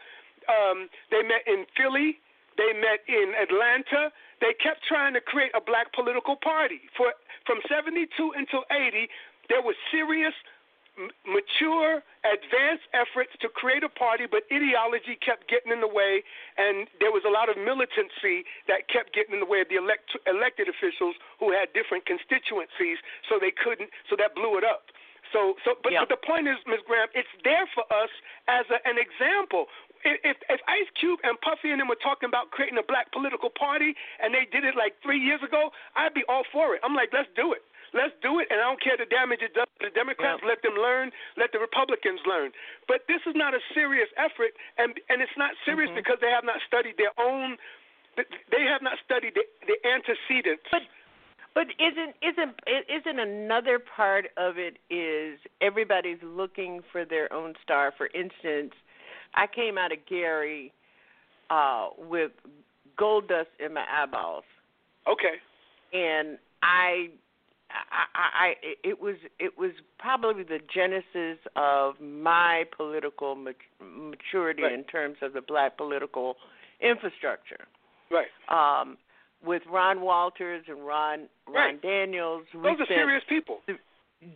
[0.49, 2.19] Um, they met in Philly.
[2.57, 4.11] They met in Atlanta.
[4.41, 6.81] They kept trying to create a black political party.
[6.97, 7.13] For
[7.45, 8.05] From 72
[8.35, 9.07] until 80,
[9.49, 10.33] there was serious
[10.97, 16.23] m- mature, advanced efforts to create a party, but ideology kept getting in the way,
[16.57, 19.77] and there was a lot of militancy that kept getting in the way of the
[19.77, 22.97] elect- elected officials who had different constituencies,
[23.29, 24.89] so they couldn't, so that blew it up.
[25.33, 26.79] So, so, but, but the point is, Ms.
[26.87, 28.09] Graham, it's there for us
[28.47, 29.67] as a, an example.
[30.03, 33.11] If, if if Ice Cube and Puffy and them were talking about creating a black
[33.11, 36.81] political party, and they did it like three years ago, I'd be all for it.
[36.83, 37.63] I'm like, let's do it.
[37.95, 40.43] Let's do it, and I don't care the damage it does to the Democrats.
[40.43, 41.11] Let them learn.
[41.39, 42.51] Let the Republicans learn.
[42.87, 46.03] But this is not a serious effort, and and it's not serious mm-hmm.
[46.03, 47.55] because they have not studied their own.
[48.17, 50.65] They have not studied the, the antecedents.
[50.71, 50.83] But
[51.57, 52.53] but isn't isn't
[52.85, 57.93] isn't another part of it is everybody's looking for their own star.
[57.97, 58.73] For instance,
[59.37, 60.73] I came out of Gary
[61.49, 62.31] uh, with
[62.97, 64.43] gold dust in my eyeballs.
[65.07, 65.35] Okay.
[65.93, 67.09] And I,
[67.69, 68.53] I, I,
[68.83, 74.73] it was it was probably the genesis of my political mat- maturity Right.
[74.73, 76.35] in terms of the black political
[76.81, 77.65] infrastructure.
[78.11, 78.27] Right.
[78.49, 78.97] Um,
[79.45, 81.81] with Ron Walters and Ron Ron Right.
[81.81, 83.59] Daniels, Those are serious people.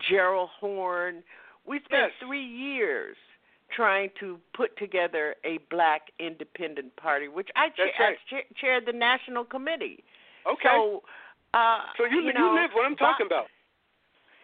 [0.09, 1.23] Gerald Horne.
[1.67, 2.11] We spent Yes.
[2.27, 3.15] three years
[3.75, 8.17] trying to put together a black independent party, which I, cha- right.
[8.17, 10.03] I cha- chaired the national committee.
[10.45, 10.69] Okay.
[10.69, 11.03] So,
[11.53, 13.45] uh, So you you, you live what I'm Bob- talking about.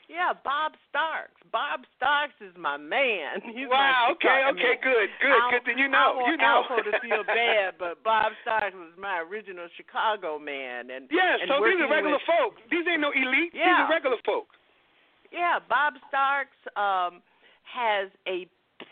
[0.07, 1.35] Yeah, Bob Starks.
[1.51, 3.43] Bob Starks is my man.
[3.43, 3.75] He's Wow,
[4.07, 4.79] my okay, okay, man.
[4.79, 5.63] good, good, I good.
[5.67, 6.63] Then you I know, want you know.
[6.63, 11.35] Alco to feel bad, but Bob Starks was my original Chicago man, and yeah.
[11.43, 12.55] and so these are regular with, folk.
[12.71, 13.51] These ain't no elite.
[13.51, 14.47] These are regular folk.
[15.35, 17.19] Yeah, Bob Starks, um,
[17.67, 18.47] has a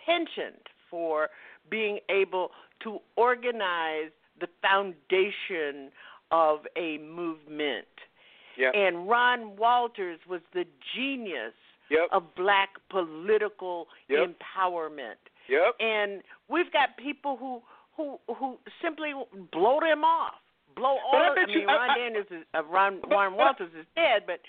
[0.05, 1.29] penchant for
[1.69, 2.51] being able
[2.83, 5.91] to organize the foundation
[6.31, 7.87] of a movement.
[8.57, 8.73] Yep.
[8.75, 10.65] And Ron Walters was the
[10.95, 11.53] genius
[11.89, 12.07] Yep.
[12.11, 14.29] of black political Yep.
[14.29, 15.21] empowerment.
[15.47, 15.75] Yep.
[15.79, 17.61] And we've got people who
[17.95, 19.13] who who simply
[19.51, 20.35] blow them off.
[20.75, 23.85] Blow all I I mean I- Ron I- Daniels is uh, Ron Ron Walters is
[23.95, 24.41] dead, but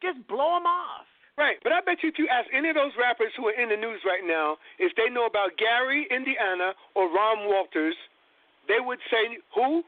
[0.00, 1.06] just blow them off.
[1.34, 3.68] Right, but I bet you if you ask any of those rappers who are in
[3.68, 7.98] the news right now if they know about Gary, Indiana, or Ron Walters,
[8.70, 9.82] they would say who?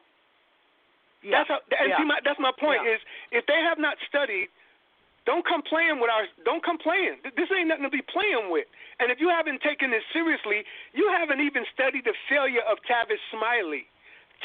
[1.22, 1.42] Yeah.
[1.46, 1.98] That's how, and yeah.
[1.98, 2.98] see, my, that's my point Yeah.
[2.98, 3.00] is
[3.30, 4.50] if they have not studied,
[5.26, 6.26] don't come playing with our.
[6.46, 7.18] Don't come playing.
[7.34, 8.66] This ain't nothing to be playing with.
[9.02, 10.62] And if you haven't taken this seriously,
[10.94, 13.90] you haven't even studied the failure of Tavis Smiley.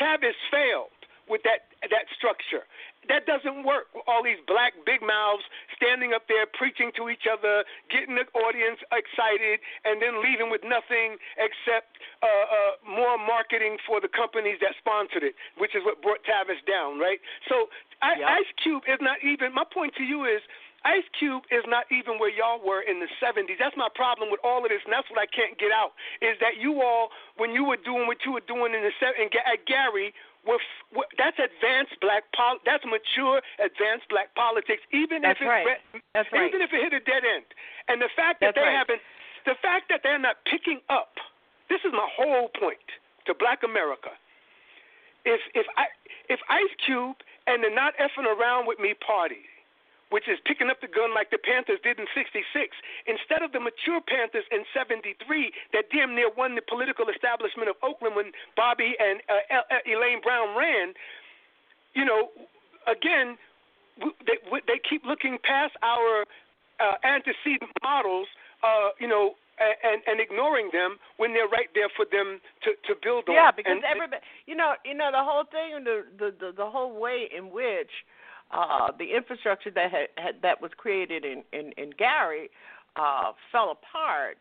[0.01, 0.89] Tavis failed
[1.31, 2.67] with that that structure.
[3.09, 3.89] That doesn't work.
[4.05, 5.41] All these black big mouths
[5.73, 10.61] standing up there preaching to each other, getting the audience excited, and then leaving with
[10.61, 16.03] nothing except uh, uh, more marketing for the companies that sponsored it, which is what
[16.05, 17.17] brought Tavis down, right?
[17.49, 17.71] So
[18.05, 18.37] I, Yeah.
[18.43, 19.55] Ice Cube is not even.
[19.55, 20.43] My point to you is.
[20.83, 23.53] Ice Cube is not even where y'all were in the 70s.
[23.61, 25.93] That's my problem with all of this, and that's what I can't get out.
[26.25, 29.13] Is that you all, when you were doing what you were doing in the se-
[29.21, 30.09] in, Ga- at Gary,
[30.45, 30.61] with,
[30.95, 35.77] with that's advanced black pol- that's mature advanced black politics even That's if it right.
[36.13, 36.49] That's right.
[36.49, 37.45] even if it hit a dead end
[37.87, 38.77] and the fact that That's they right.
[38.77, 39.01] haven't
[39.45, 41.13] the fact that they're not picking up
[41.69, 42.81] this is my whole point
[43.25, 44.09] to black america
[45.25, 45.85] if if i
[46.29, 49.45] if ice cube and the not effing around with me party
[50.11, 52.43] which is picking up the gun like the Panthers did in 66,
[53.07, 55.15] instead of the mature Panthers in 73
[55.73, 59.89] that damn near won the political establishment of Oakland when Bobby and uh, El- uh,
[59.89, 60.93] Elaine Brown ran,
[61.95, 62.29] you know,
[62.85, 63.39] again,
[63.97, 66.27] w- they, w- they keep looking past our
[66.83, 68.27] uh, antecedent models,
[68.63, 72.99] uh, you know, and, and ignoring them when they're right there for them to, to
[72.99, 73.35] build on.
[73.35, 76.65] Yeah, because and, everybody, you know, you know the whole thing, the the the, the
[76.65, 77.91] whole way in which
[78.53, 82.49] uh, the infrastructure that had, had that was created in in, in Gary
[82.95, 84.37] uh, fell apart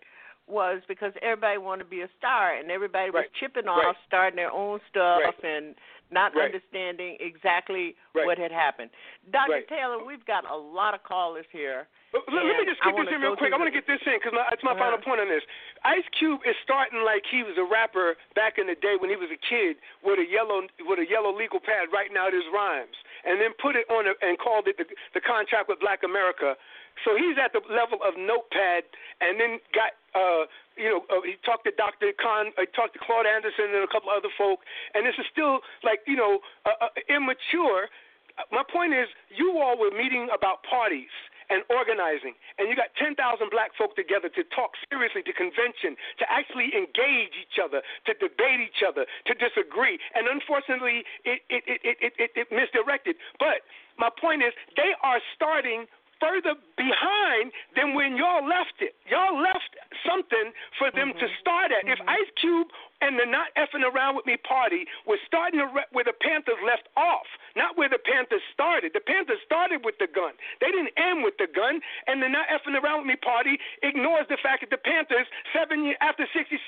[0.47, 3.31] was because everybody wanted to be a star and everybody was Right.
[3.39, 3.87] chipping Right.
[3.87, 5.45] off, starting their own stuff Right.
[5.45, 5.77] and
[6.11, 6.47] not Right.
[6.47, 8.27] understanding exactly Right.
[8.27, 8.91] what had happened.
[9.31, 9.53] Dr.
[9.53, 9.69] Right.
[9.69, 11.87] Taylor, we've got a lot of callers here.
[12.13, 13.53] Let, let me just get this in real quick.
[13.53, 15.03] I want to get this in because it's my final Uh-huh.
[15.07, 15.45] point on this.
[15.85, 19.17] Ice Cube is starting like he was a rapper back in the day when he
[19.17, 22.97] was a kid with a yellow with a yellow legal pad writing out his rhymes,
[23.25, 26.57] and then put it on a, and called it the, the contract with Black America.
[27.05, 28.83] So he's at the level of Notepad,
[29.23, 30.47] and then got uh,
[30.81, 32.17] you know uh, he talked to Dr.
[32.17, 34.65] Khan, uh, talked to Claud Anderson and a couple other folk,
[34.97, 37.93] and this is still like you know uh, uh, immature.
[38.41, 41.13] Uh, My point is, you all were meeting about parties
[41.51, 43.19] and organizing, and you got 10,000
[43.51, 48.63] black folk together to talk seriously, to convention, to actually engage each other, to debate
[48.63, 49.99] each other, to disagree.
[50.15, 53.19] And unfortunately, it, it, it, it, it, it misdirected.
[53.43, 53.67] But
[53.99, 55.91] my point is, they are starting
[56.21, 58.95] further behind than when y'all left it.
[59.09, 59.75] Y'all left
[60.07, 61.41] something for them to mm-hmm.
[61.41, 61.89] start at.
[61.89, 62.09] If mm-hmm.
[62.21, 62.69] Ice Cube
[63.01, 66.89] and the Not Effing Around With Me party was starting re- where the Panthers left
[66.97, 68.93] off, not where the Panthers started.
[68.93, 70.37] The Panthers started with the gun.
[70.61, 71.81] They didn't end with the gun.
[72.07, 75.85] And the Not Effing Around With Me party ignores the fact that the Panthers, seven
[75.85, 76.61] years after 66,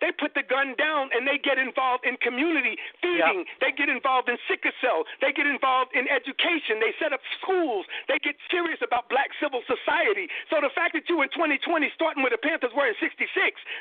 [0.00, 3.44] they put the gun down and they get involved in community feeding.
[3.60, 5.04] They get involved in sickle cell.
[5.20, 6.78] They get involved in education.
[6.80, 7.86] They set up schools.
[8.06, 10.28] They get serious about black civil society.
[10.52, 13.26] So the fact that you in 2020 starting where the Panthers were in 66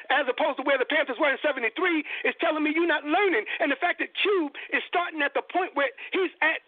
[0.09, 1.88] as opposed to where the Panthers were in 73
[2.23, 3.45] is telling me you're not learning.
[3.59, 6.61] And the fact that Cube is starting at the point where he's at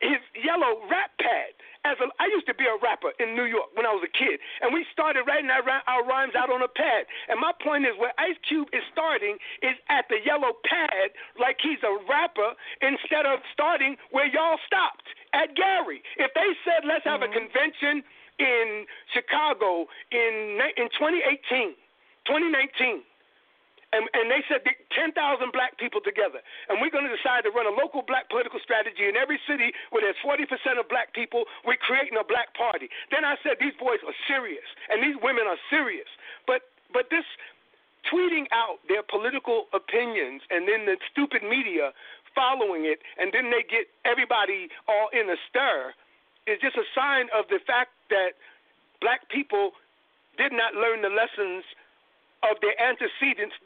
[0.00, 1.54] his yellow rap pad.
[1.86, 4.10] As a, I used to be a rapper in New York when I was a
[4.10, 7.06] kid, and we started writing our, our rhymes out on a pad.
[7.30, 11.58] And my point is, where Ice Cube is starting is at the yellow pad, like
[11.62, 16.02] he's a rapper, instead of starting where y'all stopped at Gary.
[16.18, 17.46] If they said let's have a mm-hmm.
[17.46, 18.02] convention
[18.38, 21.74] in Chicago in in 2018,
[22.26, 23.02] 2019,
[23.92, 25.16] and, and they said 10,000
[25.52, 29.08] black people together, and we're going to decide to run a local black political strategy
[29.08, 30.44] in every city where there's 40%
[30.76, 31.48] of black people.
[31.64, 32.92] We're creating a black party.
[33.08, 36.08] Then I said these boys are serious, and these women are serious.
[36.44, 37.24] But but this
[38.08, 41.92] tweeting out their political opinions, and then the stupid media
[42.34, 45.92] following it, and then they get everybody all in a stir,
[46.46, 48.36] is just a sign of the fact that
[49.00, 49.72] black people
[50.36, 51.64] did not learn the lessons
[52.46, 53.56] of their antecedents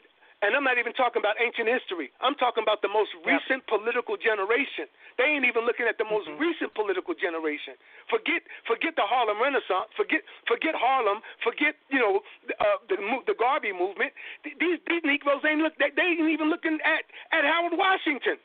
[0.43, 2.11] And I'm not even talking about ancient history.
[2.19, 4.91] I'm talking about the most recent political generation.
[5.15, 6.43] They ain't even looking at the most Mm-hmm.
[6.43, 7.79] recent political generation.
[8.11, 9.87] Forget forget the Harlem Renaissance.
[9.95, 11.23] Forget forget Harlem.
[11.47, 12.19] Forget you know
[12.59, 14.11] uh, the the Garvey movement.
[14.43, 15.75] These these Negroes ain't look.
[15.79, 18.35] They, they ain't even looking at at Harold Washington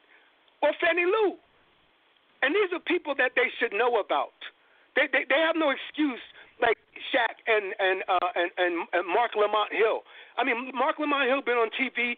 [0.63, 1.35] or Fannie Lou.
[2.47, 4.39] And these are people that they should know about.
[4.95, 6.23] They they, they have no excuse
[6.61, 6.79] like
[7.11, 10.03] Shaq and and uh, and, and and Marc Lamont Hill.
[10.37, 12.15] I mean, Marc Lamont Hill been on TV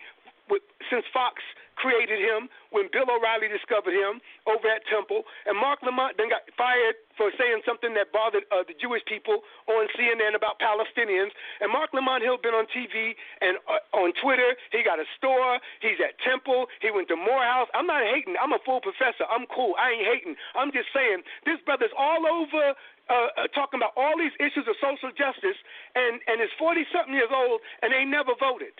[0.48, 1.40] with, since Fox
[1.81, 6.44] created him when Bill O'Reilly discovered him over at Temple, and Marc Lamont then got
[6.55, 11.32] fired for saying something that bothered uh, the Jewish people on CNN about Palestinians.
[11.61, 14.57] And Marc Lamont Hill been on TV and uh, on Twitter.
[14.70, 15.59] He got a store.
[15.81, 16.69] He's at Temple.
[16.85, 17.69] He went to Morehouse.
[17.74, 18.36] I'm not hating.
[18.36, 19.24] I'm a full professor.
[19.28, 19.74] I'm cool.
[19.81, 20.35] I ain't hating.
[20.55, 22.77] I'm just saying this brother's all over
[23.11, 25.59] uh, uh, talking about all these issues of social justice,
[25.98, 28.77] and and is forty something years old, and they never voted.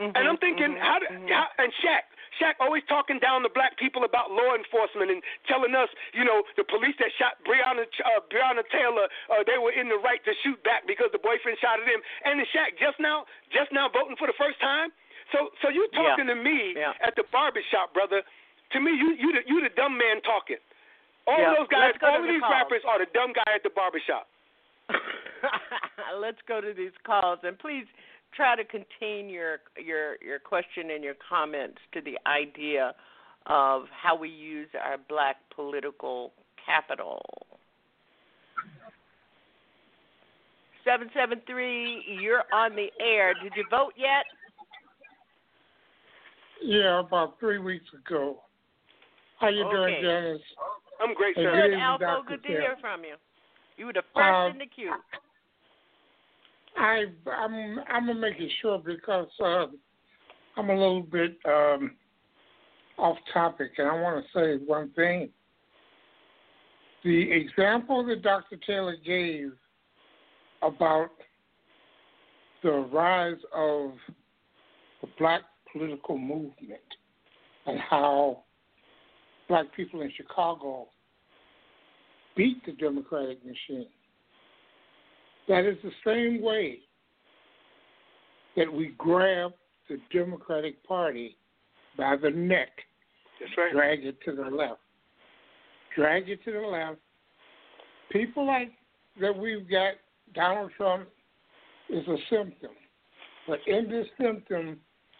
[0.00, 2.08] Mm-hmm, and I'm thinking, how, do, how and Shaq,
[2.40, 6.40] Shaq always talking down to black people about law enforcement and telling us, you know,
[6.56, 10.32] the police that shot Breonna uh, Breonna Taylor, uh, they were in the right to
[10.40, 12.00] shoot back because the boyfriend shot at him.
[12.24, 14.88] And then Shaq just now, just now voting for the first time.
[15.30, 16.72] So, so you talking to me
[17.04, 18.24] at the barbershop, brother?
[18.72, 20.60] To me, you you the, you the dumb man talking.
[21.28, 22.52] All Yeah, those guys, all of the these calls.
[22.52, 24.26] rappers are the dumb guy at the barbershop.
[26.20, 27.86] Let's go to these calls and please
[28.34, 32.94] try to contain your your your question and your comments to the idea
[33.46, 36.32] of how we use our black political
[36.64, 37.22] capital.
[40.84, 43.34] Seven seven three, you're on the air.
[43.42, 44.24] Did you vote yet?
[46.60, 48.42] Yeah, about three weeks ago.
[49.38, 50.02] How you doing, Okay.
[50.02, 50.42] Janice?
[51.00, 52.04] I'm great, And Good, good evening, Alpha.
[52.04, 52.28] Dr.
[52.28, 53.14] Good to hear from you.
[53.76, 54.94] You were the first Um, in the queue.
[56.76, 59.66] I I'm I'm gonna make it short because uh,
[60.56, 61.92] I'm a little bit um,
[62.98, 65.30] off topic, and I want to say one thing.
[67.04, 68.56] The example that Dr.
[68.64, 69.52] Taylor gave
[70.62, 71.10] about
[72.62, 73.92] the rise of
[75.00, 75.42] the black
[75.72, 76.80] political movement
[77.66, 78.44] and how
[79.48, 80.86] black people in Chicago
[82.36, 83.88] beat the Democratic machine.
[85.48, 86.80] That is the same way
[88.56, 89.52] that we grab
[89.88, 91.36] the Democratic Party
[91.96, 92.70] by the neck,
[93.56, 93.72] right.
[93.72, 94.80] drag it to the left.
[95.96, 96.98] Drag it to the left.
[98.10, 98.72] People like
[99.20, 99.94] that we've got,
[100.34, 101.08] Donald Trump
[101.90, 102.70] is a symptom.
[103.46, 104.78] But in this symptom,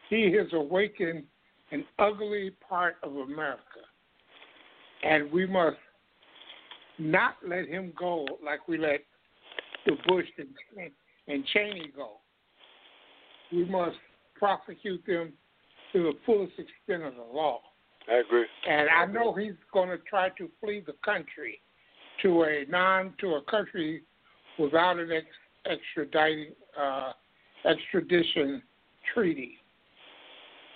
[0.08, 1.24] he has awakened
[1.72, 3.60] an ugly part of America.
[5.02, 5.76] And we must
[6.98, 9.00] not let him go like we let
[9.86, 10.90] the Bush and,
[11.28, 12.18] and Cheney go.
[13.50, 13.96] We must
[14.36, 15.32] prosecute them
[15.92, 17.60] to the fullest extent of the law.
[18.10, 18.46] I agree.
[18.68, 21.60] And I know he's going to try to flee the country
[22.22, 24.02] to a non to a country
[24.58, 25.26] without an ex,
[25.66, 27.12] extraditing uh,
[27.64, 28.62] extradition
[29.14, 29.52] treaty.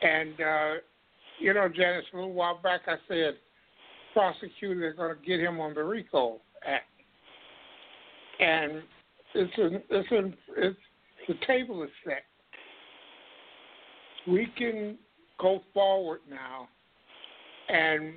[0.03, 0.73] And uh,
[1.41, 3.35] you know, Janice, a little while back I said
[4.13, 6.85] prosecutors are going to get him on the RICO Act,
[8.41, 8.83] and
[9.37, 10.79] it's an, it's an, it's
[11.29, 12.25] the table is set.
[14.27, 14.99] We can
[15.41, 16.69] go forward now,
[17.69, 18.15] and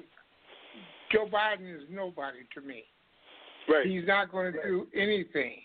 [1.12, 2.84] Joe Biden is nobody to me.
[3.68, 3.86] Right.
[3.86, 5.58] He's not going to do anything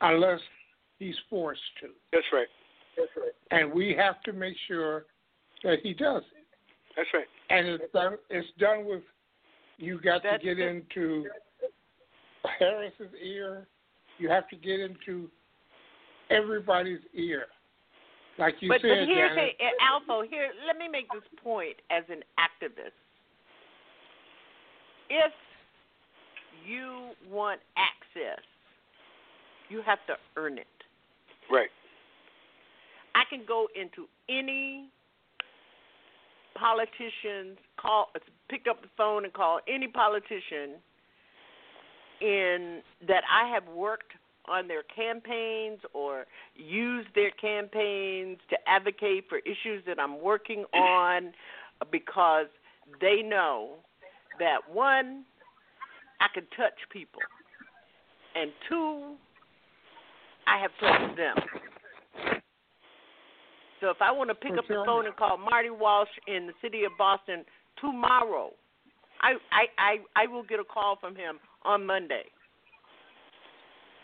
[0.00, 0.40] unless
[0.98, 1.88] he's forced to.
[2.12, 2.46] That's right.
[2.96, 3.32] That's right.
[3.50, 5.04] And we have to make sure
[5.64, 6.46] that he does it.
[6.96, 7.26] That's right.
[7.50, 8.16] And it's done.
[8.30, 9.02] It's done with.
[9.76, 10.68] You got That's to get it.
[10.68, 11.26] into
[12.58, 13.68] Harris's ear.
[14.18, 15.28] You have to get into
[16.30, 17.46] everybody's ear.
[18.38, 19.54] Like you but said, but here's Janet.
[19.60, 20.28] a, a- Alpha.
[20.28, 22.94] Here, let me make this point as an activist.
[25.10, 25.32] If
[26.66, 28.42] you want access,
[29.68, 30.66] you have to earn it.
[31.50, 31.70] Right.
[33.14, 34.88] I can go into any
[36.54, 38.10] politician's call,
[38.48, 40.76] pick up the phone and call any politician
[42.20, 44.12] in that I have worked
[44.48, 46.24] on their campaigns or
[46.56, 51.32] used their campaigns to advocate for issues that I'm working on
[51.92, 52.46] because
[53.00, 53.74] they know
[54.38, 55.24] that one,
[56.20, 57.20] I can touch people,
[58.34, 59.14] and two,
[60.46, 61.36] I have touched them.
[63.80, 66.52] So if I want to pick up the phone and call Marty Walsh in the
[66.60, 67.44] city of Boston
[67.80, 68.50] tomorrow,
[69.20, 72.24] I I I, I will get a call from him on Monday.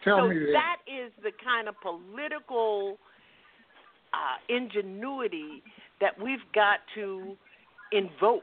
[0.04, 0.48] Tell so me this.
[0.52, 2.98] that is the kind of political
[4.12, 5.62] uh, ingenuity
[6.00, 7.36] that we've got to
[7.92, 8.42] invoke.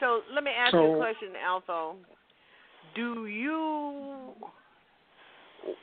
[0.00, 1.94] So let me ask you a question, Alpha.
[2.94, 4.32] Do you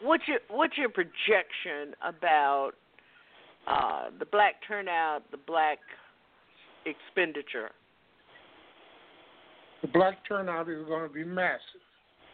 [0.02, 2.74] what's your what's your projection about
[3.68, 5.80] uh, the black turnout, the black
[6.86, 7.72] expenditure?
[9.82, 11.60] The black turnout is going to be massive.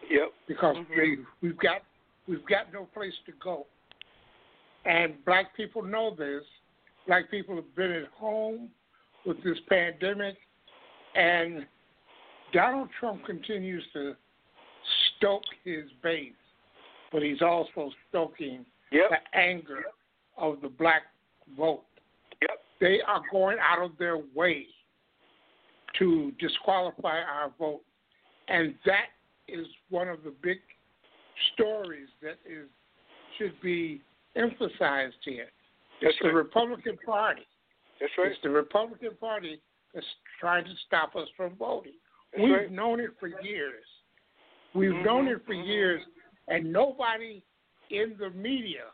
[0.09, 0.31] Yep.
[0.47, 0.93] Because Mm-hmm.
[0.95, 1.81] they, we've got
[2.27, 3.65] we've got no place to go,
[4.85, 6.43] and black people know this.
[7.07, 8.69] Black people have been at home
[9.25, 10.35] with this pandemic,
[11.15, 11.65] and
[12.53, 14.13] Donald Trump continues to
[15.17, 16.31] stoke his base,
[17.11, 18.65] but he's also stoking
[19.09, 19.83] the anger
[20.37, 21.03] of the black
[21.57, 21.83] vote.
[22.41, 22.51] Yep.
[22.79, 24.67] They are going out of their way
[25.99, 27.81] to disqualify our vote,
[28.47, 29.07] and that
[29.47, 30.59] is one of the big
[31.53, 32.67] stories that is
[33.37, 34.01] should be
[34.35, 35.47] emphasized here.
[36.01, 36.35] That's it's the right.
[36.35, 37.47] Republican Party.
[37.99, 38.31] That's right.
[38.31, 39.61] It's the Republican Party
[39.93, 40.05] that's
[40.39, 41.93] trying to stop us from voting.
[42.33, 42.71] That's We've right.
[42.71, 43.85] known it for years.
[44.73, 46.03] We've Mhm, known it for years,
[46.47, 47.43] and nobody
[47.89, 48.85] in the media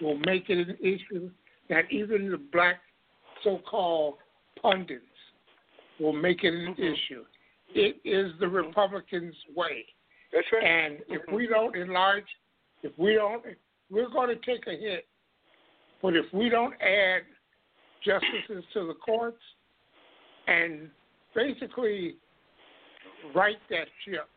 [0.00, 1.30] will make it an issue
[1.68, 2.80] that even the black
[3.42, 4.18] so-called
[4.60, 5.04] pundits
[6.00, 6.82] will make it an mm-hmm.
[6.82, 7.24] issue.
[7.74, 8.66] It is the mm-hmm.
[8.66, 9.84] Republicans' way.
[10.32, 10.64] That's right.
[10.64, 11.52] And if we mm-hmm.
[11.52, 12.24] don't enlarge,
[12.82, 13.42] if we don't,
[13.90, 15.06] we're going to take a hit.
[16.02, 17.22] But if we don't add
[18.04, 19.42] justices to the courts
[20.46, 20.90] and
[21.34, 22.16] basically
[23.34, 24.28] right that ship,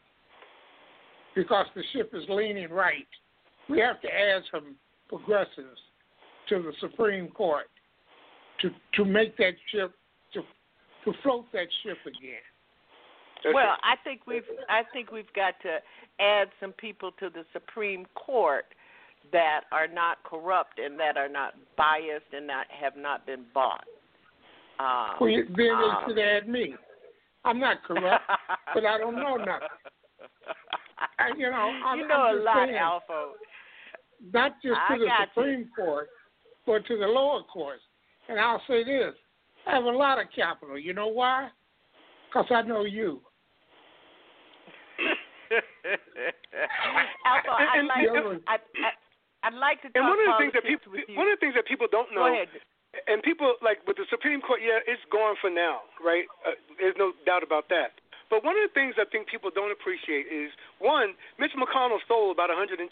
[1.36, 3.08] because the ship is leaning right,
[3.70, 4.76] we have to add some
[5.08, 5.80] progressives
[6.50, 7.68] to the Supreme Court
[8.62, 9.94] to to make that ship
[11.06, 13.54] to to float that ship again.
[13.54, 15.78] well, I think we've I think we've got to
[16.24, 18.66] add some people to the Supreme Court
[19.32, 23.84] that are not corrupt and that are not biased and that have not been bought.
[24.80, 26.76] Um, Well, you- then um, should add me.
[27.46, 28.24] I'm not corrupt,
[28.74, 29.68] but I don't know nothing.
[31.18, 33.32] I, you know, I'm, you know I'm a just lot, saying, Alpha.
[34.34, 35.26] not just I to the got you.
[35.34, 36.10] Supreme Court,
[36.66, 37.82] but to the lower courts.
[38.28, 39.14] And I'll say this:
[39.70, 40.78] I have a lot of capital.
[40.78, 41.50] You know why?
[42.30, 43.22] Because I know you.
[47.26, 48.92] Alpha, I'd And- like and- I, I,
[49.48, 51.16] I'd like to talk And one of the things that politics people you.
[51.18, 52.50] one of the things that people don't know Go ahead.
[53.08, 56.26] and people like with the Supreme Court, yeah, it's gone for now, right?
[56.46, 57.96] Uh, there's no doubt about that.
[58.30, 62.30] But one of the things I think people don't appreciate is one, Mitch McConnell stole
[62.30, 62.86] about 125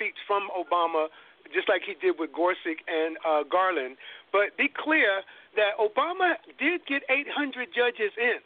[0.00, 1.12] seats from Obama,
[1.52, 4.00] just like he did with Gorsuch and uh, Garland.
[4.34, 5.22] But be clear
[5.54, 8.42] that Obama did get 800 judges in,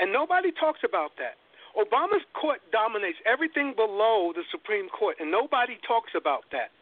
[0.00, 1.36] and nobody talks about that.
[1.76, 6.72] Obama's court dominates everything below the Supreme Court, and nobody talks about that.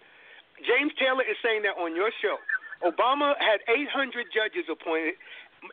[0.63, 2.39] James Taylor is saying that on your show.
[2.87, 5.19] Obama had 800 judges appointed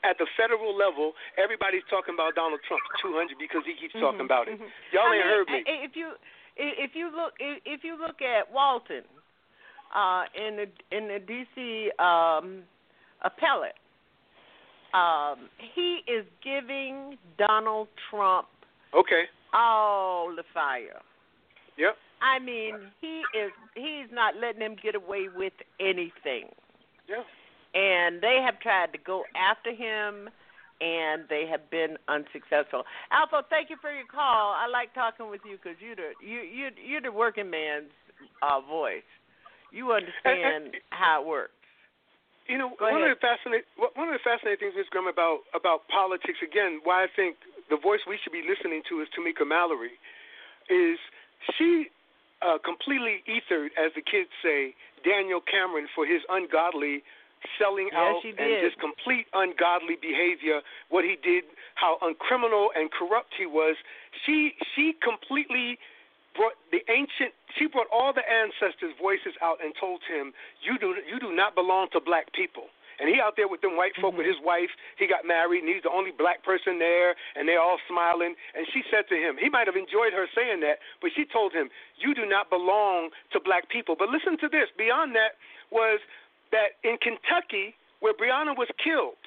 [0.01, 1.13] at the federal level.
[1.37, 4.57] Everybody's talking about Donald Trump 200 because he keeps talking Mhm, about it.
[4.59, 4.65] mhm.
[4.91, 5.63] Y'all I ain't mean, heard me.
[5.85, 6.17] If you
[6.57, 9.05] if you look if you look at Walton
[9.95, 12.63] uh, in the in the DC um,
[13.23, 13.73] appellate,
[14.93, 18.47] um, he is giving Donald Trump
[18.93, 19.23] Okay.
[19.53, 21.01] all the fire.
[21.77, 21.95] Yep.
[22.21, 26.49] I mean, he is he's not letting him get away with anything.
[27.07, 27.23] Yeah.
[27.73, 30.29] And they have tried to go after him
[30.81, 32.83] and they have been unsuccessful.
[33.11, 34.53] Alpha, thank you for your call.
[34.53, 37.91] I like talking with you because you're the you you you're the working man's
[38.41, 39.03] uh, voice.
[39.75, 41.51] You understand how it works.
[42.47, 43.11] You know, Go one ahead.
[43.11, 44.87] of the fascinating one of the fascinating things, Ms.
[44.87, 47.35] Graham, about about politics again, why I think
[47.67, 49.97] the voice we should be listening to is Tamika Mallory,
[50.69, 50.95] is
[51.57, 51.91] she
[52.39, 57.03] uh, completely ethered, as the kids say, Daniel Cameron for his ungodly
[57.59, 60.61] selling Yes, out and just complete ungodly behavior.
[60.89, 61.43] What he did,
[61.75, 63.75] how uncriminal and corrupt he was.
[64.23, 65.77] She she completely
[66.35, 70.95] brought the ancient she brought all the ancestors voices out and told him you do
[71.07, 72.69] you do not belong to black people.
[72.95, 74.71] And he out there with them white folk with his wife.
[74.95, 78.39] He got married and he's the only black person there and they're all smiling.
[78.55, 81.51] And she said to him he might have enjoyed her saying that but she told
[81.51, 83.95] him you do not belong to black people.
[83.97, 84.71] But listen to this.
[84.77, 85.39] Beyond that
[85.71, 85.99] was
[86.51, 89.19] that in Kentucky where Breonna was killed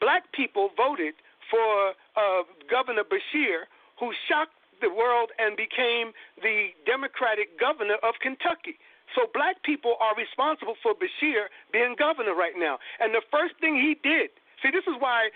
[0.00, 1.14] black people voted
[1.50, 3.70] for uh, Governor Beshear,
[4.00, 6.12] who shocked the world and became
[6.42, 8.78] the Democratic governor of Kentucky.
[9.14, 12.78] So black people are responsible for Beshear being governor right now.
[13.00, 14.30] And the first thing he did,
[14.62, 15.30] see, this is why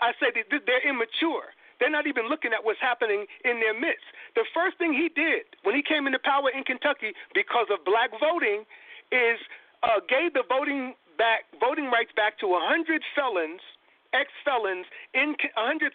[0.00, 1.52] I say they're immature.
[1.78, 4.06] They're not even looking at what's happening in their midst.
[4.34, 8.10] The first thing he did when he came into power in Kentucky because of black
[8.16, 8.64] voting
[9.12, 9.38] is
[9.82, 13.60] uh, gave the voting back voting rights back to 100 felons
[14.16, 15.92] ex-felons in 100,000,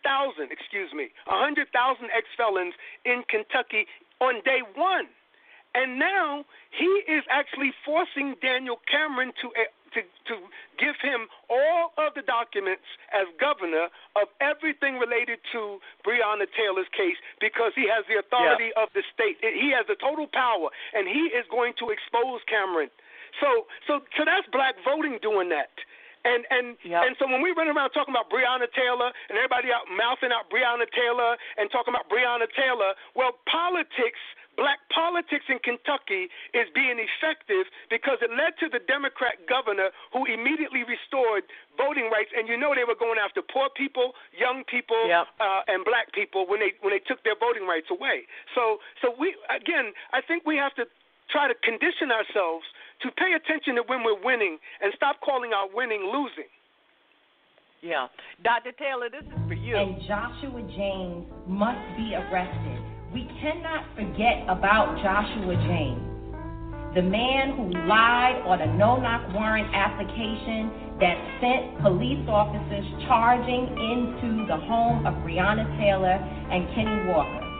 [0.52, 1.66] excuse me, 100,000
[2.14, 2.74] ex-felons
[3.06, 3.88] in Kentucky
[4.22, 5.08] on day 1.
[5.74, 10.36] And now he is actually forcing Daniel Cameron to uh, to to
[10.80, 12.84] give him all of the documents
[13.16, 13.88] as governor
[14.20, 18.84] of everything related to Breonna Taylor's case because he has the authority Yeah.
[18.84, 19.40] of the state.
[19.40, 22.92] He has the total power, and he is going to expose Cameron.
[23.40, 25.72] So so so that's black voting doing that.
[26.24, 26.78] And and
[27.08, 30.50] and so when we run around talking about Breonna Taylor and everybody out mouthing out
[30.54, 34.22] Breonna Taylor and talking about Breonna Taylor, well, politics,
[34.54, 40.30] black politics in Kentucky is being effective because it led to the Democrat governor who
[40.30, 41.42] immediately restored
[41.74, 42.30] voting rights.
[42.38, 45.00] And you know they were going after poor people, young people,
[45.42, 48.30] uh, and black people when they when they took their voting rights away.
[48.54, 50.86] So so we again, I think we have to
[51.32, 52.68] try to condition ourselves
[53.04, 56.50] to pay attention to when we're winning and stop calling our winning losing.
[57.82, 58.08] Yeah.
[58.44, 58.72] Dr.
[58.78, 59.76] Taylor, this is for you.
[59.76, 62.78] And Joshua Jaynes must be arrested.
[63.14, 69.74] We cannot forget about Joshua Jaynes, the man who lied on a no knock warrant
[69.74, 70.70] application
[71.02, 77.51] that sent police officers charging into the home of Breonna Taylor and Kenny Walker.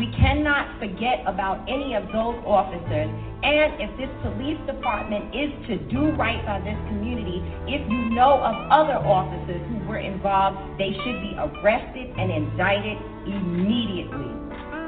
[0.00, 3.12] We cannot forget about any of those officers.
[3.44, 8.40] And if this police department is to do right by this community, if you know
[8.40, 12.96] of other officers who were involved, they should be arrested and indicted
[13.28, 14.32] immediately.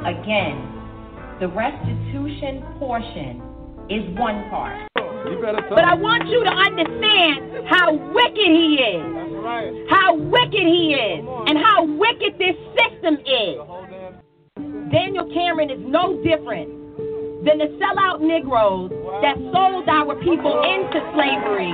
[0.08, 0.56] Again,
[1.44, 3.44] the restitution portion
[3.92, 4.80] is one part.
[4.96, 9.04] But I want you to understand how wicked he is.
[9.92, 11.20] How wicked he is.
[11.52, 13.60] And how wicked this system is.
[14.92, 16.68] Daniel Cameron is no different
[17.44, 18.90] than the sellout Negroes
[19.22, 21.72] that sold our people into slavery.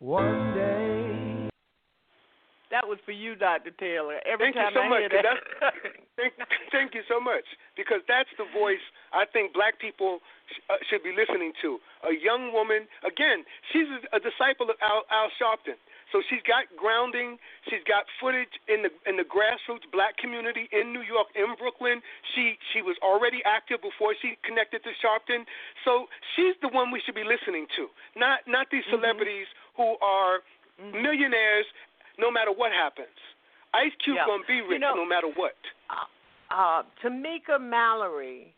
[0.00, 1.48] One day.
[2.70, 3.70] That was for you, Dr.
[3.78, 4.18] Taylor.
[4.26, 5.00] Every Thank you so I much.
[5.00, 5.72] hear 'cause that.
[6.16, 6.32] thank,
[6.72, 7.44] thank you so much
[7.76, 8.82] because that's the voice
[9.14, 10.18] I think black people
[10.50, 11.78] sh- uh, should be listening to.
[12.02, 15.78] A young woman, again, she's a, a disciple of Al, Al Sharpton.
[16.12, 17.38] So she's got grounding.
[17.70, 22.02] She's got footage in the in the grassroots black community in New York, in Brooklyn.
[22.34, 25.42] She she was already active before she connected to Sharpton.
[25.84, 29.46] So she's the one we should be listening to, not not these celebrities
[29.76, 30.38] who are
[30.92, 31.66] millionaires
[32.18, 33.16] no matter what happens.
[33.74, 34.26] Ice Cube Yeah.
[34.26, 35.56] gonna be You rich know- no matter what.
[36.50, 38.54] uh, Tamika Mallory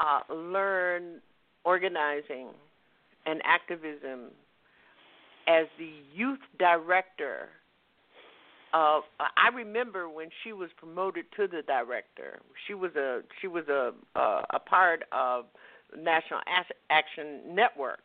[0.00, 1.20] uh, learned
[1.64, 2.48] organizing
[3.26, 4.30] and activism
[5.46, 7.48] as the youth director
[8.74, 9.02] of.
[9.18, 12.40] I remember when she was promoted to the director.
[12.66, 15.46] She was a she was a a, a part of
[15.96, 16.40] National
[16.90, 18.00] Action Network.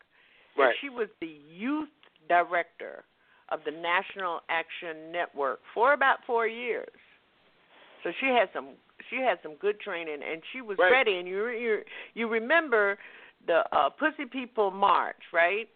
[0.55, 0.75] And Right.
[0.81, 1.89] she was the youth
[2.29, 3.03] director
[3.49, 6.93] of the National Action Network for about four years.
[8.03, 8.69] So she had some
[9.09, 10.91] she had some good training and she was Right.
[10.91, 11.81] ready and you you
[12.13, 12.97] you remember
[13.47, 15.67] the uh Pussy People March, right?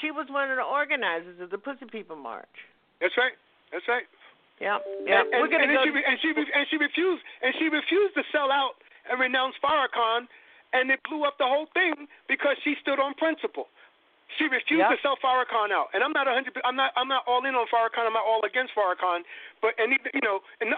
[0.00, 2.54] She was one of the organizers of the Pussy People March.
[3.00, 3.32] That's right.
[3.72, 4.04] That's right.
[4.60, 4.78] Yeah.
[5.04, 5.22] Yeah.
[5.32, 8.76] And, and, and, she, and she and she refused and she refused to sell out
[9.10, 10.28] and renounce Farrakhan,
[10.72, 13.66] and it blew up the whole thing because she stood on principle.
[14.38, 14.90] She refused Yep.
[14.90, 16.56] to sell Farrakhan out, and I'm not a hundred.
[16.64, 16.92] I'm not.
[16.96, 18.06] I'm not all in on Farrakhan.
[18.06, 19.24] I'm not all against Farrakhan.
[19.60, 20.72] But and you know, and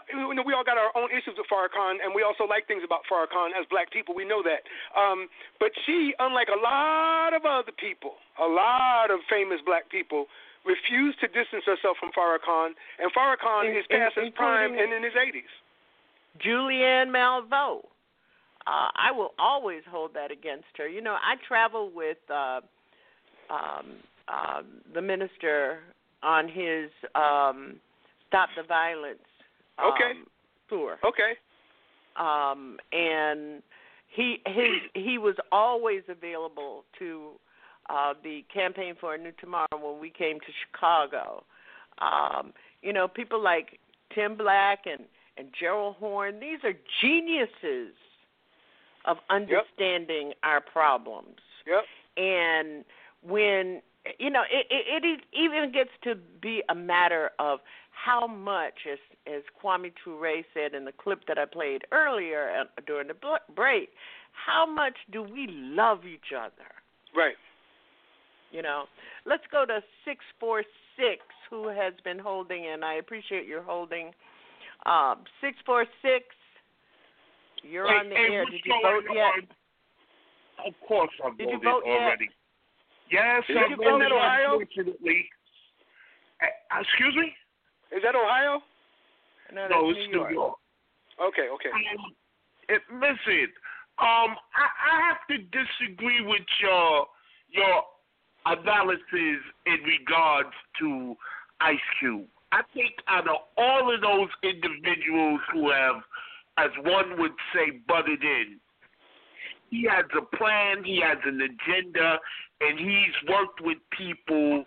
[0.45, 3.51] we all got our own issues with Farrakhan, and we also like things about Farrakhan
[3.59, 4.15] as black people.
[4.15, 4.65] We know that.
[4.99, 5.29] Um,
[5.61, 10.27] but she, unlike a lot of other people, a lot of famous black people,
[10.65, 14.93] refused to distance herself from Farrakhan, and Farrakhan In- is past in- his prime and
[14.93, 15.51] in his 80s.
[16.41, 17.85] Julianne Malveaux.
[18.67, 20.89] Uh, I will always hold that against her.
[20.89, 22.63] You know, I travel with uh,
[23.51, 23.97] um,
[24.29, 24.62] uh,
[24.95, 25.81] the minister
[26.23, 27.77] on his um,
[28.29, 29.19] Stop the Violence
[29.79, 30.12] um, Okay.
[30.69, 30.99] tour.
[31.07, 31.35] Okay.
[32.16, 33.62] Um, and
[34.09, 37.31] he his he was always available to
[37.91, 41.45] uh, the campaign for a new tomorrow when we came to Chicago.
[41.99, 42.53] Um,
[42.83, 43.79] you know, people like
[44.15, 45.05] Tim Black and
[45.37, 46.39] and Gerald Horne.
[46.41, 47.95] These are geniuses
[49.05, 51.39] of understanding our problems.
[51.66, 51.85] Yep.
[52.16, 52.85] And
[53.27, 53.83] when
[54.19, 57.61] you know, it, it it even gets to be a matter of
[57.91, 62.81] how much, as as Kwame Ture said in the clip that I played earlier uh,
[62.87, 63.15] during the
[63.55, 63.91] break,
[64.33, 66.69] how much do we love each other?
[67.17, 67.37] Right.
[68.53, 68.85] You know,
[69.25, 70.63] let's go to six four
[70.97, 74.13] six, who has been holding, and I appreciate your holding.
[74.87, 76.25] Um, six four six.
[77.63, 78.45] You're Hey, on the hey, air.
[78.45, 79.25] Did you vote yet?
[79.25, 80.69] on?
[80.69, 82.19] Of course I Did voted vote yet?
[83.13, 83.45] Already.
[83.45, 84.59] Yes, Did I you vote voted in Ohio?
[84.61, 85.29] unfortunately.
[86.43, 87.33] Uh, excuse me?
[87.97, 88.63] Is that Ohio?
[89.53, 90.31] No, No, it's New York.
[90.31, 90.55] New York.
[91.21, 91.71] Okay, okay.
[91.71, 92.13] Um,
[92.69, 93.49] it, listen,
[93.99, 97.07] um, I, I have to disagree with your
[97.51, 97.83] your
[98.47, 100.51] analysis in regards
[100.81, 101.15] to
[101.61, 102.27] Ice Cube.
[102.51, 106.03] I think out of all of those individuals who have,
[106.59, 108.59] as one would say, butted in,
[109.71, 112.19] he has a plan, he has an agenda,
[112.69, 114.65] and he's worked with people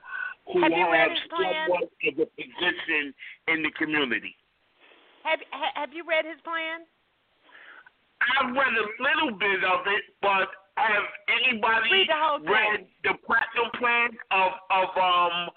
[0.53, 2.13] who Have you read his somewhat plan?
[2.13, 3.13] of a position
[3.47, 4.35] in the community.
[5.23, 5.39] Have
[5.75, 6.87] Have you read his plan?
[8.21, 10.47] I've read a little bit of it, but
[10.77, 11.05] have
[11.41, 15.49] anybody Read the whole read the platinum plan of of um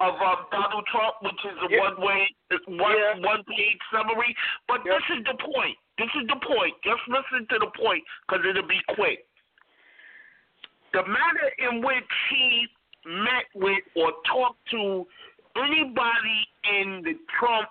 [0.00, 2.22] of um, Donald Trump, which is a one way
[2.66, 4.34] one one page summary?
[4.66, 5.76] But this is the point.
[5.98, 6.74] This is the point.
[6.86, 9.26] Just listen to the point, because it'll be quick.
[10.92, 12.66] The manner in which he
[13.06, 15.06] met with or talked to
[15.56, 17.68] anybody in the Trump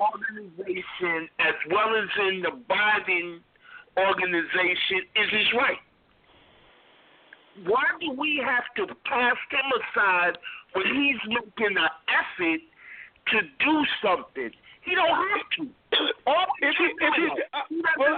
[0.00, 3.40] organization as well as in the Biden
[3.96, 5.82] organization is his right.
[7.68, 10.38] Why do we have to cast him aside
[10.72, 12.60] when he's making an effort
[13.28, 14.50] to do something?
[14.82, 15.62] He don't have to.
[16.26, 17.60] All if he, if he's, uh,
[17.98, 18.16] well,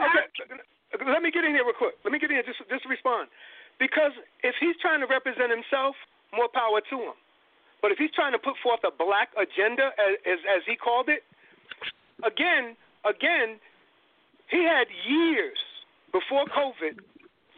[0.94, 1.94] okay, let me get in here real quick.
[2.04, 3.28] Let me get in here just just respond,
[3.78, 5.96] because if he's trying to represent himself,
[6.32, 7.18] more power to him.
[7.82, 11.08] But if he's trying to put forth a black agenda, as as, as he called
[11.08, 11.22] it,
[12.24, 13.60] again, again,
[14.48, 15.58] he had years
[16.12, 17.00] before COVID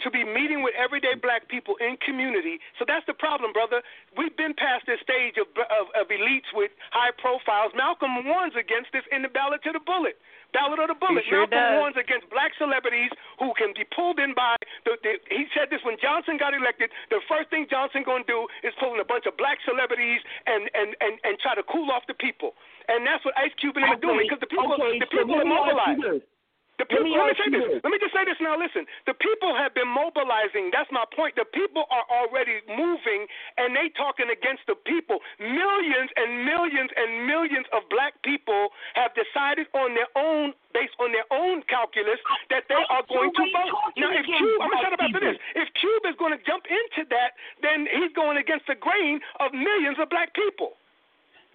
[0.04, 2.60] to be meeting with everyday black people in community.
[2.78, 3.80] So that's the problem, brother.
[4.16, 7.72] We've been past this stage of, of, of elites with high profiles.
[7.74, 10.20] Malcolm warns against this in the ballot to the bullet.
[10.52, 11.24] Ballot of the bullet.
[11.24, 11.78] He sure Malcolm does.
[11.80, 15.18] warns against black celebrities who can be pulled in by the, the.
[15.30, 16.90] He said this when Johnson got elected.
[17.10, 20.20] The first thing Johnson going to do is pull in a bunch of black celebrities
[20.46, 22.54] and and and and try to cool off the people.
[22.88, 25.36] And that's what Ice Cube and them are doing because the people okay, the people
[25.36, 26.35] let are me ask you mobilized.
[26.76, 27.80] The Let people, me let me say this.
[27.80, 28.52] Let me just say this now.
[28.52, 30.68] Listen, the people have been mobilizing.
[30.68, 31.32] That's my point.
[31.32, 33.24] The people are already moving,
[33.56, 35.24] and they talking against the people.
[35.40, 41.16] Millions and millions and millions of black people have decided on their own, based on
[41.16, 42.20] their own calculus,
[42.52, 43.72] that they are going to vote.
[43.96, 45.40] Now, if Cube, I'm gonna shut up after this.
[45.56, 49.56] If Cube is going to jump into that, then he's going against the grain of
[49.56, 50.76] millions of black people.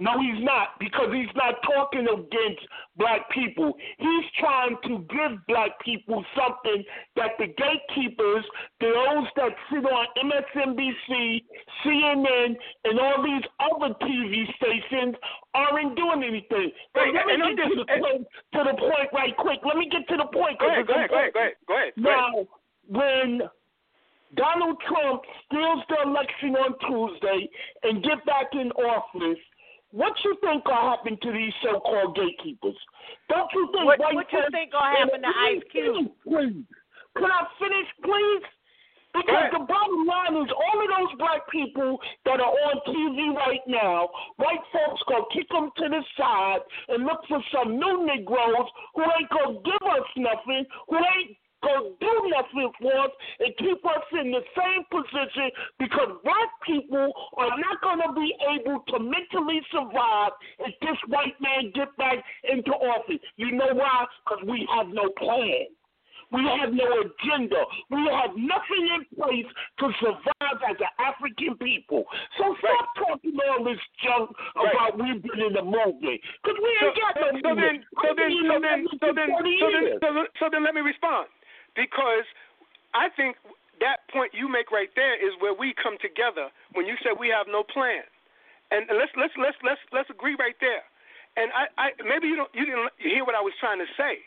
[0.01, 2.65] No, he's not, because he's not talking against
[2.97, 3.77] black people.
[3.99, 6.83] He's trying to give black people something
[7.15, 8.43] that the gatekeepers,
[8.81, 11.43] those that sit on MSNBC,
[11.85, 15.15] CNN, and all these other TV stations,
[15.53, 16.71] aren't doing anything.
[16.95, 19.59] Right, let me and get to point, to the point right quick.
[19.63, 20.57] Let me get to the point.
[20.57, 21.93] 'cause Go ahead, it's go ahead, go ahead, go ahead, go ahead.
[21.95, 22.47] Now,
[22.89, 23.49] when
[24.33, 27.49] Donald Trump steals the election on Tuesday
[27.83, 29.37] and get back in office,
[29.91, 32.77] what you think will happen to these so-called gatekeepers?
[33.29, 35.95] Don't you think What- white what you think gonna happen to Let Ice Cube?
[35.95, 36.65] finish, Please,
[37.15, 38.43] can I finish, please?
[39.13, 43.59] Because the bottom line is, all of those black people that are on TV right
[43.67, 44.07] now,
[44.37, 49.03] white folks gonna kick them to the side and look for some new Negroes who
[49.03, 54.05] ain't gonna give us nothing, who ain't gonna do nothing for us, and keep us
[54.13, 60.31] in the same position because black people are not gonna be able to mentally survive
[60.59, 63.21] if this white man get back into office.
[63.37, 64.05] You know why?
[64.25, 65.67] Because we have no plan.
[66.31, 67.59] We have no agenda.
[67.91, 72.05] We have nothing in place to survive as an African people.
[72.39, 76.23] So stop talking all this junk about we've been in the movement.
[76.39, 77.83] Because we ain't got no so then, movement.
[77.99, 81.27] so then, so then, so then, so then, so then, so then, let me respond,
[81.75, 82.27] because
[82.93, 83.37] I think
[83.79, 87.29] that point you make right there is where we come together when you say we
[87.33, 88.05] have no plan,
[88.69, 90.85] and let's let's let's let's let's agree right there.
[91.39, 94.21] And I, I maybe you don't you didn't hear what I was trying to say,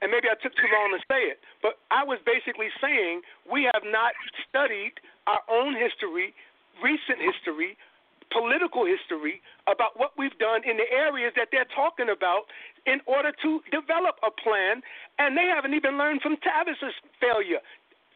[0.00, 3.64] and maybe I took too long to say it, but I was basically saying we
[3.72, 4.12] have not
[4.44, 6.36] studied our own history,
[6.84, 7.76] recent history,
[8.32, 12.46] political history about what we've done in the areas that they're talking about
[12.86, 14.82] in order to develop a plan,
[15.18, 17.60] and they haven't even learned from Tavis's failure.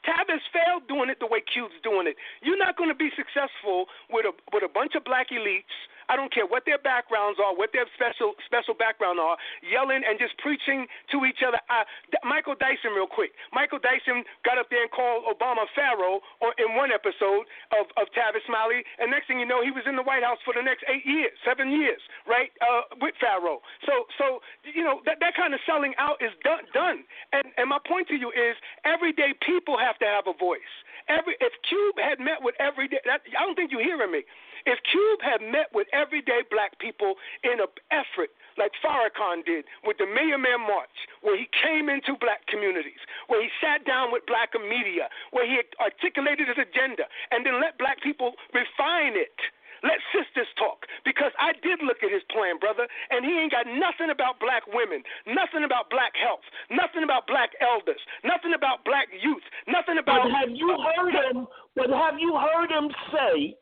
[0.05, 2.17] Tavis failed doing it the way Cube's doing it.
[2.43, 5.77] You're not going to be successful with a with a bunch of black elites.
[6.11, 10.19] I don't care what their backgrounds are, what their special special background are, yelling and
[10.19, 11.63] just preaching to each other.
[11.71, 11.87] I,
[12.27, 13.31] Michael Dyson, real quick.
[13.55, 16.19] Michael Dyson got up there and called Obama Pharaoh
[16.59, 17.47] in one episode
[17.79, 20.43] of, of Tavis Smiley, and next thing you know, he was in the White House
[20.43, 23.63] for the next eight years, seven years, right, uh, with Pharaoh.
[23.87, 26.67] So, so you know that that kind of selling out is done.
[26.75, 27.07] Done.
[27.31, 30.75] And and my point to you is, everyday people have to have a voice.
[31.07, 34.27] Every if Cube had met with everyday, that, I don't think you're hearing me.
[34.67, 37.15] If Cube had met with everyday black people
[37.45, 40.93] in an effort like Farrakhan did with the Million Man March,
[41.23, 45.61] where he came into black communities, where he sat down with black media, where he
[45.81, 49.37] articulated his agenda, and then let black people refine it.
[49.83, 53.65] Let sisters talk because I did look at his plan, brother, and he ain't got
[53.65, 59.09] nothing about black women, nothing about black health, nothing about black elders, nothing about black
[59.09, 60.29] youth, nothing about.
[60.29, 61.49] But have you uh, heard him?
[61.73, 63.57] But have you heard him say?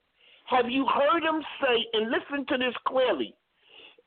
[0.48, 1.76] Have you heard him say?
[1.92, 3.34] And listen to this clearly.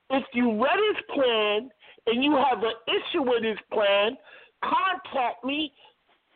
[0.09, 1.69] If you read his plan
[2.07, 4.17] and you have an issue with his plan,
[4.63, 5.71] contact me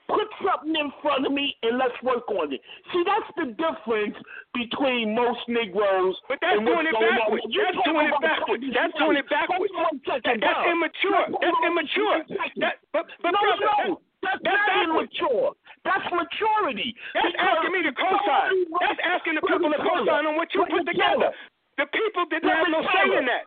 [0.08, 2.62] put something in front of me and let's work on it.
[2.94, 4.14] See, that's the difference
[4.54, 6.14] between most Negroes.
[6.30, 7.42] But that's doing it backwards.
[7.50, 8.64] That's doing it backwards.
[8.70, 9.74] That's doing it backwards.
[9.74, 11.26] Hold on a second, That- that's immature.
[11.42, 12.18] That's immature.
[12.62, 15.54] That- but- but no, brother, no, that- that's, that's immature.
[15.86, 16.98] That's maturity.
[17.14, 18.52] That's Because asking me to co-sign.
[18.82, 21.30] That's asking the people to co-sign on what you put together.
[21.30, 21.34] Taylor.
[21.78, 23.46] The people did not have no Brother say in that.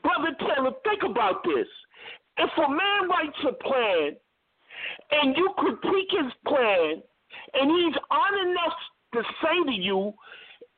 [0.00, 1.68] Brother Taylor, think about this.
[2.38, 4.16] If a man writes a plan
[5.12, 7.02] and you critique his plan
[7.54, 8.78] and he's honest enough
[9.14, 10.14] to say to you,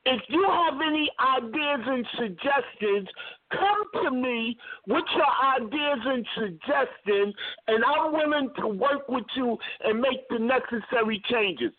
[0.05, 3.07] if you have any ideas and suggestions,
[3.53, 4.57] come to me
[4.87, 7.33] with your ideas and suggestions,
[7.67, 11.71] and I'm willing to work with you and make the necessary changes.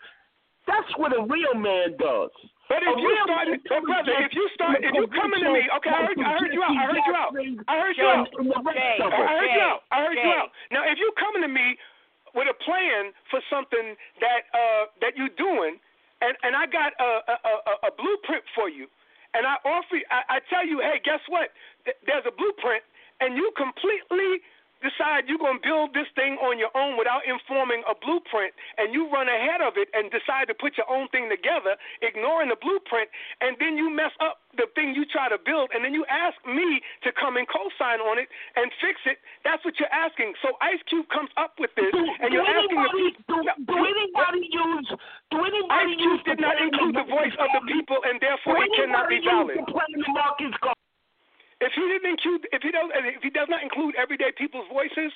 [0.66, 2.30] That's what a real man does.
[2.68, 5.44] But if A you real start, man but brother, if you start, if you coming
[5.44, 7.30] to me, okay, I heard, I heard you out, I heard you out,
[7.68, 10.32] I heard you out, And the rest of I heard you out, I heard you
[10.32, 10.48] out.
[10.72, 11.76] Now, if you coming to me
[12.32, 13.92] with a plan for something
[14.24, 15.76] that uh that you're doing,
[16.24, 18.88] and and I got a a, a, a blueprint for you,
[19.34, 21.50] and I offer, I, I tell you, hey, guess what?
[21.84, 22.82] Th- There's a blueprint,
[23.20, 24.40] and you completely
[24.84, 28.92] decide you're going to build this thing on your own without informing a blueprint, and
[28.92, 32.60] you run ahead of it and decide to put your own thing together, ignoring the
[32.60, 33.08] blueprint,
[33.40, 36.36] and then you mess up the thing you try to build, and then you ask
[36.46, 39.18] me to come and co-sign on it and fix it.
[39.42, 40.36] That's what you're asking.
[40.44, 43.42] So Ice Cube comes up with this, and you're asking the anybody, people.
[43.42, 44.88] do, do anybody use
[45.32, 48.60] do anybody Ice Cube use did not include the voice of the people, and therefore
[48.62, 49.58] it cannot be valid.
[51.60, 55.12] If he didn't include, if he does, if he does not include everyday people's voices,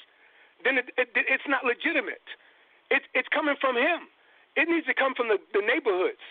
[0.64, 2.22] then it, it, it's not legitimate.
[2.90, 4.06] It's it's coming from him.
[4.56, 6.22] It needs to come from the, the neighborhoods.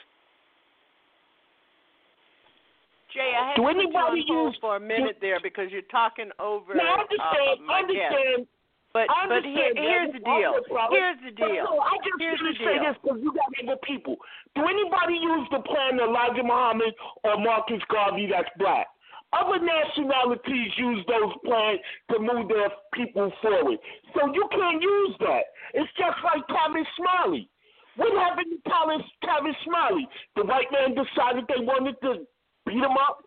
[3.14, 5.72] Jay, I had Do to put you on hold use- for a minute there because
[5.72, 7.60] you're talking over No, I understand.
[7.62, 8.38] uh, my I understand.
[8.44, 8.52] guest.
[8.96, 10.58] But I but here, here's the deal.
[10.90, 11.64] Here's the deal.
[11.70, 12.84] no, I just Here's want the to say deal.
[12.88, 14.16] this because you got other people.
[14.56, 18.88] Do anybody use the plan of Elijah Muhammad or Marcus Garvey that's black?
[19.34, 21.80] Other nationalities use those plans
[22.12, 23.78] to move their people forward.
[24.16, 25.52] So you can't use that.
[25.74, 27.50] It's just like Tavis Smiley.
[27.98, 30.08] What happened to Tavis, Tavis Smiley?
[30.36, 32.24] The white man decided they wanted to
[32.66, 33.24] beat him up,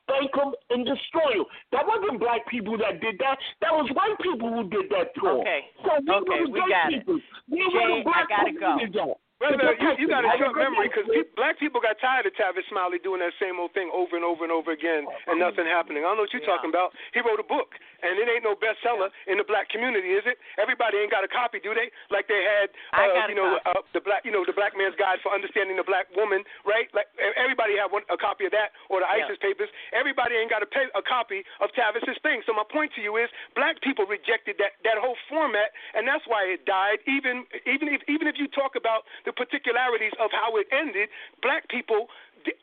[0.00, 1.44] spank him, and destroy him.
[1.72, 3.36] That wasn't black people that did that.
[3.60, 5.36] That was white people who did that to him.
[5.42, 5.60] Okay.
[5.84, 7.00] So we Okay, we got it.
[7.00, 7.18] people.
[7.50, 9.18] We were Jay, I gotta go.
[9.42, 9.76] That.
[9.82, 13.18] You, you got a short memory because black people got tired of Tavis Smiley doing
[13.20, 16.06] that same old thing over and over and over again and nothing happening.
[16.06, 16.94] I don't know what you're talking about.
[17.16, 17.74] He wrote a book,
[18.06, 20.38] and it ain't no bestseller in the black community, is it?
[20.58, 21.90] Everybody ain't got a copy, do they?
[22.14, 25.18] Like they had, uh, you know, uh, the black, you know, the black man's guide
[25.24, 26.86] for understanding the black woman, right?
[26.94, 29.26] Like everybody had one, a copy of that or the Yeah.
[29.26, 29.68] ISIS papers.
[29.92, 32.42] Everybody ain't got a, pay, a copy of Tavis's thing.
[32.46, 36.24] So my point to you is, black people rejected that that whole format, and that's
[36.28, 37.00] why it died.
[37.08, 41.08] Even even if even if you talk about the particularities of how it ended,
[41.42, 42.08] black people,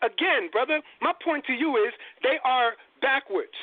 [0.02, 1.94] again, brother, my point to you is
[2.24, 3.56] they are backwards.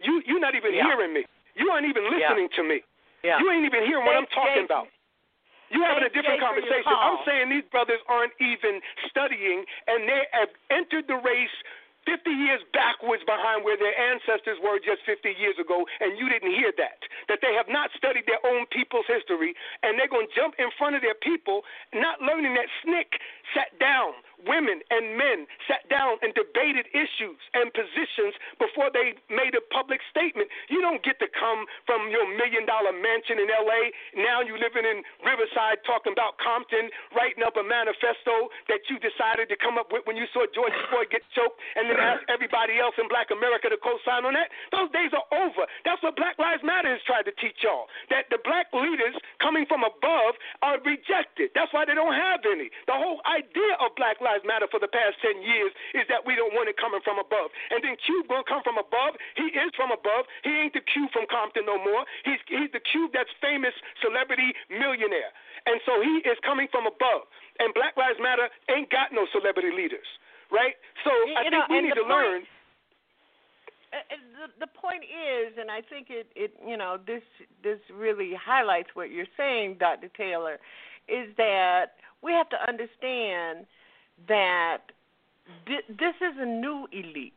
[0.00, 0.84] You you're not even Yeah.
[0.84, 1.24] hearing me.
[1.54, 2.10] You aren't even Yeah.
[2.10, 2.82] listening to me.
[3.22, 3.38] Yeah.
[3.38, 4.88] You ain't even hearing what I'm talking about.
[5.70, 6.92] You having a different Jay, for your conversation.
[6.92, 11.56] I'm saying these brothers aren't even studying, and they have entered the race
[12.06, 16.52] 50 years backwards behind where their ancestors were just 50 years ago, and you didn't
[16.52, 17.00] hear that.
[17.28, 20.68] That they have not studied their own people's history, and they're going to jump in
[20.76, 21.62] front of their people,
[21.92, 23.20] not learning that SNCC
[23.54, 24.12] sat down
[24.46, 30.00] women and men sat down and debated issues and positions before they made a public
[30.10, 30.48] statement.
[30.68, 33.92] You don't get to come from your million dollar mansion in LA.
[34.18, 39.48] Now you're living in Riverside talking about Compton, writing up a manifesto that you decided
[39.52, 42.80] to come up with when you saw George Floyd get choked and then ask everybody
[42.80, 44.50] else in black America to co sign on that.
[44.74, 45.64] Those days are over.
[45.84, 47.86] That's what Black Lives Matter has tried to teach y'all.
[48.10, 50.34] That the black leaders coming from above
[50.66, 51.54] are rejected.
[51.54, 52.70] That's why they don't have any.
[52.90, 56.34] The whole idea of Black Lives Matter for the past 10 years is that we
[56.34, 57.54] don't want it coming from above.
[57.70, 59.14] And then Cube gonna come from above.
[59.38, 60.26] He is from above.
[60.42, 62.02] He ain't the Cube from Compton no more.
[62.26, 65.30] He's he's the Cube that's famous celebrity millionaire.
[65.70, 67.30] And so he is coming from above.
[67.62, 70.04] And Black Lives Matter ain't got no celebrity leaders,
[70.50, 70.74] right?
[71.06, 72.40] So You I think know, we need to point- learn.
[73.94, 74.16] Uh, uh,
[74.58, 77.22] the, the point is, and I think it, it, you know, this
[77.62, 80.08] this really highlights what you're saying, Dr.
[80.16, 80.58] Taylor,
[81.08, 83.66] is that we have to understand
[84.28, 84.78] that
[85.66, 87.32] thi- this is a new elite.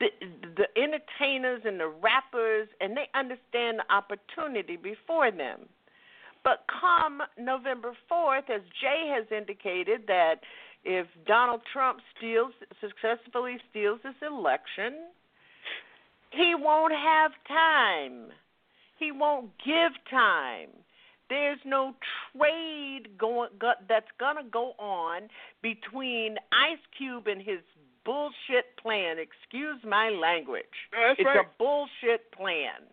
[0.00, 0.08] The,
[0.56, 5.60] the entertainers and the rappers, and they understand the opportunity before them.
[6.44, 10.40] But come November 4th, as Jay has indicated, that
[10.84, 14.94] if Donald Trump steals successfully steals this election,
[16.30, 18.32] he won't have time.
[18.98, 20.70] He won't give time.
[21.32, 21.96] There's no
[22.36, 25.32] trade going go, that's going to go on
[25.62, 27.64] between Ice Cube and his
[28.04, 29.16] bullshit plan.
[29.16, 30.76] Excuse my language.
[30.92, 31.40] No, that's it's right.
[31.40, 32.84] a bullshit plan.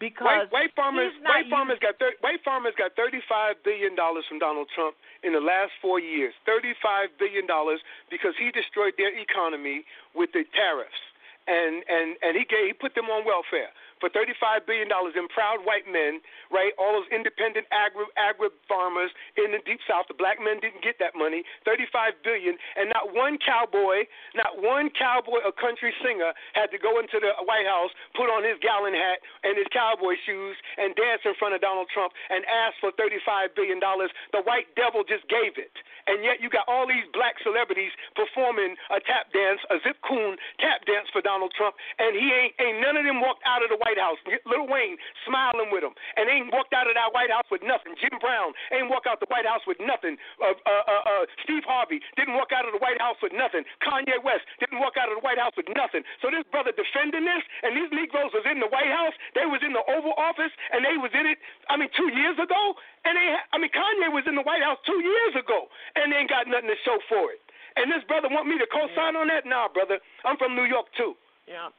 [0.00, 4.40] Because white, white farmers, white farmers got thir- white farmers got thirty-five billion dollars from
[4.40, 6.32] Donald Trump in the last four years.
[6.48, 9.84] Thirty-five billion dollars because he destroyed their economy
[10.16, 11.04] with the tariffs,
[11.44, 13.68] and and and he gave he put them on welfare
[14.00, 15.14] for thirty-five billion dollars.
[15.16, 16.20] And proud white men,
[16.50, 16.72] right?
[16.80, 20.08] All those independent agri agri farmers in the deep south.
[20.08, 21.44] The black men didn't get that money.
[21.64, 26.98] 35 billion, and not one cowboy, not one cowboy or country singer had to go
[26.98, 31.22] into the White House, put on his gallon hat and his cowboy shoes, and dance
[31.24, 34.10] in front of Donald Trump and ask for thirty-five billion dollars.
[34.32, 35.74] The white devil just gave it,
[36.06, 40.36] and yet you got all these black celebrities performing a tap dance, a Zip Coon
[40.58, 43.70] tap dance for Donald Trump, and he ain't ain't none of them walked out of
[43.70, 44.18] the White House.
[44.46, 47.96] Lil Wayne smiling with him, and ain't walked out of that White House with nothing.
[47.98, 50.20] Jim Brown ain't walked out the White House with nothing.
[50.38, 53.64] Uh, uh, uh, uh, Steve Harvey didn't walk out of the White House with nothing.
[53.80, 56.04] Kanye West didn't walk out of the White House with nothing.
[56.20, 59.16] So this brother defending this, and these Negroes was in the White House.
[59.34, 61.38] They was in the Oval Office, and they was in it.
[61.72, 63.26] I mean, two years ago, and they.
[63.52, 66.46] I mean, Kanye was in the White House two years ago, and they ain't got
[66.46, 67.40] nothing to show for it.
[67.76, 69.46] And this brother want me to co-sign on that?
[69.46, 69.98] Nah, brother.
[70.24, 71.14] I'm from New York too.
[71.46, 71.70] Yeah,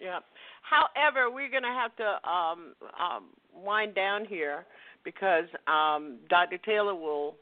[0.00, 0.20] yeah.
[0.68, 3.24] However, we're going to have to um, um,
[3.54, 4.64] wind down here
[5.04, 6.58] because um, Dr.
[6.58, 7.36] Taylor will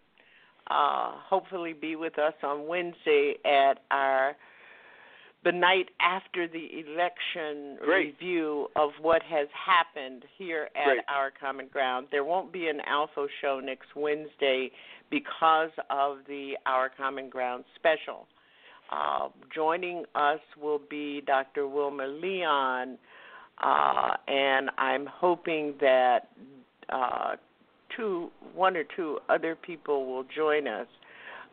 [0.69, 4.37] uh, hopefully be with us on Wednesday at our
[5.45, 8.15] the night after the election Great.
[8.21, 11.01] review of what has happened here at Great.
[11.09, 12.07] our common ground.
[12.13, 14.71] There won't be an Alpha show next Wednesday
[15.11, 18.29] because of the Our Common Ground special.
[18.93, 21.67] Uh, joining us will be Dr.
[21.67, 22.99] Wilmer Leon,
[23.61, 26.29] uh, and I'm hoping that
[26.89, 27.37] uh,
[27.97, 30.87] two, one or two other people will join us.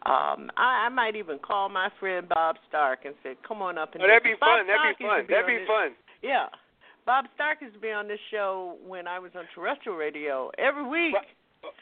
[0.06, 3.94] Um, I, I might even call my friend Bob Stark and say, "Come on up
[3.96, 4.66] and." Oh, that'd be fun.
[4.66, 5.26] That'd be fun.
[5.30, 5.92] That'd be fun.
[6.24, 6.48] Yeah,
[7.06, 10.88] Bob Stark used to be on this show when I was on terrestrial radio every
[10.88, 11.16] week.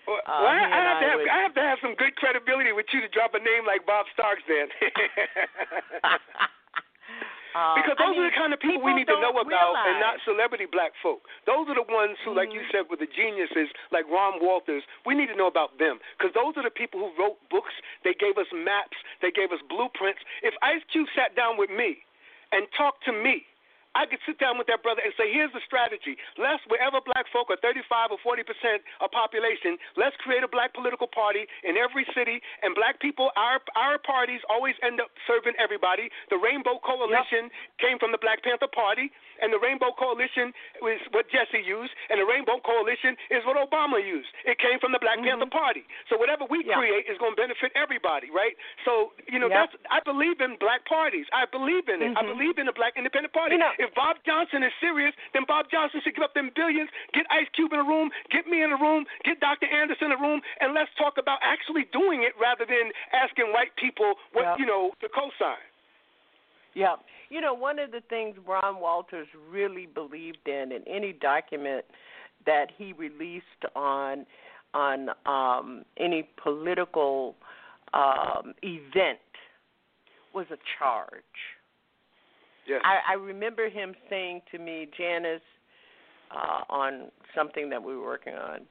[0.09, 1.77] Well, Uh, well, I, he I have to I have would- I have to have
[1.83, 4.65] some good credibility with you to drop a name like Bob Starks then.
[7.55, 9.99] Uh, because I those are the kind of people, we need to know about and
[9.99, 11.23] not celebrity black folk.
[11.45, 12.73] Those are the ones who, like you Mm-hmm.
[12.73, 14.83] said, were the geniuses like Ron Walters.
[15.05, 17.73] We need to know about them because those are the people who wrote books.
[18.03, 18.97] They gave us maps.
[19.21, 20.19] They gave us blueprints.
[20.43, 22.01] If Ice Cube sat down with me
[22.51, 23.45] and talked to me,
[23.97, 26.13] I could sit down with that brother and say, here's the strategy.
[26.37, 30.77] Let's, wherever black folk are 35 or 40 percent of population, let's create a black
[30.77, 32.37] political party in every city.
[32.61, 36.13] And black people, our our parties always end up serving everybody.
[36.29, 37.49] The Rainbow Coalition
[37.81, 39.09] came from the Black Panther Party,
[39.41, 43.97] and the Rainbow Coalition was what Jesse used, and the Rainbow Coalition is what Obama
[43.97, 44.29] used.
[44.45, 45.83] It came from the Black Panther Party.
[46.09, 48.53] So whatever we create is going to benefit everybody, right?
[48.85, 49.65] So you know, Yeah.
[49.65, 51.25] that's I believe in black parties.
[51.33, 52.13] I believe in it.
[52.17, 52.33] I Mhm.
[52.37, 53.55] believe in the black independent party.
[53.55, 56.89] You know- if Bob Johnson is serious, then Bob Johnson should give up them billions,
[57.13, 59.65] get Ice Cube in a room, get me in a room, get Dr.
[59.71, 63.71] Anderson in a room, and let's talk about actually doing it rather than asking white
[63.79, 64.55] people what Yeah.
[64.59, 65.63] you know to co-sign.
[66.73, 66.95] Yeah.
[67.29, 71.85] You know, one of the things Ron Walters really believed in in any document
[72.45, 74.25] that he released on
[74.73, 77.35] on um any political
[77.93, 79.19] um, event
[80.33, 81.23] was a charge.
[82.67, 82.81] Yes.
[82.83, 85.41] I, I remember him saying to me, Janice,
[86.31, 88.61] uh, on something that we were working on,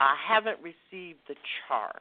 [0.00, 1.34] I haven't received the
[1.66, 1.94] charge.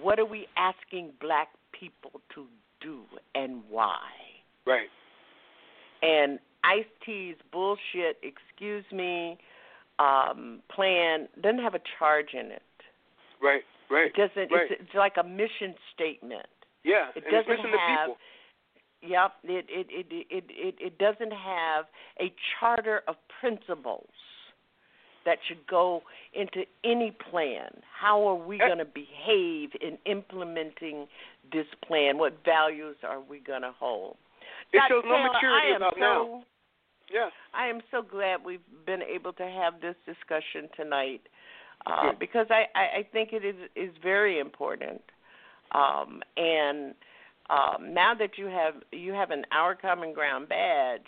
[0.00, 1.48] What are we asking black
[1.78, 2.46] people to
[2.80, 3.02] do
[3.34, 4.08] and why?
[4.66, 4.88] Right.
[6.02, 9.38] And Ice T's bullshit, excuse me,
[9.98, 12.62] um, plan doesn't have a charge in it.
[13.40, 13.62] Right.
[13.90, 14.06] Right.
[14.06, 14.50] It doesn't.
[14.52, 14.70] Right.
[14.70, 16.46] It's, it's like a mission statement.
[16.86, 17.10] Yeah.
[17.14, 18.06] It doesn't have.
[18.06, 18.16] people.
[19.02, 19.32] Yep.
[19.44, 21.86] It it, it it it it doesn't have
[22.20, 24.08] a charter of principles
[25.24, 26.02] that should go
[26.32, 27.70] into any plan.
[28.00, 31.08] How are we going to behave in implementing
[31.52, 32.16] this plan?
[32.16, 34.16] What values are we going to hold?
[34.72, 34.88] It Dr.
[34.88, 36.44] shows no Taylor, maturity about so, now.
[37.12, 37.28] Yeah.
[37.52, 41.22] I am so glad we've been able to have this discussion tonight
[41.86, 45.02] uh, because I, I, I think it is is very important.
[45.72, 46.94] Um, and
[47.50, 51.00] um, now that you have you have an Our Common Ground badge,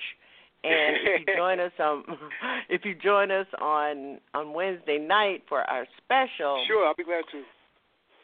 [0.64, 2.04] and if you join us on
[2.68, 7.24] if you join us on on Wednesday night for our special, Sure, I'll be glad
[7.32, 7.42] to.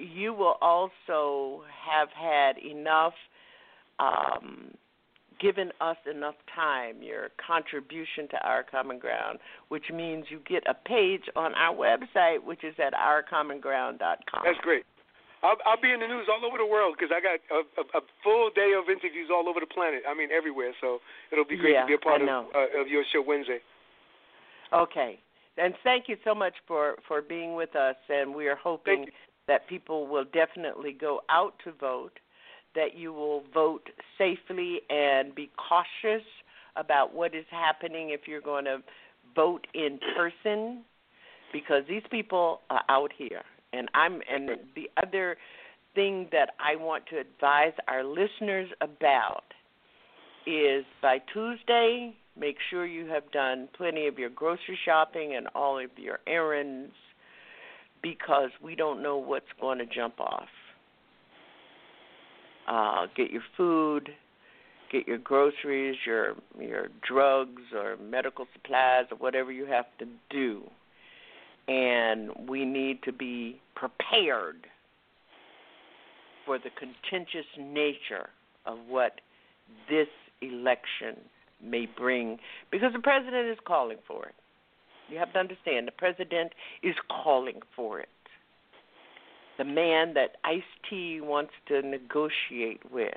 [0.04, 3.14] you will also have had enough
[3.98, 4.74] um,
[5.40, 9.38] given us enough time, your contribution to Our Common Ground,
[9.68, 14.42] which means you get a page on our website, which is at ourcommonground.com.
[14.44, 14.84] That's great.
[15.44, 18.00] I'll, I'll be in the news all over the world because I got a, a,
[18.00, 20.02] a full day of interviews all over the planet.
[20.08, 20.72] I mean, everywhere.
[20.80, 23.60] So it'll be great Yeah, to be a part of uh, of your show Wednesday.
[24.72, 25.20] Okay.
[25.56, 27.96] And thank you so much for, for being with us.
[28.08, 29.06] And we are hoping
[29.46, 32.18] that people will definitely go out to vote,
[32.74, 33.88] that you will vote
[34.18, 36.26] safely and be cautious
[36.76, 38.78] about what is happening if you're going to
[39.36, 40.82] vote in person,
[41.52, 43.42] because these people are out here.
[43.76, 45.36] And I'm and the other
[45.94, 49.44] thing that I want to advise our listeners about
[50.46, 55.78] is by Tuesday, make sure you have done plenty of your grocery shopping and all
[55.78, 56.92] of your errands
[58.02, 60.48] because we don't know what's going to jump off.
[62.68, 64.10] Uh, get your food,
[64.90, 70.62] get your groceries, your your drugs or medical supplies or whatever you have to do.
[71.66, 74.66] And we need to be prepared
[76.44, 78.28] for the contentious nature
[78.66, 79.20] of what
[79.88, 80.08] this
[80.42, 81.16] election
[81.62, 82.38] may bring
[82.70, 84.34] because the president is calling for it.
[85.08, 88.08] You have to understand the president is calling for it.
[89.58, 93.14] The man that Ice T wants to negotiate with,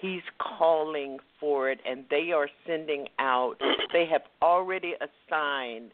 [0.00, 3.56] he's calling for it, and they are sending out,
[3.92, 5.90] they have already assigned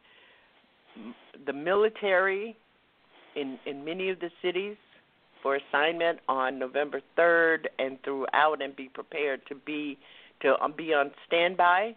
[1.46, 2.56] the military
[3.36, 4.76] in, in many of the cities
[5.42, 9.98] for assignment on November 3rd and throughout and be prepared to be
[10.42, 11.94] to um, be on standby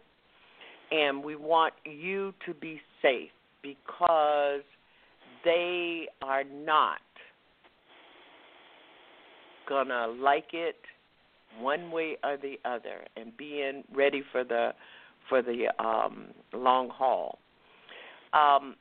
[0.91, 3.29] and we want you to be safe
[3.61, 4.61] because
[5.43, 6.99] they are not
[9.67, 10.77] gonna like it
[11.59, 14.71] one way or the other and being ready for the
[15.29, 17.39] for the um long haul.
[18.33, 18.75] Um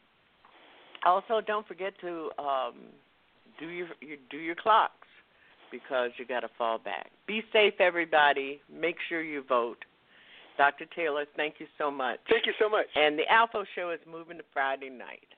[1.06, 2.74] also don't forget to um
[3.58, 5.06] do your, your do your clocks
[5.70, 7.10] because you got to fall back.
[7.26, 8.60] Be safe everybody.
[8.72, 9.84] Make sure you vote.
[10.56, 10.86] Dr.
[10.94, 12.18] Taylor, thank you so much.
[12.30, 12.86] Thank you so much.
[12.94, 15.28] And the Alpha show is moving to Friday night.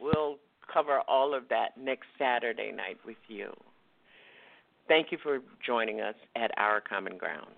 [0.00, 0.36] We'll
[0.72, 3.52] cover all of that next Saturday night with you.
[4.88, 7.50] Thank you for joining us at Our Common Ground.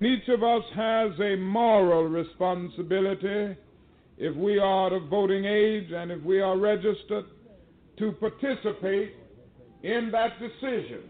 [0.00, 3.56] Each of us has a moral responsibility
[4.18, 7.26] if we are of voting age and if we are registered
[7.98, 9.14] to participate
[9.82, 11.02] in that decision.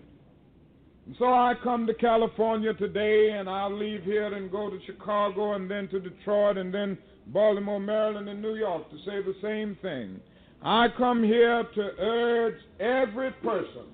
[1.06, 5.52] And so I come to California today and I'll leave here and go to Chicago
[5.52, 9.76] and then to Detroit and then Baltimore, Maryland, and New York to say the same
[9.82, 10.20] thing.
[10.62, 13.86] I come here to urge every person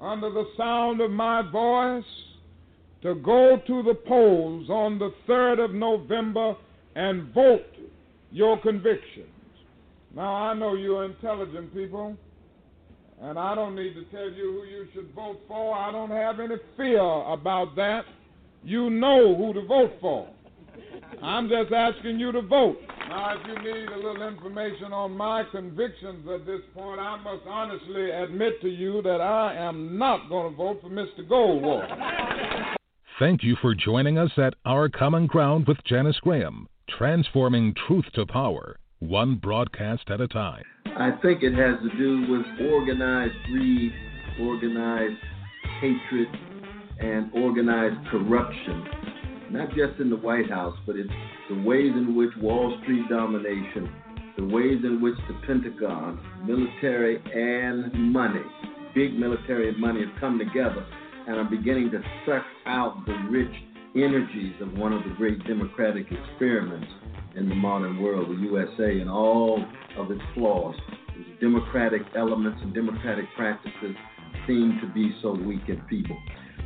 [0.00, 2.04] under the sound of my voice
[3.02, 6.56] to go to the polls on the 3rd of November
[6.94, 7.73] and vote
[8.34, 9.28] your convictions.
[10.12, 12.16] Now, I know you're intelligent people,
[13.22, 15.76] and I don't need to tell you who you should vote for.
[15.76, 18.02] I don't have any fear about that.
[18.64, 20.28] You know who to vote for.
[21.22, 22.78] I'm just asking you to vote.
[23.08, 27.46] Now, if you need a little information on my convictions at this point, I must
[27.46, 31.20] honestly admit to you that I am not going to vote for Mr.
[31.28, 32.74] Goldwater.
[33.20, 38.26] Thank you for joining us at Our Common Ground with Janice Graham, transforming truth to
[38.26, 40.64] power, one broadcast at a time.
[40.96, 43.92] I think it has to do with organized greed,
[44.40, 45.20] organized
[45.80, 46.28] hatred,
[47.00, 48.84] and organized corruption.
[49.50, 51.10] Not just in the White House, but it's
[51.48, 53.92] the ways in which Wall Street domination,
[54.36, 58.42] the ways in which the Pentagon, military and money,
[58.94, 60.86] big military and money have come together
[61.26, 63.54] and are beginning to suck out the rich
[63.94, 66.86] energies of one of the great democratic experiments
[67.36, 69.64] in the modern world, the USA, and all
[69.98, 70.74] of its flaws.
[71.16, 73.96] Its democratic elements and democratic practices
[74.46, 76.20] seem to be so weak and feeble.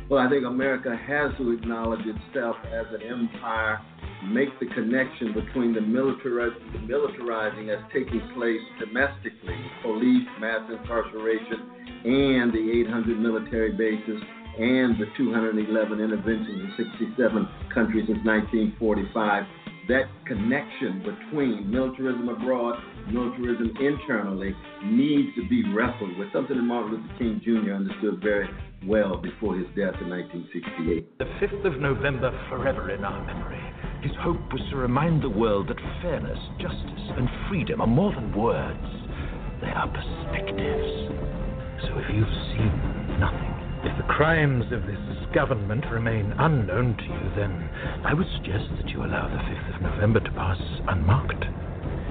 [0.09, 3.79] Well, I think America has to acknowledge itself as an empire,
[4.25, 11.69] make the connection between the, the militarizing that's taking place domestically, police, mass incarceration,
[12.05, 14.19] and the 800 military bases
[14.57, 19.45] and the 211 interventions in 67 countries since 1945
[19.89, 22.77] that connection between militarism abroad,
[23.11, 24.55] militarism internally
[24.85, 26.31] needs to be wrestled with.
[26.31, 27.73] Something that Martin Luther King Jr.
[27.73, 28.47] understood very
[28.85, 31.17] well before his death in 1968.
[31.17, 33.59] The 5th of November forever in our memory.
[34.03, 38.31] His hope was to remind the world that fairness, justice, and freedom are more than
[38.31, 38.85] words,
[39.59, 41.09] they are perspectives.
[41.81, 44.99] So if you've seen nothing, if the crimes of this
[45.33, 47.69] government remain unknown to you, then
[48.03, 51.39] I would suggest that you allow the 5th of November to pass unmarked.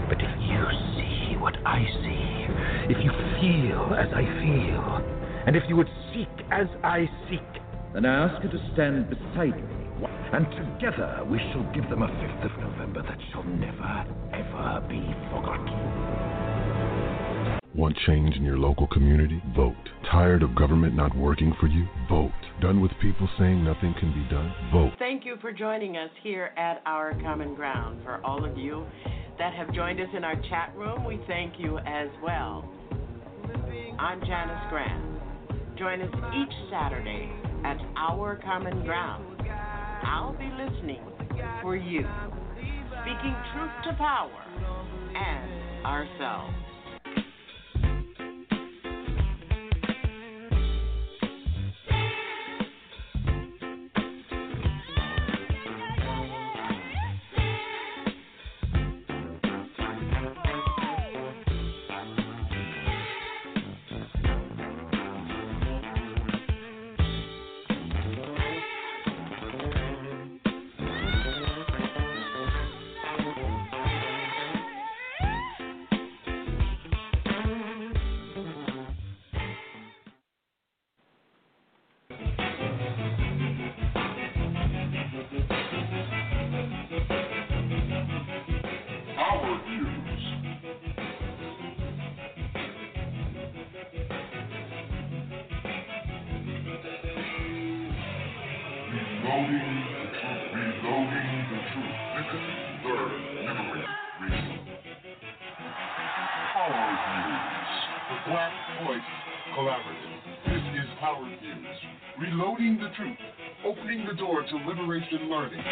[0.09, 0.65] But if you
[0.97, 2.49] see what I see,
[2.89, 5.05] if you feel as I feel,
[5.47, 7.45] and if you would seek as I seek,
[7.93, 12.09] then I ask you to stand beside me, and together we shall give them a
[12.09, 15.97] 5th of November that shall never, ever be forgotten.
[17.78, 19.40] Want change in your local community?
[19.55, 19.76] Vote.
[20.10, 21.86] Tired of government not working for you?
[22.09, 22.32] Vote.
[22.60, 24.52] Done with people saying nothing can be done?
[24.72, 24.94] Vote.
[24.98, 28.00] Thank you for joining us here at Our Common Ground.
[28.02, 28.84] For all of you
[29.38, 32.68] that have joined us in our chat room, we thank you as well.
[34.00, 35.20] I'm Janice Graham.
[35.78, 37.30] Join us each Saturday
[37.64, 39.40] at Our Common Ground.
[40.02, 41.05] I'll be listening
[41.62, 42.05] for you,
[43.02, 44.42] speaking truth to power
[45.14, 46.56] and ourselves.
[114.50, 115.62] To liberation learning.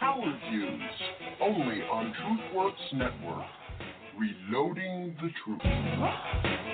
[0.00, 0.80] Our Views.
[1.40, 3.44] Only on TruthWorks Network.
[4.18, 6.67] Reloading the truth.